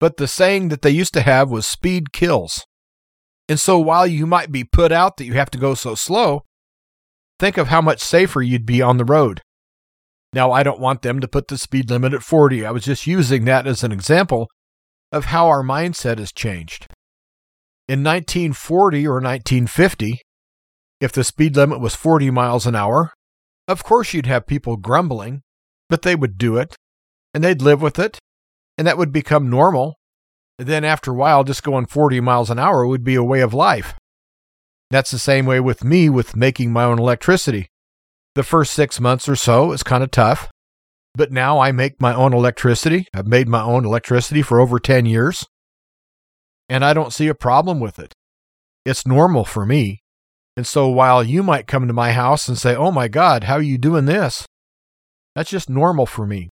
But 0.00 0.16
the 0.16 0.28
saying 0.28 0.68
that 0.68 0.82
they 0.82 0.90
used 0.90 1.14
to 1.14 1.22
have 1.22 1.50
was 1.50 1.66
speed 1.66 2.12
kills. 2.12 2.64
And 3.48 3.60
so 3.60 3.78
while 3.78 4.06
you 4.06 4.26
might 4.26 4.50
be 4.50 4.64
put 4.64 4.92
out 4.92 5.16
that 5.16 5.26
you 5.26 5.34
have 5.34 5.50
to 5.50 5.58
go 5.58 5.74
so 5.74 5.94
slow, 5.94 6.42
think 7.38 7.58
of 7.58 7.68
how 7.68 7.80
much 7.80 8.00
safer 8.00 8.40
you'd 8.40 8.66
be 8.66 8.80
on 8.80 8.96
the 8.96 9.04
road. 9.04 9.42
Now, 10.32 10.50
I 10.50 10.62
don't 10.62 10.80
want 10.80 11.02
them 11.02 11.20
to 11.20 11.28
put 11.28 11.48
the 11.48 11.58
speed 11.58 11.90
limit 11.90 12.14
at 12.14 12.22
40. 12.22 12.64
I 12.64 12.70
was 12.70 12.84
just 12.84 13.06
using 13.06 13.44
that 13.44 13.66
as 13.66 13.84
an 13.84 13.92
example 13.92 14.48
of 15.10 15.26
how 15.26 15.48
our 15.48 15.62
mindset 15.62 16.18
has 16.18 16.32
changed. 16.32 16.86
In 17.86 18.02
1940 18.02 19.06
or 19.06 19.14
1950, 19.14 20.20
if 21.00 21.12
the 21.12 21.24
speed 21.24 21.56
limit 21.56 21.80
was 21.80 21.94
40 21.94 22.30
miles 22.30 22.66
an 22.66 22.74
hour, 22.74 23.12
of 23.68 23.84
course 23.84 24.14
you'd 24.14 24.26
have 24.26 24.46
people 24.46 24.76
grumbling, 24.76 25.42
but 25.92 26.00
they 26.00 26.16
would 26.16 26.38
do 26.38 26.56
it 26.56 26.74
and 27.34 27.44
they'd 27.44 27.60
live 27.60 27.82
with 27.82 27.98
it 27.98 28.18
and 28.78 28.86
that 28.86 28.96
would 28.96 29.12
become 29.12 29.50
normal. 29.50 29.98
And 30.58 30.66
then 30.66 30.86
after 30.86 31.10
a 31.10 31.14
while, 31.14 31.44
just 31.44 31.62
going 31.62 31.84
40 31.84 32.18
miles 32.22 32.48
an 32.48 32.58
hour 32.58 32.86
would 32.86 33.04
be 33.04 33.14
a 33.14 33.22
way 33.22 33.42
of 33.42 33.52
life. 33.52 33.92
That's 34.90 35.10
the 35.10 35.18
same 35.18 35.44
way 35.44 35.60
with 35.60 35.84
me 35.84 36.08
with 36.08 36.34
making 36.34 36.72
my 36.72 36.84
own 36.84 36.98
electricity. 36.98 37.68
The 38.34 38.42
first 38.42 38.72
six 38.72 39.00
months 39.00 39.28
or 39.28 39.36
so 39.36 39.72
is 39.72 39.82
kind 39.82 40.02
of 40.02 40.10
tough, 40.10 40.50
but 41.14 41.30
now 41.30 41.58
I 41.58 41.72
make 41.72 42.00
my 42.00 42.14
own 42.14 42.32
electricity. 42.32 43.06
I've 43.12 43.26
made 43.26 43.46
my 43.46 43.60
own 43.60 43.84
electricity 43.84 44.40
for 44.40 44.60
over 44.60 44.78
10 44.78 45.04
years, 45.04 45.46
and 46.70 46.86
I 46.86 46.94
don't 46.94 47.12
see 47.12 47.28
a 47.28 47.34
problem 47.34 47.80
with 47.80 47.98
it. 47.98 48.14
It's 48.86 49.06
normal 49.06 49.44
for 49.44 49.66
me. 49.66 50.00
And 50.56 50.66
so 50.66 50.88
while 50.88 51.22
you 51.22 51.42
might 51.42 51.66
come 51.66 51.86
to 51.86 51.92
my 51.92 52.12
house 52.12 52.48
and 52.48 52.56
say, 52.56 52.74
Oh 52.74 52.90
my 52.90 53.08
God, 53.08 53.44
how 53.44 53.56
are 53.56 53.62
you 53.62 53.76
doing 53.76 54.06
this? 54.06 54.46
That's 55.34 55.50
just 55.50 55.70
normal 55.70 56.06
for 56.06 56.26
me. 56.26 56.50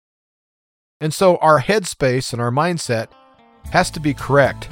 And 1.01 1.13
so 1.13 1.37
our 1.37 1.61
headspace 1.61 2.33
and 2.33 2.41
our 2.41 2.51
mindset 2.51 3.09
has 3.73 3.91
to 3.93 4.01
be 4.01 4.15
correct. 4.15 4.69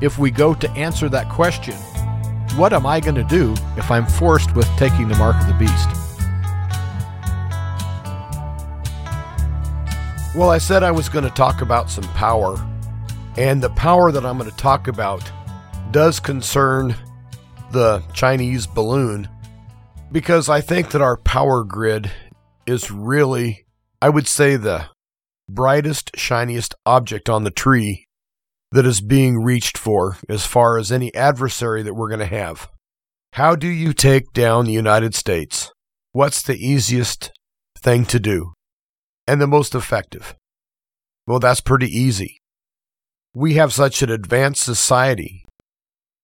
If 0.00 0.18
we 0.18 0.30
go 0.30 0.54
to 0.54 0.70
answer 0.70 1.08
that 1.08 1.28
question, 1.28 1.74
what 2.56 2.72
am 2.72 2.86
I 2.86 3.00
going 3.00 3.14
to 3.14 3.24
do 3.24 3.54
if 3.76 3.90
I'm 3.90 4.06
forced 4.06 4.54
with 4.54 4.66
taking 4.76 5.08
the 5.08 5.16
mark 5.16 5.36
of 5.36 5.46
the 5.46 5.54
beast? 5.54 5.88
Well, 10.34 10.50
I 10.50 10.58
said 10.58 10.82
I 10.82 10.90
was 10.90 11.08
going 11.08 11.24
to 11.24 11.30
talk 11.30 11.62
about 11.62 11.90
some 11.90 12.04
power, 12.14 12.56
and 13.36 13.62
the 13.62 13.70
power 13.70 14.12
that 14.12 14.24
I'm 14.24 14.38
going 14.38 14.50
to 14.50 14.56
talk 14.56 14.88
about 14.88 15.30
does 15.90 16.20
concern 16.20 16.94
the 17.72 18.02
Chinese 18.12 18.66
balloon 18.66 19.28
because 20.12 20.48
I 20.48 20.60
think 20.60 20.90
that 20.90 21.02
our 21.02 21.16
power 21.16 21.64
grid 21.64 22.10
is 22.68 22.90
really, 22.90 23.66
I 24.02 24.10
would 24.10 24.28
say, 24.28 24.56
the 24.56 24.88
brightest, 25.48 26.10
shiniest 26.14 26.74
object 26.84 27.28
on 27.28 27.44
the 27.44 27.50
tree 27.50 28.06
that 28.70 28.84
is 28.84 29.00
being 29.00 29.42
reached 29.42 29.78
for 29.78 30.18
as 30.28 30.44
far 30.44 30.78
as 30.78 30.92
any 30.92 31.14
adversary 31.14 31.82
that 31.82 31.94
we're 31.94 32.08
going 32.08 32.20
to 32.20 32.26
have. 32.26 32.68
How 33.32 33.56
do 33.56 33.68
you 33.68 33.92
take 33.92 34.32
down 34.32 34.66
the 34.66 34.72
United 34.72 35.14
States? 35.14 35.72
What's 36.12 36.42
the 36.42 36.56
easiest 36.56 37.32
thing 37.78 38.04
to 38.06 38.20
do 38.20 38.52
and 39.26 39.40
the 39.40 39.46
most 39.46 39.74
effective? 39.74 40.34
Well, 41.26 41.38
that's 41.38 41.60
pretty 41.60 41.88
easy. 41.88 42.38
We 43.34 43.54
have 43.54 43.72
such 43.72 44.02
an 44.02 44.10
advanced 44.10 44.62
society 44.62 45.44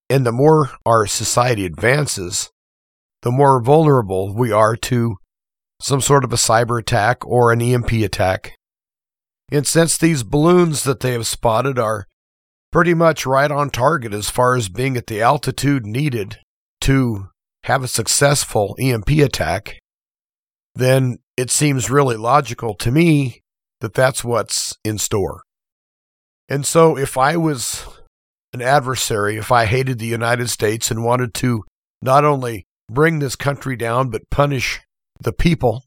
and 0.09 0.25
the 0.25 0.31
more 0.31 0.69
our 0.85 1.07
society 1.07 1.65
advances, 1.65 2.51
the 3.23 3.31
more 3.31 3.61
vulnerable 3.61 4.35
we 4.35 4.51
are 4.51 4.75
to 4.75 5.15
some 5.81 6.01
sort 6.01 6.23
of 6.23 6.31
a 6.31 6.37
cyber 6.37 6.79
attack 6.79 7.25
or 7.25 7.51
an 7.51 7.61
EMP 7.61 7.91
attack. 7.91 8.55
And 9.51 9.67
since 9.67 9.97
these 9.97 10.23
balloons 10.23 10.83
that 10.83 11.01
they 11.01 11.11
have 11.11 11.27
spotted 11.27 11.77
are 11.77 12.07
pretty 12.71 12.93
much 12.93 13.25
right 13.25 13.51
on 13.51 13.69
target 13.69 14.13
as 14.13 14.29
far 14.29 14.55
as 14.55 14.69
being 14.69 14.97
at 14.97 15.07
the 15.07 15.21
altitude 15.21 15.85
needed 15.85 16.39
to 16.81 17.29
have 17.63 17.83
a 17.83 17.87
successful 17.87 18.75
EMP 18.79 19.09
attack, 19.09 19.79
then 20.73 21.19
it 21.37 21.51
seems 21.51 21.89
really 21.89 22.15
logical 22.15 22.73
to 22.75 22.91
me 22.91 23.41
that 23.81 23.93
that's 23.93 24.23
what's 24.23 24.75
in 24.83 24.97
store. 24.97 25.41
And 26.49 26.65
so 26.65 26.97
if 26.97 27.17
I 27.17 27.37
was 27.37 27.85
an 28.55 28.61
adversary 28.61 29.35
if 29.35 29.51
I 29.51 29.65
hated 29.65 29.99
the 29.99 30.05
United 30.05 30.49
States 30.49 30.89
and 30.89 31.03
wanted 31.03 31.33
to 31.35 31.63
not 32.01 32.23
only 32.23 32.65
bring 32.89 33.19
this 33.19 33.35
country 33.35 33.75
down, 33.75 34.09
but 34.09 34.29
punish 34.31 34.79
the 35.19 35.33
people 35.33 35.83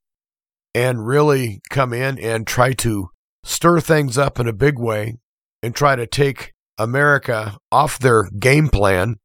and 0.74 1.06
really 1.06 1.60
come 1.70 1.92
in 1.92 2.18
and 2.18 2.46
try 2.46 2.72
to 2.72 3.10
stir 3.44 3.80
things 3.80 4.18
up 4.18 4.38
in 4.38 4.46
a 4.46 4.52
big 4.52 4.78
way 4.78 5.16
and 5.62 5.74
try 5.74 5.96
to 5.96 6.06
take 6.06 6.52
America 6.78 7.56
off 7.72 7.98
their 7.98 8.28
game 8.38 8.68
plan 8.68 9.16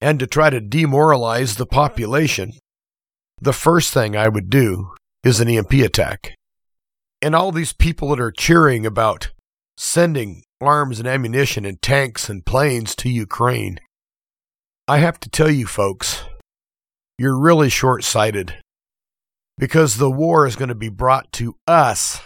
and 0.00 0.18
to 0.18 0.26
try 0.26 0.50
to 0.50 0.60
demoralize 0.60 1.56
the 1.56 1.66
population, 1.66 2.52
the 3.40 3.52
first 3.52 3.92
thing 3.92 4.16
I 4.16 4.28
would 4.28 4.50
do 4.50 4.92
is 5.24 5.40
an 5.40 5.48
EMP 5.48 5.72
attack. 5.72 6.34
And 7.22 7.34
all 7.34 7.52
these 7.52 7.72
people 7.72 8.10
that 8.10 8.20
are 8.20 8.30
cheering 8.30 8.86
about 8.86 9.32
sending 9.76 10.42
arms 10.60 10.98
and 10.98 11.08
ammunition 11.08 11.64
and 11.64 11.80
tanks 11.82 12.28
and 12.28 12.44
planes 12.46 12.94
to 12.96 13.10
Ukraine. 13.10 13.78
I 14.88 14.98
have 14.98 15.18
to 15.20 15.28
tell 15.28 15.50
you, 15.50 15.66
folks, 15.66 16.22
you're 17.18 17.38
really 17.38 17.68
short 17.68 18.04
sighted 18.04 18.56
because 19.58 19.96
the 19.96 20.10
war 20.10 20.46
is 20.46 20.56
going 20.56 20.68
to 20.68 20.74
be 20.74 20.88
brought 20.88 21.32
to 21.32 21.56
us 21.66 22.20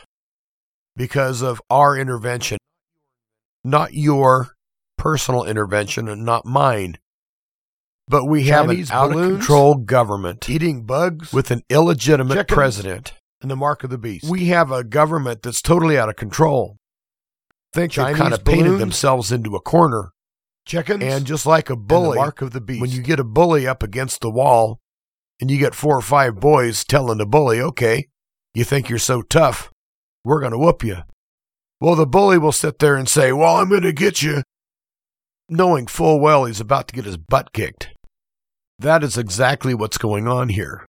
because 0.97 1.43
of 1.43 1.61
our 1.71 1.97
intervention, 1.97 2.59
not 3.65 3.95
your 3.95 4.55
personal 4.99 5.45
intervention 5.45 6.09
and 6.09 6.25
not 6.25 6.45
mine. 6.45 6.99
But 8.09 8.27
we 8.27 8.45
Chinese 8.45 8.89
have 8.91 9.11
an 9.13 9.15
out 9.15 9.17
of 9.17 9.37
control 9.37 9.77
government 9.77 10.51
eating 10.51 10.85
bugs 10.85 11.33
with 11.33 11.51
an 11.53 11.63
illegitimate 11.71 12.37
Chickens. 12.37 12.55
president 12.55 13.13
and 13.41 13.51
the 13.51 13.57
mark 13.57 13.85
of 13.85 13.91
the 13.91 13.99
beast. 13.99 14.29
We 14.29 14.47
have 14.47 14.73
a 14.73 14.83
government 14.83 15.43
that's 15.43 15.63
totally 15.63 15.97
out 15.97 16.09
of 16.09 16.17
control 16.17 16.77
think 17.73 17.93
Chinese 17.93 18.17
they've 18.17 18.23
kind 18.23 18.35
of 18.35 18.45
painted 18.45 18.79
themselves 18.79 19.33
into 19.33 19.57
a 19.57 19.61
corner. 19.61 20.13
Chickens. 20.67 21.03
And 21.03 21.25
just 21.25 21.47
like 21.47 21.71
a 21.71 21.77
bully, 21.77 22.17
mark 22.17 22.43
of 22.43 22.53
the 22.53 22.61
beast. 22.61 22.81
when 22.81 22.91
you 22.91 23.03
get 23.03 23.19
a 23.19 23.25
bully 23.25 23.67
up 23.67 23.83
against 23.83 24.21
the 24.21 24.31
wall 24.31 24.81
and 25.41 25.51
you 25.51 25.59
get 25.59 25.75
four 25.75 25.97
or 25.97 26.03
five 26.03 26.39
boys 26.39 26.85
telling 26.85 27.19
the 27.19 27.27
bully, 27.27 27.61
okay, 27.61 28.09
you 28.55 28.65
think 28.65 28.89
you're 28.89 28.99
so 28.99 29.23
tough, 29.23 29.71
we're 30.25 30.41
going 30.41 30.53
to 30.53 30.59
whoop 30.59 30.85
you. 30.85 30.99
Well, 31.81 31.97
the 31.97 32.07
bully 32.07 32.37
will 32.37 32.53
sit 32.53 32.79
there 32.79 32.97
and 32.97 33.09
say, 33.09 33.33
well, 33.33 33.57
I'm 33.57 33.71
going 33.71 33.83
to 33.83 33.93
get 33.93 34.23
you, 34.23 34.43
knowing 35.49 35.87
full 35.87 36.21
well 36.21 36.45
he's 36.45 36.61
about 36.61 36.89
to 36.89 36.95
get 36.95 37.07
his 37.07 37.17
butt 37.17 37.53
kicked. 37.53 37.89
That 38.79 39.03
is 39.03 39.17
exactly 39.17 39.75
what's 39.75 39.99
going 39.99 40.29
on 40.29 40.51
here. 40.51 40.87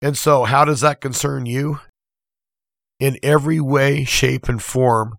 And 0.00 0.16
so, 0.16 0.44
how 0.44 0.64
does 0.64 0.80
that 0.80 1.00
concern 1.00 1.46
you? 1.46 1.80
In 3.00 3.18
every 3.22 3.60
way, 3.60 4.04
shape, 4.04 4.48
and 4.48 4.62
form, 4.62 5.18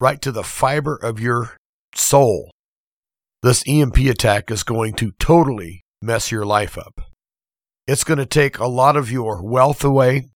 right 0.00 0.20
to 0.22 0.32
the 0.32 0.44
fiber 0.44 0.96
of 0.96 1.20
your 1.20 1.56
soul. 1.94 2.50
This 3.42 3.62
EMP 3.66 3.98
attack 3.98 4.50
is 4.50 4.62
going 4.64 4.94
to 4.94 5.12
totally 5.18 5.82
mess 6.02 6.32
your 6.32 6.44
life 6.44 6.76
up. 6.76 7.07
It's 7.88 8.04
going 8.04 8.18
to 8.18 8.26
take 8.26 8.58
a 8.58 8.66
lot 8.66 8.98
of 8.98 9.10
your 9.10 9.42
wealth 9.42 9.82
away 9.82 10.28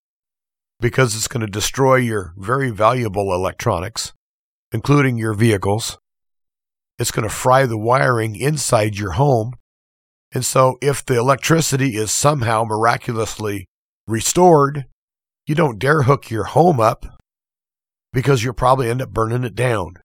because 0.80 1.14
it's 1.14 1.28
going 1.28 1.42
to 1.42 1.46
destroy 1.46 1.96
your 1.96 2.32
very 2.38 2.70
valuable 2.70 3.34
electronics, 3.34 4.14
including 4.72 5.18
your 5.18 5.34
vehicles. 5.34 5.98
It's 6.98 7.10
going 7.10 7.28
to 7.28 7.34
fry 7.34 7.66
the 7.66 7.76
wiring 7.76 8.36
inside 8.36 8.96
your 8.96 9.12
home. 9.12 9.52
And 10.32 10.46
so, 10.46 10.78
if 10.80 11.04
the 11.04 11.18
electricity 11.18 11.94
is 11.94 12.10
somehow 12.10 12.64
miraculously 12.64 13.66
restored, 14.06 14.86
you 15.46 15.54
don't 15.54 15.78
dare 15.78 16.04
hook 16.04 16.30
your 16.30 16.44
home 16.44 16.80
up 16.80 17.04
because 18.14 18.42
you'll 18.42 18.54
probably 18.54 18.88
end 18.88 19.02
up 19.02 19.10
burning 19.10 19.44
it 19.44 19.54
down. 19.54 19.96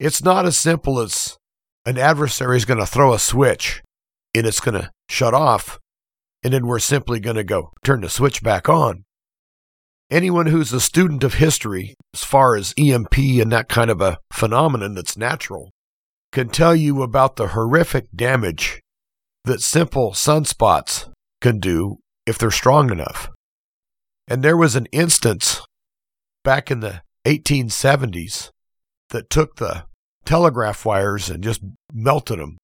It's 0.00 0.24
not 0.24 0.46
as 0.46 0.56
simple 0.56 1.00
as 1.00 1.36
an 1.84 1.98
adversary 1.98 2.56
is 2.56 2.64
going 2.64 2.80
to 2.80 2.86
throw 2.86 3.12
a 3.12 3.18
switch 3.18 3.82
and 4.34 4.46
it's 4.46 4.60
going 4.60 4.80
to 4.80 4.90
shut 5.10 5.34
off, 5.34 5.78
and 6.42 6.52
then 6.52 6.66
we're 6.66 6.78
simply 6.78 7.20
going 7.20 7.36
to 7.36 7.44
go 7.44 7.72
turn 7.84 8.00
the 8.00 8.08
switch 8.08 8.42
back 8.42 8.68
on. 8.68 9.04
Anyone 10.10 10.46
who's 10.46 10.72
a 10.72 10.80
student 10.80 11.24
of 11.24 11.34
history, 11.34 11.94
as 12.12 12.22
far 12.22 12.54
as 12.56 12.74
EMP 12.76 13.16
and 13.16 13.50
that 13.52 13.68
kind 13.68 13.90
of 13.90 14.00
a 14.00 14.18
phenomenon 14.32 14.94
that's 14.94 15.16
natural, 15.16 15.70
can 16.32 16.48
tell 16.48 16.74
you 16.74 17.02
about 17.02 17.36
the 17.36 17.48
horrific 17.48 18.06
damage 18.14 18.80
that 19.44 19.60
simple 19.60 20.12
sunspots 20.12 21.08
can 21.40 21.58
do 21.58 21.96
if 22.26 22.38
they're 22.38 22.50
strong 22.50 22.90
enough. 22.90 23.28
And 24.28 24.42
there 24.42 24.56
was 24.56 24.76
an 24.76 24.86
instance 24.92 25.62
back 26.44 26.70
in 26.70 26.80
the 26.80 27.02
1870s 27.24 28.50
that 29.10 29.30
took 29.30 29.56
the 29.56 29.84
telegraph 30.24 30.84
wires 30.84 31.28
and 31.30 31.42
just 31.42 31.62
melted 31.92 32.38
them. 32.38 32.58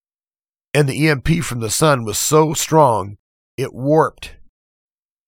And 0.75 0.89
the 0.89 1.09
EMP 1.09 1.43
from 1.43 1.61
the 1.61 1.71
sun 1.71 2.05
was 2.05 2.19
so 2.19 2.55
strong, 2.55 3.17
it 3.59 3.75
warped 3.75 4.37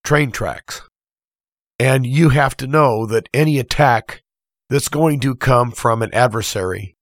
train 0.03 0.31
tracks. 0.31 0.81
And 1.77 2.05
you 2.05 2.29
have 2.29 2.55
to 2.57 2.67
know 2.67 3.05
that 3.05 3.29
any 3.33 3.59
attack 3.59 4.21
that's 4.69 4.87
going 4.87 5.19
to 5.19 5.35
come 5.35 5.71
from 5.71 6.01
an 6.01 6.13
adversary 6.13 6.95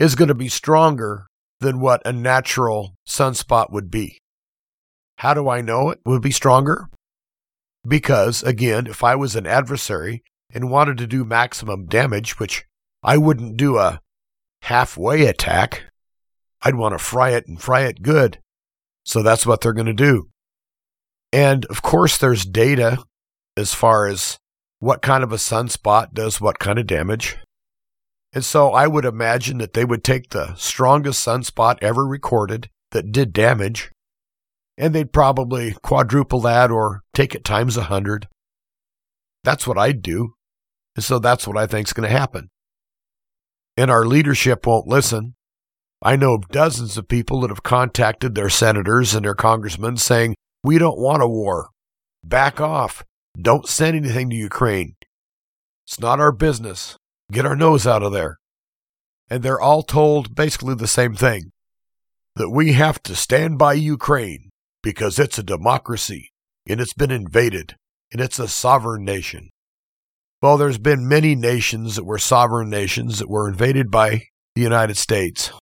is 0.00 0.14
going 0.14 0.28
to 0.28 0.34
be 0.34 0.48
stronger 0.48 1.26
than 1.60 1.78
what 1.78 2.02
a 2.06 2.12
natural 2.12 2.94
sunspot 3.06 3.70
would 3.70 3.90
be. 3.90 4.18
How 5.18 5.34
do 5.34 5.48
I 5.48 5.60
know 5.60 5.90
it 5.90 6.00
would 6.04 6.22
be 6.22 6.30
stronger? 6.30 6.88
Because, 7.86 8.42
again, 8.42 8.86
if 8.86 9.04
I 9.04 9.14
was 9.14 9.36
an 9.36 9.46
adversary 9.46 10.22
and 10.52 10.70
wanted 10.70 10.98
to 10.98 11.06
do 11.06 11.24
maximum 11.24 11.86
damage, 11.86 12.38
which 12.38 12.64
I 13.02 13.18
wouldn't 13.18 13.56
do 13.56 13.76
a 13.76 14.00
halfway 14.62 15.26
attack, 15.26 15.84
I'd 16.62 16.76
want 16.76 16.96
to 16.96 17.04
fry 17.04 17.30
it 17.30 17.46
and 17.46 17.60
fry 17.60 17.82
it 17.82 18.02
good. 18.02 18.38
So 19.04 19.22
that's 19.22 19.44
what 19.44 19.60
they're 19.60 19.72
going 19.72 19.86
to 19.86 19.92
do. 19.92 20.31
And 21.32 21.64
of 21.66 21.82
course, 21.82 22.18
there's 22.18 22.44
data 22.44 23.02
as 23.56 23.74
far 23.74 24.06
as 24.06 24.38
what 24.78 25.02
kind 25.02 25.22
of 25.22 25.32
a 25.32 25.36
sunspot 25.36 26.12
does 26.12 26.40
what 26.40 26.58
kind 26.58 26.78
of 26.78 26.86
damage. 26.86 27.38
And 28.32 28.44
so 28.44 28.72
I 28.72 28.86
would 28.86 29.04
imagine 29.04 29.58
that 29.58 29.74
they 29.74 29.84
would 29.84 30.02
take 30.02 30.30
the 30.30 30.54
strongest 30.54 31.24
sunspot 31.26 31.78
ever 31.82 32.04
recorded 32.06 32.68
that 32.90 33.12
did 33.12 33.32
damage, 33.32 33.90
and 34.78 34.94
they'd 34.94 35.12
probably 35.12 35.76
quadruple 35.82 36.40
that 36.40 36.70
or 36.70 37.02
take 37.14 37.34
it 37.34 37.44
times 37.44 37.76
a 37.76 37.84
hundred. 37.84 38.28
That's 39.44 39.66
what 39.66 39.78
I'd 39.78 40.02
do. 40.02 40.34
And 40.96 41.04
so 41.04 41.18
that's 41.18 41.46
what 41.46 41.56
I 41.56 41.66
think 41.66 41.88
is 41.88 41.92
going 41.92 42.08
to 42.08 42.18
happen. 42.18 42.48
And 43.76 43.90
our 43.90 44.04
leadership 44.04 44.66
won't 44.66 44.86
listen. 44.86 45.34
I 46.02 46.16
know 46.16 46.34
of 46.34 46.48
dozens 46.48 46.98
of 46.98 47.08
people 47.08 47.40
that 47.40 47.50
have 47.50 47.62
contacted 47.62 48.34
their 48.34 48.50
senators 48.50 49.14
and 49.14 49.24
their 49.24 49.34
congressmen 49.34 49.96
saying, 49.96 50.34
We 50.64 50.78
don't 50.78 50.98
want 50.98 51.22
a 51.22 51.28
war. 51.28 51.70
Back 52.22 52.60
off. 52.60 53.04
Don't 53.40 53.68
send 53.68 53.96
anything 53.96 54.30
to 54.30 54.36
Ukraine. 54.36 54.94
It's 55.86 55.98
not 55.98 56.20
our 56.20 56.32
business. 56.32 56.96
Get 57.32 57.46
our 57.46 57.56
nose 57.56 57.86
out 57.86 58.02
of 58.02 58.12
there. 58.12 58.38
And 59.28 59.42
they're 59.42 59.60
all 59.60 59.82
told 59.82 60.34
basically 60.34 60.74
the 60.74 60.86
same 60.86 61.14
thing 61.14 61.50
that 62.36 62.50
we 62.50 62.72
have 62.72 63.02
to 63.02 63.16
stand 63.16 63.58
by 63.58 63.74
Ukraine 63.74 64.50
because 64.82 65.18
it's 65.18 65.38
a 65.38 65.42
democracy 65.42 66.30
and 66.68 66.80
it's 66.80 66.94
been 66.94 67.10
invaded 67.10 67.74
and 68.12 68.20
it's 68.20 68.38
a 68.38 68.48
sovereign 68.48 69.04
nation. 69.04 69.50
Well, 70.40 70.56
there's 70.56 70.78
been 70.78 71.08
many 71.08 71.34
nations 71.34 71.96
that 71.96 72.04
were 72.04 72.18
sovereign 72.18 72.68
nations 72.68 73.18
that 73.18 73.28
were 73.28 73.48
invaded 73.48 73.90
by 73.90 74.24
the 74.54 74.62
United 74.62 74.96
States. 74.96 75.52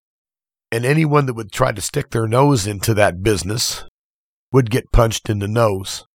And 0.71 0.85
anyone 0.85 1.25
that 1.25 1.33
would 1.33 1.51
try 1.51 1.71
to 1.71 1.81
stick 1.81 2.09
their 2.09 2.27
nose 2.27 2.67
into 2.67 2.93
that 2.93 3.23
business 3.23 3.83
would 4.51 4.69
get 4.69 4.91
punched 4.91 5.29
in 5.29 5.39
the 5.39 5.47
nose. 5.47 6.05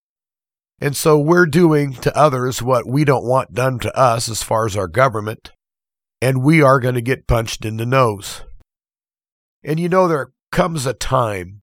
And 0.81 0.95
so 0.95 1.19
we're 1.19 1.47
doing 1.47 1.95
to 1.95 2.17
others 2.17 2.63
what 2.63 2.87
we 2.87 3.05
don't 3.05 3.25
want 3.25 3.55
done 3.55 3.79
to 3.81 3.97
us 3.99 4.29
as 4.29 4.43
far 4.43 4.67
as 4.67 4.77
our 4.77 4.89
government, 4.89 5.53
and 6.21 6.43
we 6.43 6.61
are 6.61 6.81
going 6.81 6.95
to 6.95 7.01
get 7.01 7.27
punched 7.27 7.65
in 7.65 7.79
the 7.79 7.87
nose. 7.87 8.43
And 9.65 9.81
you 9.81 9.89
know, 9.89 10.07
there 10.07 10.33
comes 10.53 10.85
a 10.85 10.93
time 10.93 11.63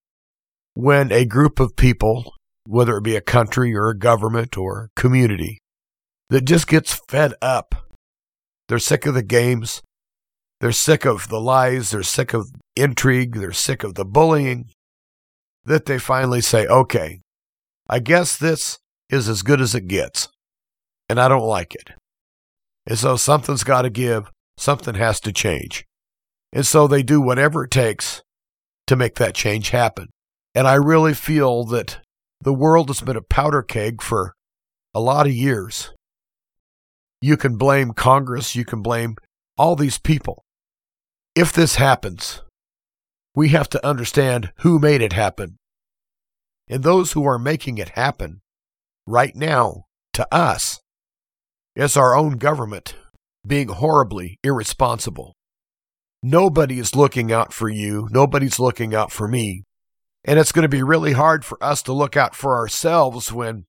when 0.74 1.11
a 1.11 1.26
group 1.26 1.59
of 1.59 1.76
people, 1.76 2.34
whether 2.65 2.97
it 2.97 3.03
be 3.03 3.15
a 3.15 3.21
country 3.21 3.76
or 3.76 3.89
a 3.89 3.97
government 3.97 4.57
or 4.57 4.86
a 4.86 4.99
community, 4.99 5.59
that 6.30 6.45
just 6.45 6.67
gets 6.67 6.99
fed 7.07 7.34
up. 7.41 7.76
They're 8.67 8.80
sick 8.80 9.05
of 9.05 9.13
the 9.13 9.24
games. 9.24 9.84
They're 10.59 10.71
sick 10.71 11.05
of 11.05 11.28
the 11.28 11.39
lies. 11.39 11.91
They're 11.91 12.01
sick 12.01 12.34
of 12.34 12.49
intrigue. 12.76 13.36
They're 13.36 13.51
sick 13.51 13.84
of 13.84 13.93
the 13.93 14.05
bullying. 14.05 14.69
That 15.66 15.86
they 15.86 15.97
finally 15.97 16.41
say, 16.41 16.68
okay, 16.68 17.22
I 17.89 17.99
guess 17.99 18.38
this 18.38 18.80
is 19.09 19.30
as 19.30 19.41
good 19.41 19.61
as 19.61 19.76
it 19.76 19.88
gets. 19.88 20.30
And 21.09 21.20
I 21.20 21.28
don't 21.28 21.47
like 21.47 21.76
it. 21.76 21.91
And 22.86 22.97
so 22.97 23.16
something's 23.16 23.64
got 23.64 23.84
to 23.84 23.89
give, 23.89 24.32
something 24.57 24.95
has 24.95 25.20
to 25.22 25.32
change. 25.32 25.86
And 26.51 26.66
so 26.66 26.88
they 26.88 27.03
do 27.03 27.22
whatever 27.22 27.64
it 27.64 27.72
takes 27.72 28.22
to 28.88 28.95
make 28.95 29.16
that 29.16 29.36
change 29.36 29.70
happen. 29.70 30.09
And 30.53 30.68
I 30.68 30.76
really 30.76 31.14
feel 31.14 31.64
that 31.66 31.99
the 32.41 32.53
world 32.53 32.89
has 32.89 33.01
been 33.01 33.18
a 33.18 33.22
powder 33.22 33.64
keg 33.64 34.01
for 34.01 34.34
a 34.93 34.99
lot 34.99 35.26
of 35.26 35.34
years. 35.34 35.91
You 37.22 37.38
can 37.38 37.57
blame 37.57 37.93
Congress, 37.93 38.55
you 38.55 38.66
can 38.66 38.82
blame 38.82 39.16
all 39.57 39.76
these 39.76 39.97
people. 39.97 40.43
If 41.36 41.53
this 41.53 41.76
happens, 41.76 42.41
we 43.36 43.49
have 43.49 43.69
to 43.69 43.86
understand 43.86 44.51
who 44.59 44.79
made 44.79 45.01
it 45.01 45.13
happen. 45.13 45.57
And 46.67 46.84
those 46.84 47.11
who 47.11 47.25
are 47.25 47.39
making 47.39 47.77
it 47.77 47.89
happen 47.89 48.41
right 49.05 49.36
now 49.36 49.86
to 50.13 50.27
us 50.34 50.79
is 51.75 51.97
our 51.97 52.15
own 52.15 52.38
government 52.38 52.95
being 53.45 53.67
horribly 53.67 54.39
irresponsible. 54.43 55.36
Nobody 56.21 56.79
is 56.79 56.95
looking 56.95 57.31
out 57.31 57.51
for 57.51 57.67
you. 57.67 58.07
Nobody's 58.11 58.59
looking 58.59 58.95
out 58.95 59.11
for 59.11 59.27
me. 59.27 59.63
And 60.23 60.39
it's 60.39 60.53
going 60.53 60.63
to 60.63 60.69
be 60.69 60.84
really 60.84 61.11
hard 61.11 61.43
for 61.43 61.61
us 61.61 61.81
to 61.84 61.93
look 61.93 62.15
out 62.15 62.34
for 62.34 62.55
ourselves 62.57 63.34
when 63.34 63.65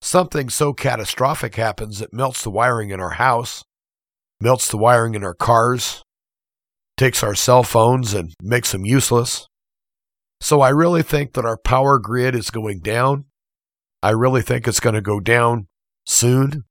something 0.00 0.48
so 0.48 0.72
catastrophic 0.72 1.54
happens 1.54 2.00
that 2.00 2.12
melts 2.12 2.42
the 2.42 2.50
wiring 2.50 2.90
in 2.90 2.98
our 2.98 3.10
house, 3.10 3.62
melts 4.40 4.68
the 4.68 4.78
wiring 4.78 5.14
in 5.14 5.22
our 5.22 5.34
cars, 5.34 6.02
takes 7.00 7.22
our 7.22 7.34
cell 7.34 7.62
phones 7.62 8.12
and 8.12 8.34
makes 8.42 8.72
them 8.72 8.84
useless. 8.84 9.48
So 10.42 10.60
I 10.60 10.68
really 10.68 11.02
think 11.02 11.32
that 11.32 11.46
our 11.46 11.56
power 11.56 11.98
grid 11.98 12.34
is 12.34 12.50
going 12.50 12.80
down. 12.80 13.24
I 14.02 14.10
really 14.10 14.42
think 14.42 14.68
it's 14.68 14.80
going 14.80 14.96
to 14.96 15.00
go 15.00 15.18
down 15.18 15.66
soon. 16.04 16.64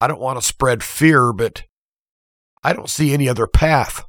I 0.00 0.06
don't 0.06 0.20
want 0.20 0.40
to 0.40 0.46
spread 0.46 0.82
fear, 0.82 1.34
but 1.34 1.64
I 2.62 2.72
don't 2.72 2.88
see 2.88 3.12
any 3.12 3.28
other 3.28 3.46
path. 3.46 4.06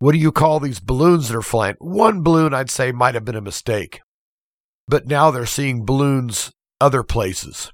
What 0.00 0.10
do 0.10 0.18
you 0.18 0.32
call 0.32 0.58
these 0.58 0.80
balloons 0.80 1.28
that 1.28 1.36
are 1.36 1.42
flying? 1.42 1.76
One 1.78 2.24
balloon 2.24 2.52
I'd 2.52 2.70
say 2.70 2.90
might 2.90 3.14
have 3.14 3.24
been 3.24 3.36
a 3.36 3.40
mistake. 3.40 4.00
But 4.88 5.06
now 5.06 5.30
they're 5.30 5.46
seeing 5.46 5.84
balloons 5.84 6.50
other 6.80 7.04
places. 7.04 7.70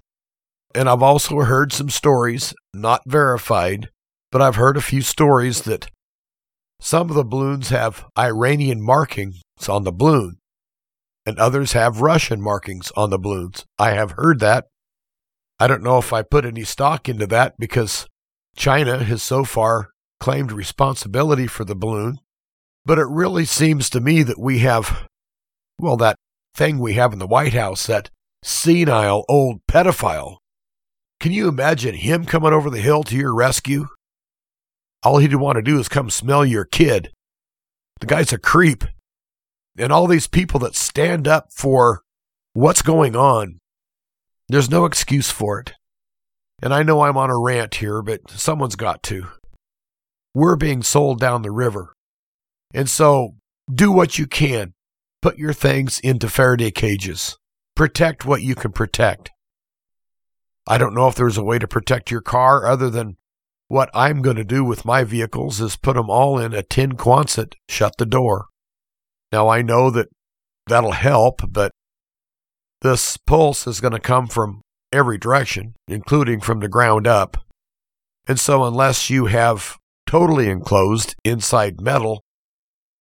And 0.74 0.90
I've 0.90 1.02
also 1.02 1.38
heard 1.38 1.72
some 1.72 1.88
stories, 1.88 2.52
not 2.74 3.00
verified, 3.06 3.88
but 4.30 4.42
I've 4.42 4.56
heard 4.56 4.76
a 4.76 4.82
few 4.82 5.00
stories 5.00 5.62
that 5.62 5.88
some 6.80 7.10
of 7.10 7.16
the 7.16 7.24
balloons 7.24 7.68
have 7.68 8.06
Iranian 8.18 8.82
markings 8.82 9.42
on 9.68 9.84
the 9.84 9.92
balloon 9.92 10.38
and 11.26 11.38
others 11.38 11.72
have 11.72 12.00
Russian 12.00 12.40
markings 12.40 12.90
on 12.96 13.10
the 13.10 13.18
balloons. 13.18 13.66
I 13.78 13.90
have 13.90 14.12
heard 14.12 14.40
that. 14.40 14.66
I 15.58 15.66
don't 15.66 15.82
know 15.82 15.98
if 15.98 16.12
I 16.12 16.22
put 16.22 16.46
any 16.46 16.64
stock 16.64 17.08
into 17.08 17.26
that 17.28 17.54
because 17.58 18.06
China 18.56 19.04
has 19.04 19.22
so 19.22 19.44
far 19.44 19.90
claimed 20.18 20.52
responsibility 20.52 21.46
for 21.46 21.64
the 21.64 21.76
balloon. 21.76 22.18
But 22.86 22.98
it 22.98 23.06
really 23.06 23.44
seems 23.44 23.90
to 23.90 24.00
me 24.00 24.22
that 24.22 24.40
we 24.40 24.60
have, 24.60 25.06
well, 25.78 25.98
that 25.98 26.16
thing 26.54 26.78
we 26.78 26.94
have 26.94 27.12
in 27.12 27.18
the 27.18 27.26
White 27.26 27.52
House, 27.52 27.86
that 27.86 28.10
senile 28.42 29.24
old 29.28 29.60
pedophile. 29.70 30.38
Can 31.20 31.32
you 31.32 31.46
imagine 31.48 31.94
him 31.94 32.24
coming 32.24 32.54
over 32.54 32.70
the 32.70 32.80
hill 32.80 33.02
to 33.04 33.16
your 33.16 33.34
rescue? 33.34 33.86
All 35.02 35.18
he'd 35.18 35.34
want 35.34 35.56
to 35.56 35.62
do 35.62 35.78
is 35.78 35.88
come 35.88 36.10
smell 36.10 36.44
your 36.44 36.64
kid. 36.64 37.10
The 38.00 38.06
guy's 38.06 38.32
a 38.32 38.38
creep 38.38 38.84
and 39.80 39.92
all 39.92 40.06
these 40.06 40.26
people 40.26 40.60
that 40.60 40.76
stand 40.76 41.26
up 41.26 41.52
for 41.52 42.02
what's 42.52 42.82
going 42.82 43.16
on, 43.16 43.60
there's 44.48 44.70
no 44.70 44.84
excuse 44.84 45.30
for 45.30 45.60
it. 45.60 45.72
And 46.62 46.74
I 46.74 46.82
know 46.82 47.02
I'm 47.02 47.16
on 47.16 47.30
a 47.30 47.38
rant 47.38 47.76
here, 47.76 48.02
but 48.02 48.30
someone's 48.30 48.76
got 48.76 49.02
to. 49.04 49.28
We're 50.34 50.56
being 50.56 50.82
sold 50.82 51.18
down 51.18 51.42
the 51.42 51.50
river. 51.50 51.94
And 52.74 52.88
so 52.88 53.36
do 53.72 53.90
what 53.90 54.18
you 54.18 54.26
can. 54.26 54.74
Put 55.22 55.38
your 55.38 55.52
things 55.52 55.98
into 56.00 56.28
Faraday 56.28 56.70
cages. 56.70 57.38
Protect 57.74 58.24
what 58.24 58.42
you 58.42 58.54
can 58.54 58.72
protect. 58.72 59.30
I 60.66 60.76
don't 60.78 60.94
know 60.94 61.08
if 61.08 61.14
there's 61.14 61.38
a 61.38 61.44
way 61.44 61.58
to 61.58 61.66
protect 61.66 62.10
your 62.10 62.20
car 62.20 62.66
other 62.66 62.90
than 62.90 63.16
what 63.70 63.88
I'm 63.94 64.20
going 64.20 64.36
to 64.36 64.44
do 64.44 64.64
with 64.64 64.84
my 64.84 65.04
vehicles 65.04 65.60
is 65.60 65.76
put 65.76 65.94
them 65.94 66.10
all 66.10 66.38
in 66.38 66.52
a 66.52 66.62
tin 66.62 66.96
Quonset, 66.96 67.54
shut 67.68 67.94
the 67.98 68.06
door. 68.06 68.46
Now, 69.32 69.48
I 69.48 69.62
know 69.62 69.90
that 69.90 70.08
that'll 70.66 70.92
help, 70.92 71.40
but 71.48 71.70
this 72.82 73.16
pulse 73.16 73.66
is 73.66 73.80
going 73.80 73.92
to 73.92 74.00
come 74.00 74.26
from 74.26 74.62
every 74.92 75.18
direction, 75.18 75.74
including 75.86 76.40
from 76.40 76.60
the 76.60 76.68
ground 76.68 77.06
up. 77.06 77.36
And 78.26 78.40
so, 78.40 78.64
unless 78.64 79.08
you 79.08 79.26
have 79.26 79.76
totally 80.06 80.48
enclosed 80.48 81.14
inside 81.24 81.80
metal 81.80 82.22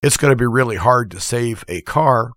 it's 0.01 0.17
going 0.17 0.31
to 0.31 0.37
be 0.37 0.47
really 0.47 0.77
hard 0.77 1.11
to 1.11 1.19
save 1.19 1.65
a 1.67 1.81
car. 1.81 2.31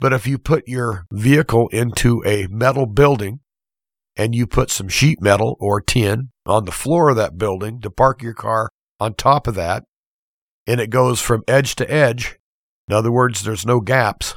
But 0.00 0.12
if 0.12 0.26
you 0.26 0.38
put 0.38 0.66
your 0.66 1.04
vehicle 1.12 1.68
into 1.68 2.22
a 2.24 2.46
metal 2.46 2.86
building 2.86 3.40
and 4.18 4.34
you 4.34 4.46
put 4.46 4.70
some 4.70 4.88
sheet 4.88 5.22
metal 5.22 5.56
or 5.60 5.80
tin 5.80 6.30
on 6.44 6.64
the 6.64 6.72
floor 6.72 7.08
of 7.08 7.16
that 7.16 7.38
building 7.38 7.80
to 7.80 7.90
park 7.90 8.20
your 8.20 8.34
car 8.34 8.68
on 8.98 9.14
top 9.14 9.46
of 9.46 9.54
that, 9.54 9.84
and 10.66 10.80
it 10.80 10.90
goes 10.90 11.20
from 11.20 11.44
edge 11.46 11.76
to 11.76 11.90
edge, 11.90 12.36
in 12.88 12.94
other 12.94 13.12
words, 13.12 13.42
there's 13.42 13.64
no 13.64 13.80
gaps, 13.80 14.34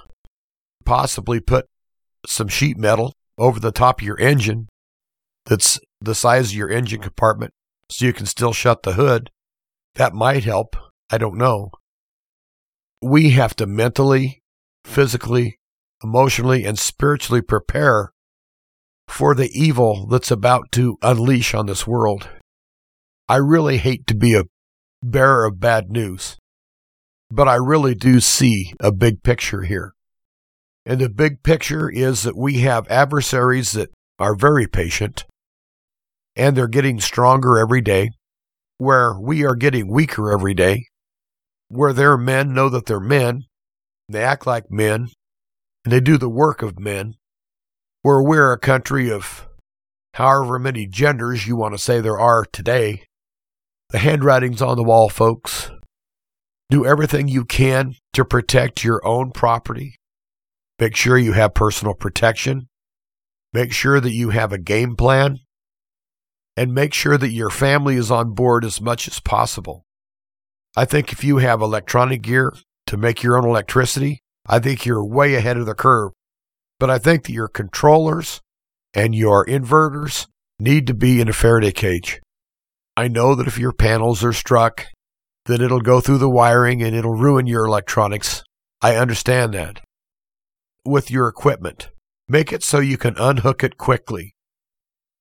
possibly 0.85 1.39
put 1.39 1.65
some 2.27 2.47
sheet 2.47 2.77
metal 2.77 3.13
over 3.37 3.59
the 3.59 3.71
top 3.71 3.99
of 3.99 4.05
your 4.05 4.19
engine 4.19 4.67
that's 5.45 5.79
the 5.99 6.13
size 6.13 6.51
of 6.51 6.55
your 6.55 6.69
engine 6.69 7.01
compartment 7.01 7.51
so 7.89 8.05
you 8.05 8.13
can 8.13 8.25
still 8.25 8.53
shut 8.53 8.83
the 8.83 8.93
hood. 8.93 9.31
That 9.95 10.13
might 10.13 10.43
help. 10.43 10.75
I 11.09 11.17
don't 11.17 11.37
know. 11.37 11.71
We 13.01 13.31
have 13.31 13.55
to 13.55 13.65
mentally, 13.65 14.43
physically, 14.85 15.59
emotionally, 16.03 16.65
and 16.65 16.77
spiritually 16.77 17.41
prepare 17.41 18.13
for 19.11 19.35
the 19.35 19.49
evil 19.53 20.07
that's 20.07 20.31
about 20.31 20.71
to 20.71 20.97
unleash 21.01 21.53
on 21.53 21.65
this 21.65 21.85
world. 21.85 22.29
I 23.27 23.35
really 23.35 23.77
hate 23.77 24.07
to 24.07 24.15
be 24.15 24.33
a 24.33 24.45
bearer 25.03 25.45
of 25.45 25.59
bad 25.59 25.91
news, 25.91 26.37
but 27.29 27.47
I 27.47 27.55
really 27.55 27.93
do 27.93 28.21
see 28.21 28.73
a 28.79 28.91
big 28.91 29.21
picture 29.21 29.63
here. 29.63 29.93
And 30.85 31.01
the 31.01 31.09
big 31.09 31.43
picture 31.43 31.89
is 31.89 32.23
that 32.23 32.37
we 32.37 32.59
have 32.59 32.87
adversaries 32.87 33.73
that 33.73 33.89
are 34.17 34.35
very 34.35 34.65
patient 34.65 35.25
and 36.35 36.55
they're 36.55 36.67
getting 36.67 36.99
stronger 36.99 37.59
every 37.59 37.81
day, 37.81 38.11
where 38.77 39.19
we 39.19 39.43
are 39.43 39.55
getting 39.55 39.91
weaker 39.91 40.31
every 40.31 40.53
day, 40.53 40.85
where 41.67 41.93
their 41.93 42.17
men 42.17 42.53
know 42.53 42.69
that 42.69 42.85
they're 42.85 42.99
men, 42.99 43.43
they 44.07 44.23
act 44.23 44.47
like 44.47 44.71
men, 44.71 45.09
and 45.83 45.91
they 45.91 45.99
do 45.99 46.17
the 46.17 46.29
work 46.29 46.61
of 46.61 46.79
men, 46.79 47.15
where 48.01 48.21
we're 48.21 48.51
a 48.51 48.59
country 48.59 49.11
of 49.11 49.47
however 50.15 50.59
many 50.59 50.87
genders 50.87 51.47
you 51.47 51.55
want 51.55 51.73
to 51.73 51.77
say 51.77 52.01
there 52.01 52.19
are 52.19 52.45
today. 52.45 53.03
The 53.89 53.99
handwriting's 53.99 54.61
on 54.61 54.77
the 54.77 54.83
wall, 54.83 55.09
folks. 55.09 55.71
Do 56.69 56.85
everything 56.85 57.27
you 57.27 57.43
can 57.43 57.95
to 58.13 58.23
protect 58.23 58.83
your 58.83 59.05
own 59.05 59.31
property, 59.31 59.95
Make 60.81 60.95
sure 60.95 61.15
you 61.15 61.33
have 61.33 61.53
personal 61.53 61.93
protection. 61.93 62.67
Make 63.53 63.71
sure 63.71 63.99
that 63.99 64.13
you 64.13 64.31
have 64.31 64.51
a 64.51 64.57
game 64.57 64.95
plan. 64.95 65.37
And 66.57 66.73
make 66.73 66.91
sure 66.95 67.19
that 67.19 67.29
your 67.29 67.51
family 67.51 67.97
is 67.97 68.09
on 68.09 68.33
board 68.33 68.65
as 68.65 68.81
much 68.81 69.07
as 69.07 69.19
possible. 69.19 69.85
I 70.75 70.85
think 70.85 71.13
if 71.13 71.23
you 71.23 71.37
have 71.37 71.61
electronic 71.61 72.23
gear 72.23 72.51
to 72.87 72.97
make 72.97 73.21
your 73.21 73.37
own 73.37 73.45
electricity, 73.45 74.23
I 74.47 74.57
think 74.57 74.83
you're 74.83 75.05
way 75.05 75.35
ahead 75.35 75.57
of 75.57 75.67
the 75.67 75.75
curve. 75.75 76.13
But 76.81 76.89
I 76.89 76.97
think 76.97 77.25
that 77.25 77.31
your 77.31 77.47
controllers 77.47 78.41
and 78.95 79.13
your 79.13 79.45
inverters 79.45 80.25
need 80.59 80.87
to 80.87 80.95
be 80.95 81.21
in 81.21 81.29
a 81.29 81.33
Faraday 81.33 81.71
cage. 81.71 82.19
I 82.97 83.07
know 83.07 83.35
that 83.35 83.45
if 83.45 83.59
your 83.59 83.71
panels 83.71 84.23
are 84.23 84.33
struck, 84.33 84.87
then 85.45 85.61
it'll 85.61 85.81
go 85.81 86.01
through 86.01 86.17
the 86.17 86.27
wiring 86.27 86.81
and 86.81 86.95
it'll 86.95 87.13
ruin 87.13 87.45
your 87.45 87.67
electronics. 87.67 88.43
I 88.81 88.95
understand 88.95 89.53
that 89.53 89.81
with 90.83 91.11
your 91.11 91.27
equipment. 91.27 91.89
Make 92.27 92.51
it 92.51 92.63
so 92.63 92.79
you 92.79 92.97
can 92.97 93.15
unhook 93.15 93.63
it 93.63 93.77
quickly. 93.77 94.33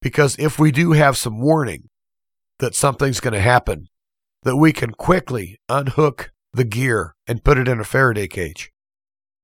Because 0.00 0.36
if 0.38 0.58
we 0.58 0.72
do 0.72 0.92
have 0.92 1.18
some 1.18 1.42
warning 1.42 1.90
that 2.60 2.74
something's 2.74 3.20
going 3.20 3.34
to 3.34 3.40
happen, 3.40 3.88
that 4.44 4.56
we 4.56 4.72
can 4.72 4.92
quickly 4.92 5.58
unhook 5.68 6.30
the 6.54 6.64
gear 6.64 7.14
and 7.26 7.44
put 7.44 7.58
it 7.58 7.68
in 7.68 7.80
a 7.80 7.84
Faraday 7.84 8.28
cage. 8.28 8.70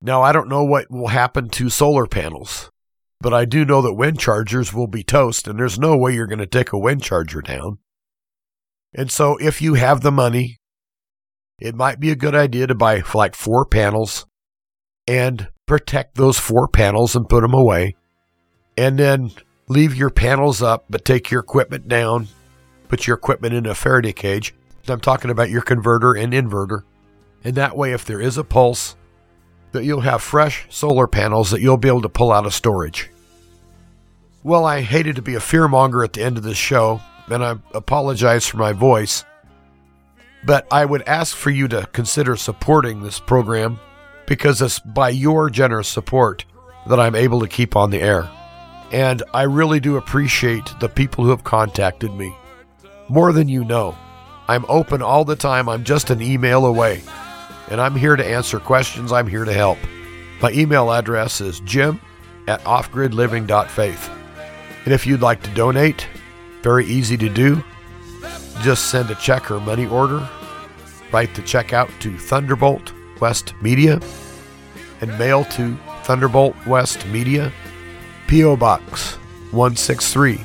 Now, 0.00 0.22
I 0.22 0.32
don't 0.32 0.48
know 0.48 0.64
what 0.64 0.90
will 0.90 1.08
happen 1.08 1.48
to 1.50 1.70
solar 1.70 2.06
panels, 2.06 2.70
but 3.20 3.32
I 3.32 3.44
do 3.44 3.64
know 3.64 3.80
that 3.82 3.94
wind 3.94 4.20
chargers 4.20 4.72
will 4.72 4.86
be 4.86 5.02
toast, 5.02 5.48
and 5.48 5.58
there's 5.58 5.78
no 5.78 5.96
way 5.96 6.14
you're 6.14 6.26
going 6.26 6.38
to 6.38 6.46
take 6.46 6.72
a 6.72 6.78
wind 6.78 7.02
charger 7.02 7.40
down. 7.40 7.78
And 8.94 9.10
so, 9.10 9.36
if 9.38 9.62
you 9.62 9.74
have 9.74 10.02
the 10.02 10.12
money, 10.12 10.58
it 11.58 11.74
might 11.74 11.98
be 12.00 12.10
a 12.10 12.16
good 12.16 12.34
idea 12.34 12.66
to 12.66 12.74
buy 12.74 13.02
like 13.14 13.34
four 13.34 13.64
panels 13.64 14.26
and 15.06 15.48
protect 15.66 16.16
those 16.16 16.38
four 16.38 16.68
panels 16.68 17.16
and 17.16 17.28
put 17.28 17.40
them 17.40 17.54
away. 17.54 17.96
And 18.76 18.98
then 18.98 19.30
leave 19.68 19.94
your 19.94 20.10
panels 20.10 20.62
up, 20.62 20.84
but 20.90 21.04
take 21.04 21.30
your 21.30 21.40
equipment 21.40 21.88
down, 21.88 22.28
put 22.88 23.06
your 23.06 23.16
equipment 23.16 23.54
in 23.54 23.66
a 23.66 23.74
Faraday 23.74 24.12
cage. 24.12 24.54
I'm 24.88 25.00
talking 25.00 25.30
about 25.30 25.50
your 25.50 25.62
converter 25.62 26.14
and 26.14 26.32
inverter. 26.32 26.82
And 27.42 27.56
that 27.56 27.76
way, 27.76 27.92
if 27.92 28.04
there 28.04 28.20
is 28.20 28.38
a 28.38 28.44
pulse, 28.44 28.96
that 29.76 29.84
you'll 29.84 30.00
have 30.00 30.22
fresh 30.22 30.66
solar 30.70 31.06
panels 31.06 31.50
that 31.50 31.60
you'll 31.60 31.76
be 31.76 31.88
able 31.88 32.02
to 32.02 32.08
pull 32.08 32.32
out 32.32 32.46
of 32.46 32.54
storage. 32.54 33.10
Well, 34.42 34.64
I 34.64 34.80
hated 34.80 35.16
to 35.16 35.22
be 35.22 35.34
a 35.34 35.40
fearmonger 35.40 36.04
at 36.04 36.12
the 36.12 36.22
end 36.22 36.38
of 36.38 36.42
this 36.42 36.56
show, 36.56 37.00
and 37.28 37.44
I 37.44 37.56
apologize 37.74 38.46
for 38.46 38.56
my 38.56 38.72
voice. 38.72 39.24
But 40.44 40.66
I 40.70 40.84
would 40.84 41.02
ask 41.02 41.36
for 41.36 41.50
you 41.50 41.68
to 41.68 41.88
consider 41.92 42.36
supporting 42.36 43.02
this 43.02 43.18
program 43.18 43.78
because 44.26 44.62
it's 44.62 44.78
by 44.78 45.08
your 45.10 45.50
generous 45.50 45.88
support 45.88 46.44
that 46.86 47.00
I'm 47.00 47.14
able 47.14 47.40
to 47.40 47.48
keep 47.48 47.76
on 47.76 47.90
the 47.90 48.00
air. 48.00 48.30
And 48.92 49.22
I 49.34 49.42
really 49.42 49.80
do 49.80 49.96
appreciate 49.96 50.64
the 50.80 50.88
people 50.88 51.24
who 51.24 51.30
have 51.30 51.44
contacted 51.44 52.14
me. 52.14 52.34
More 53.08 53.32
than 53.32 53.48
you 53.48 53.64
know. 53.64 53.96
I'm 54.48 54.64
open 54.68 55.02
all 55.02 55.24
the 55.24 55.34
time. 55.34 55.68
I'm 55.68 55.82
just 55.82 56.10
an 56.10 56.22
email 56.22 56.66
away. 56.66 57.02
And 57.68 57.80
I'm 57.80 57.94
here 57.94 58.16
to 58.16 58.24
answer 58.24 58.60
questions. 58.60 59.12
I'm 59.12 59.26
here 59.26 59.44
to 59.44 59.52
help. 59.52 59.78
My 60.40 60.50
email 60.52 60.92
address 60.92 61.40
is 61.40 61.60
jim 61.60 62.00
at 62.46 62.62
offgridliving.faith. 62.64 64.10
And 64.84 64.94
if 64.94 65.06
you'd 65.06 65.22
like 65.22 65.42
to 65.42 65.50
donate, 65.50 66.06
very 66.62 66.86
easy 66.86 67.16
to 67.16 67.28
do. 67.28 67.62
Just 68.62 68.90
send 68.90 69.10
a 69.10 69.14
check 69.16 69.50
or 69.50 69.60
money 69.60 69.86
order. 69.86 70.28
Write 71.12 71.34
the 71.34 71.42
check 71.42 71.72
out 71.72 71.90
to 72.00 72.16
Thunderbolt 72.16 72.92
West 73.20 73.54
Media 73.62 74.00
and 75.00 75.18
mail 75.18 75.44
to 75.44 75.76
Thunderbolt 76.04 76.54
West 76.66 77.06
Media, 77.06 77.52
P.O. 78.28 78.56
Box 78.56 79.14
163, 79.52 80.40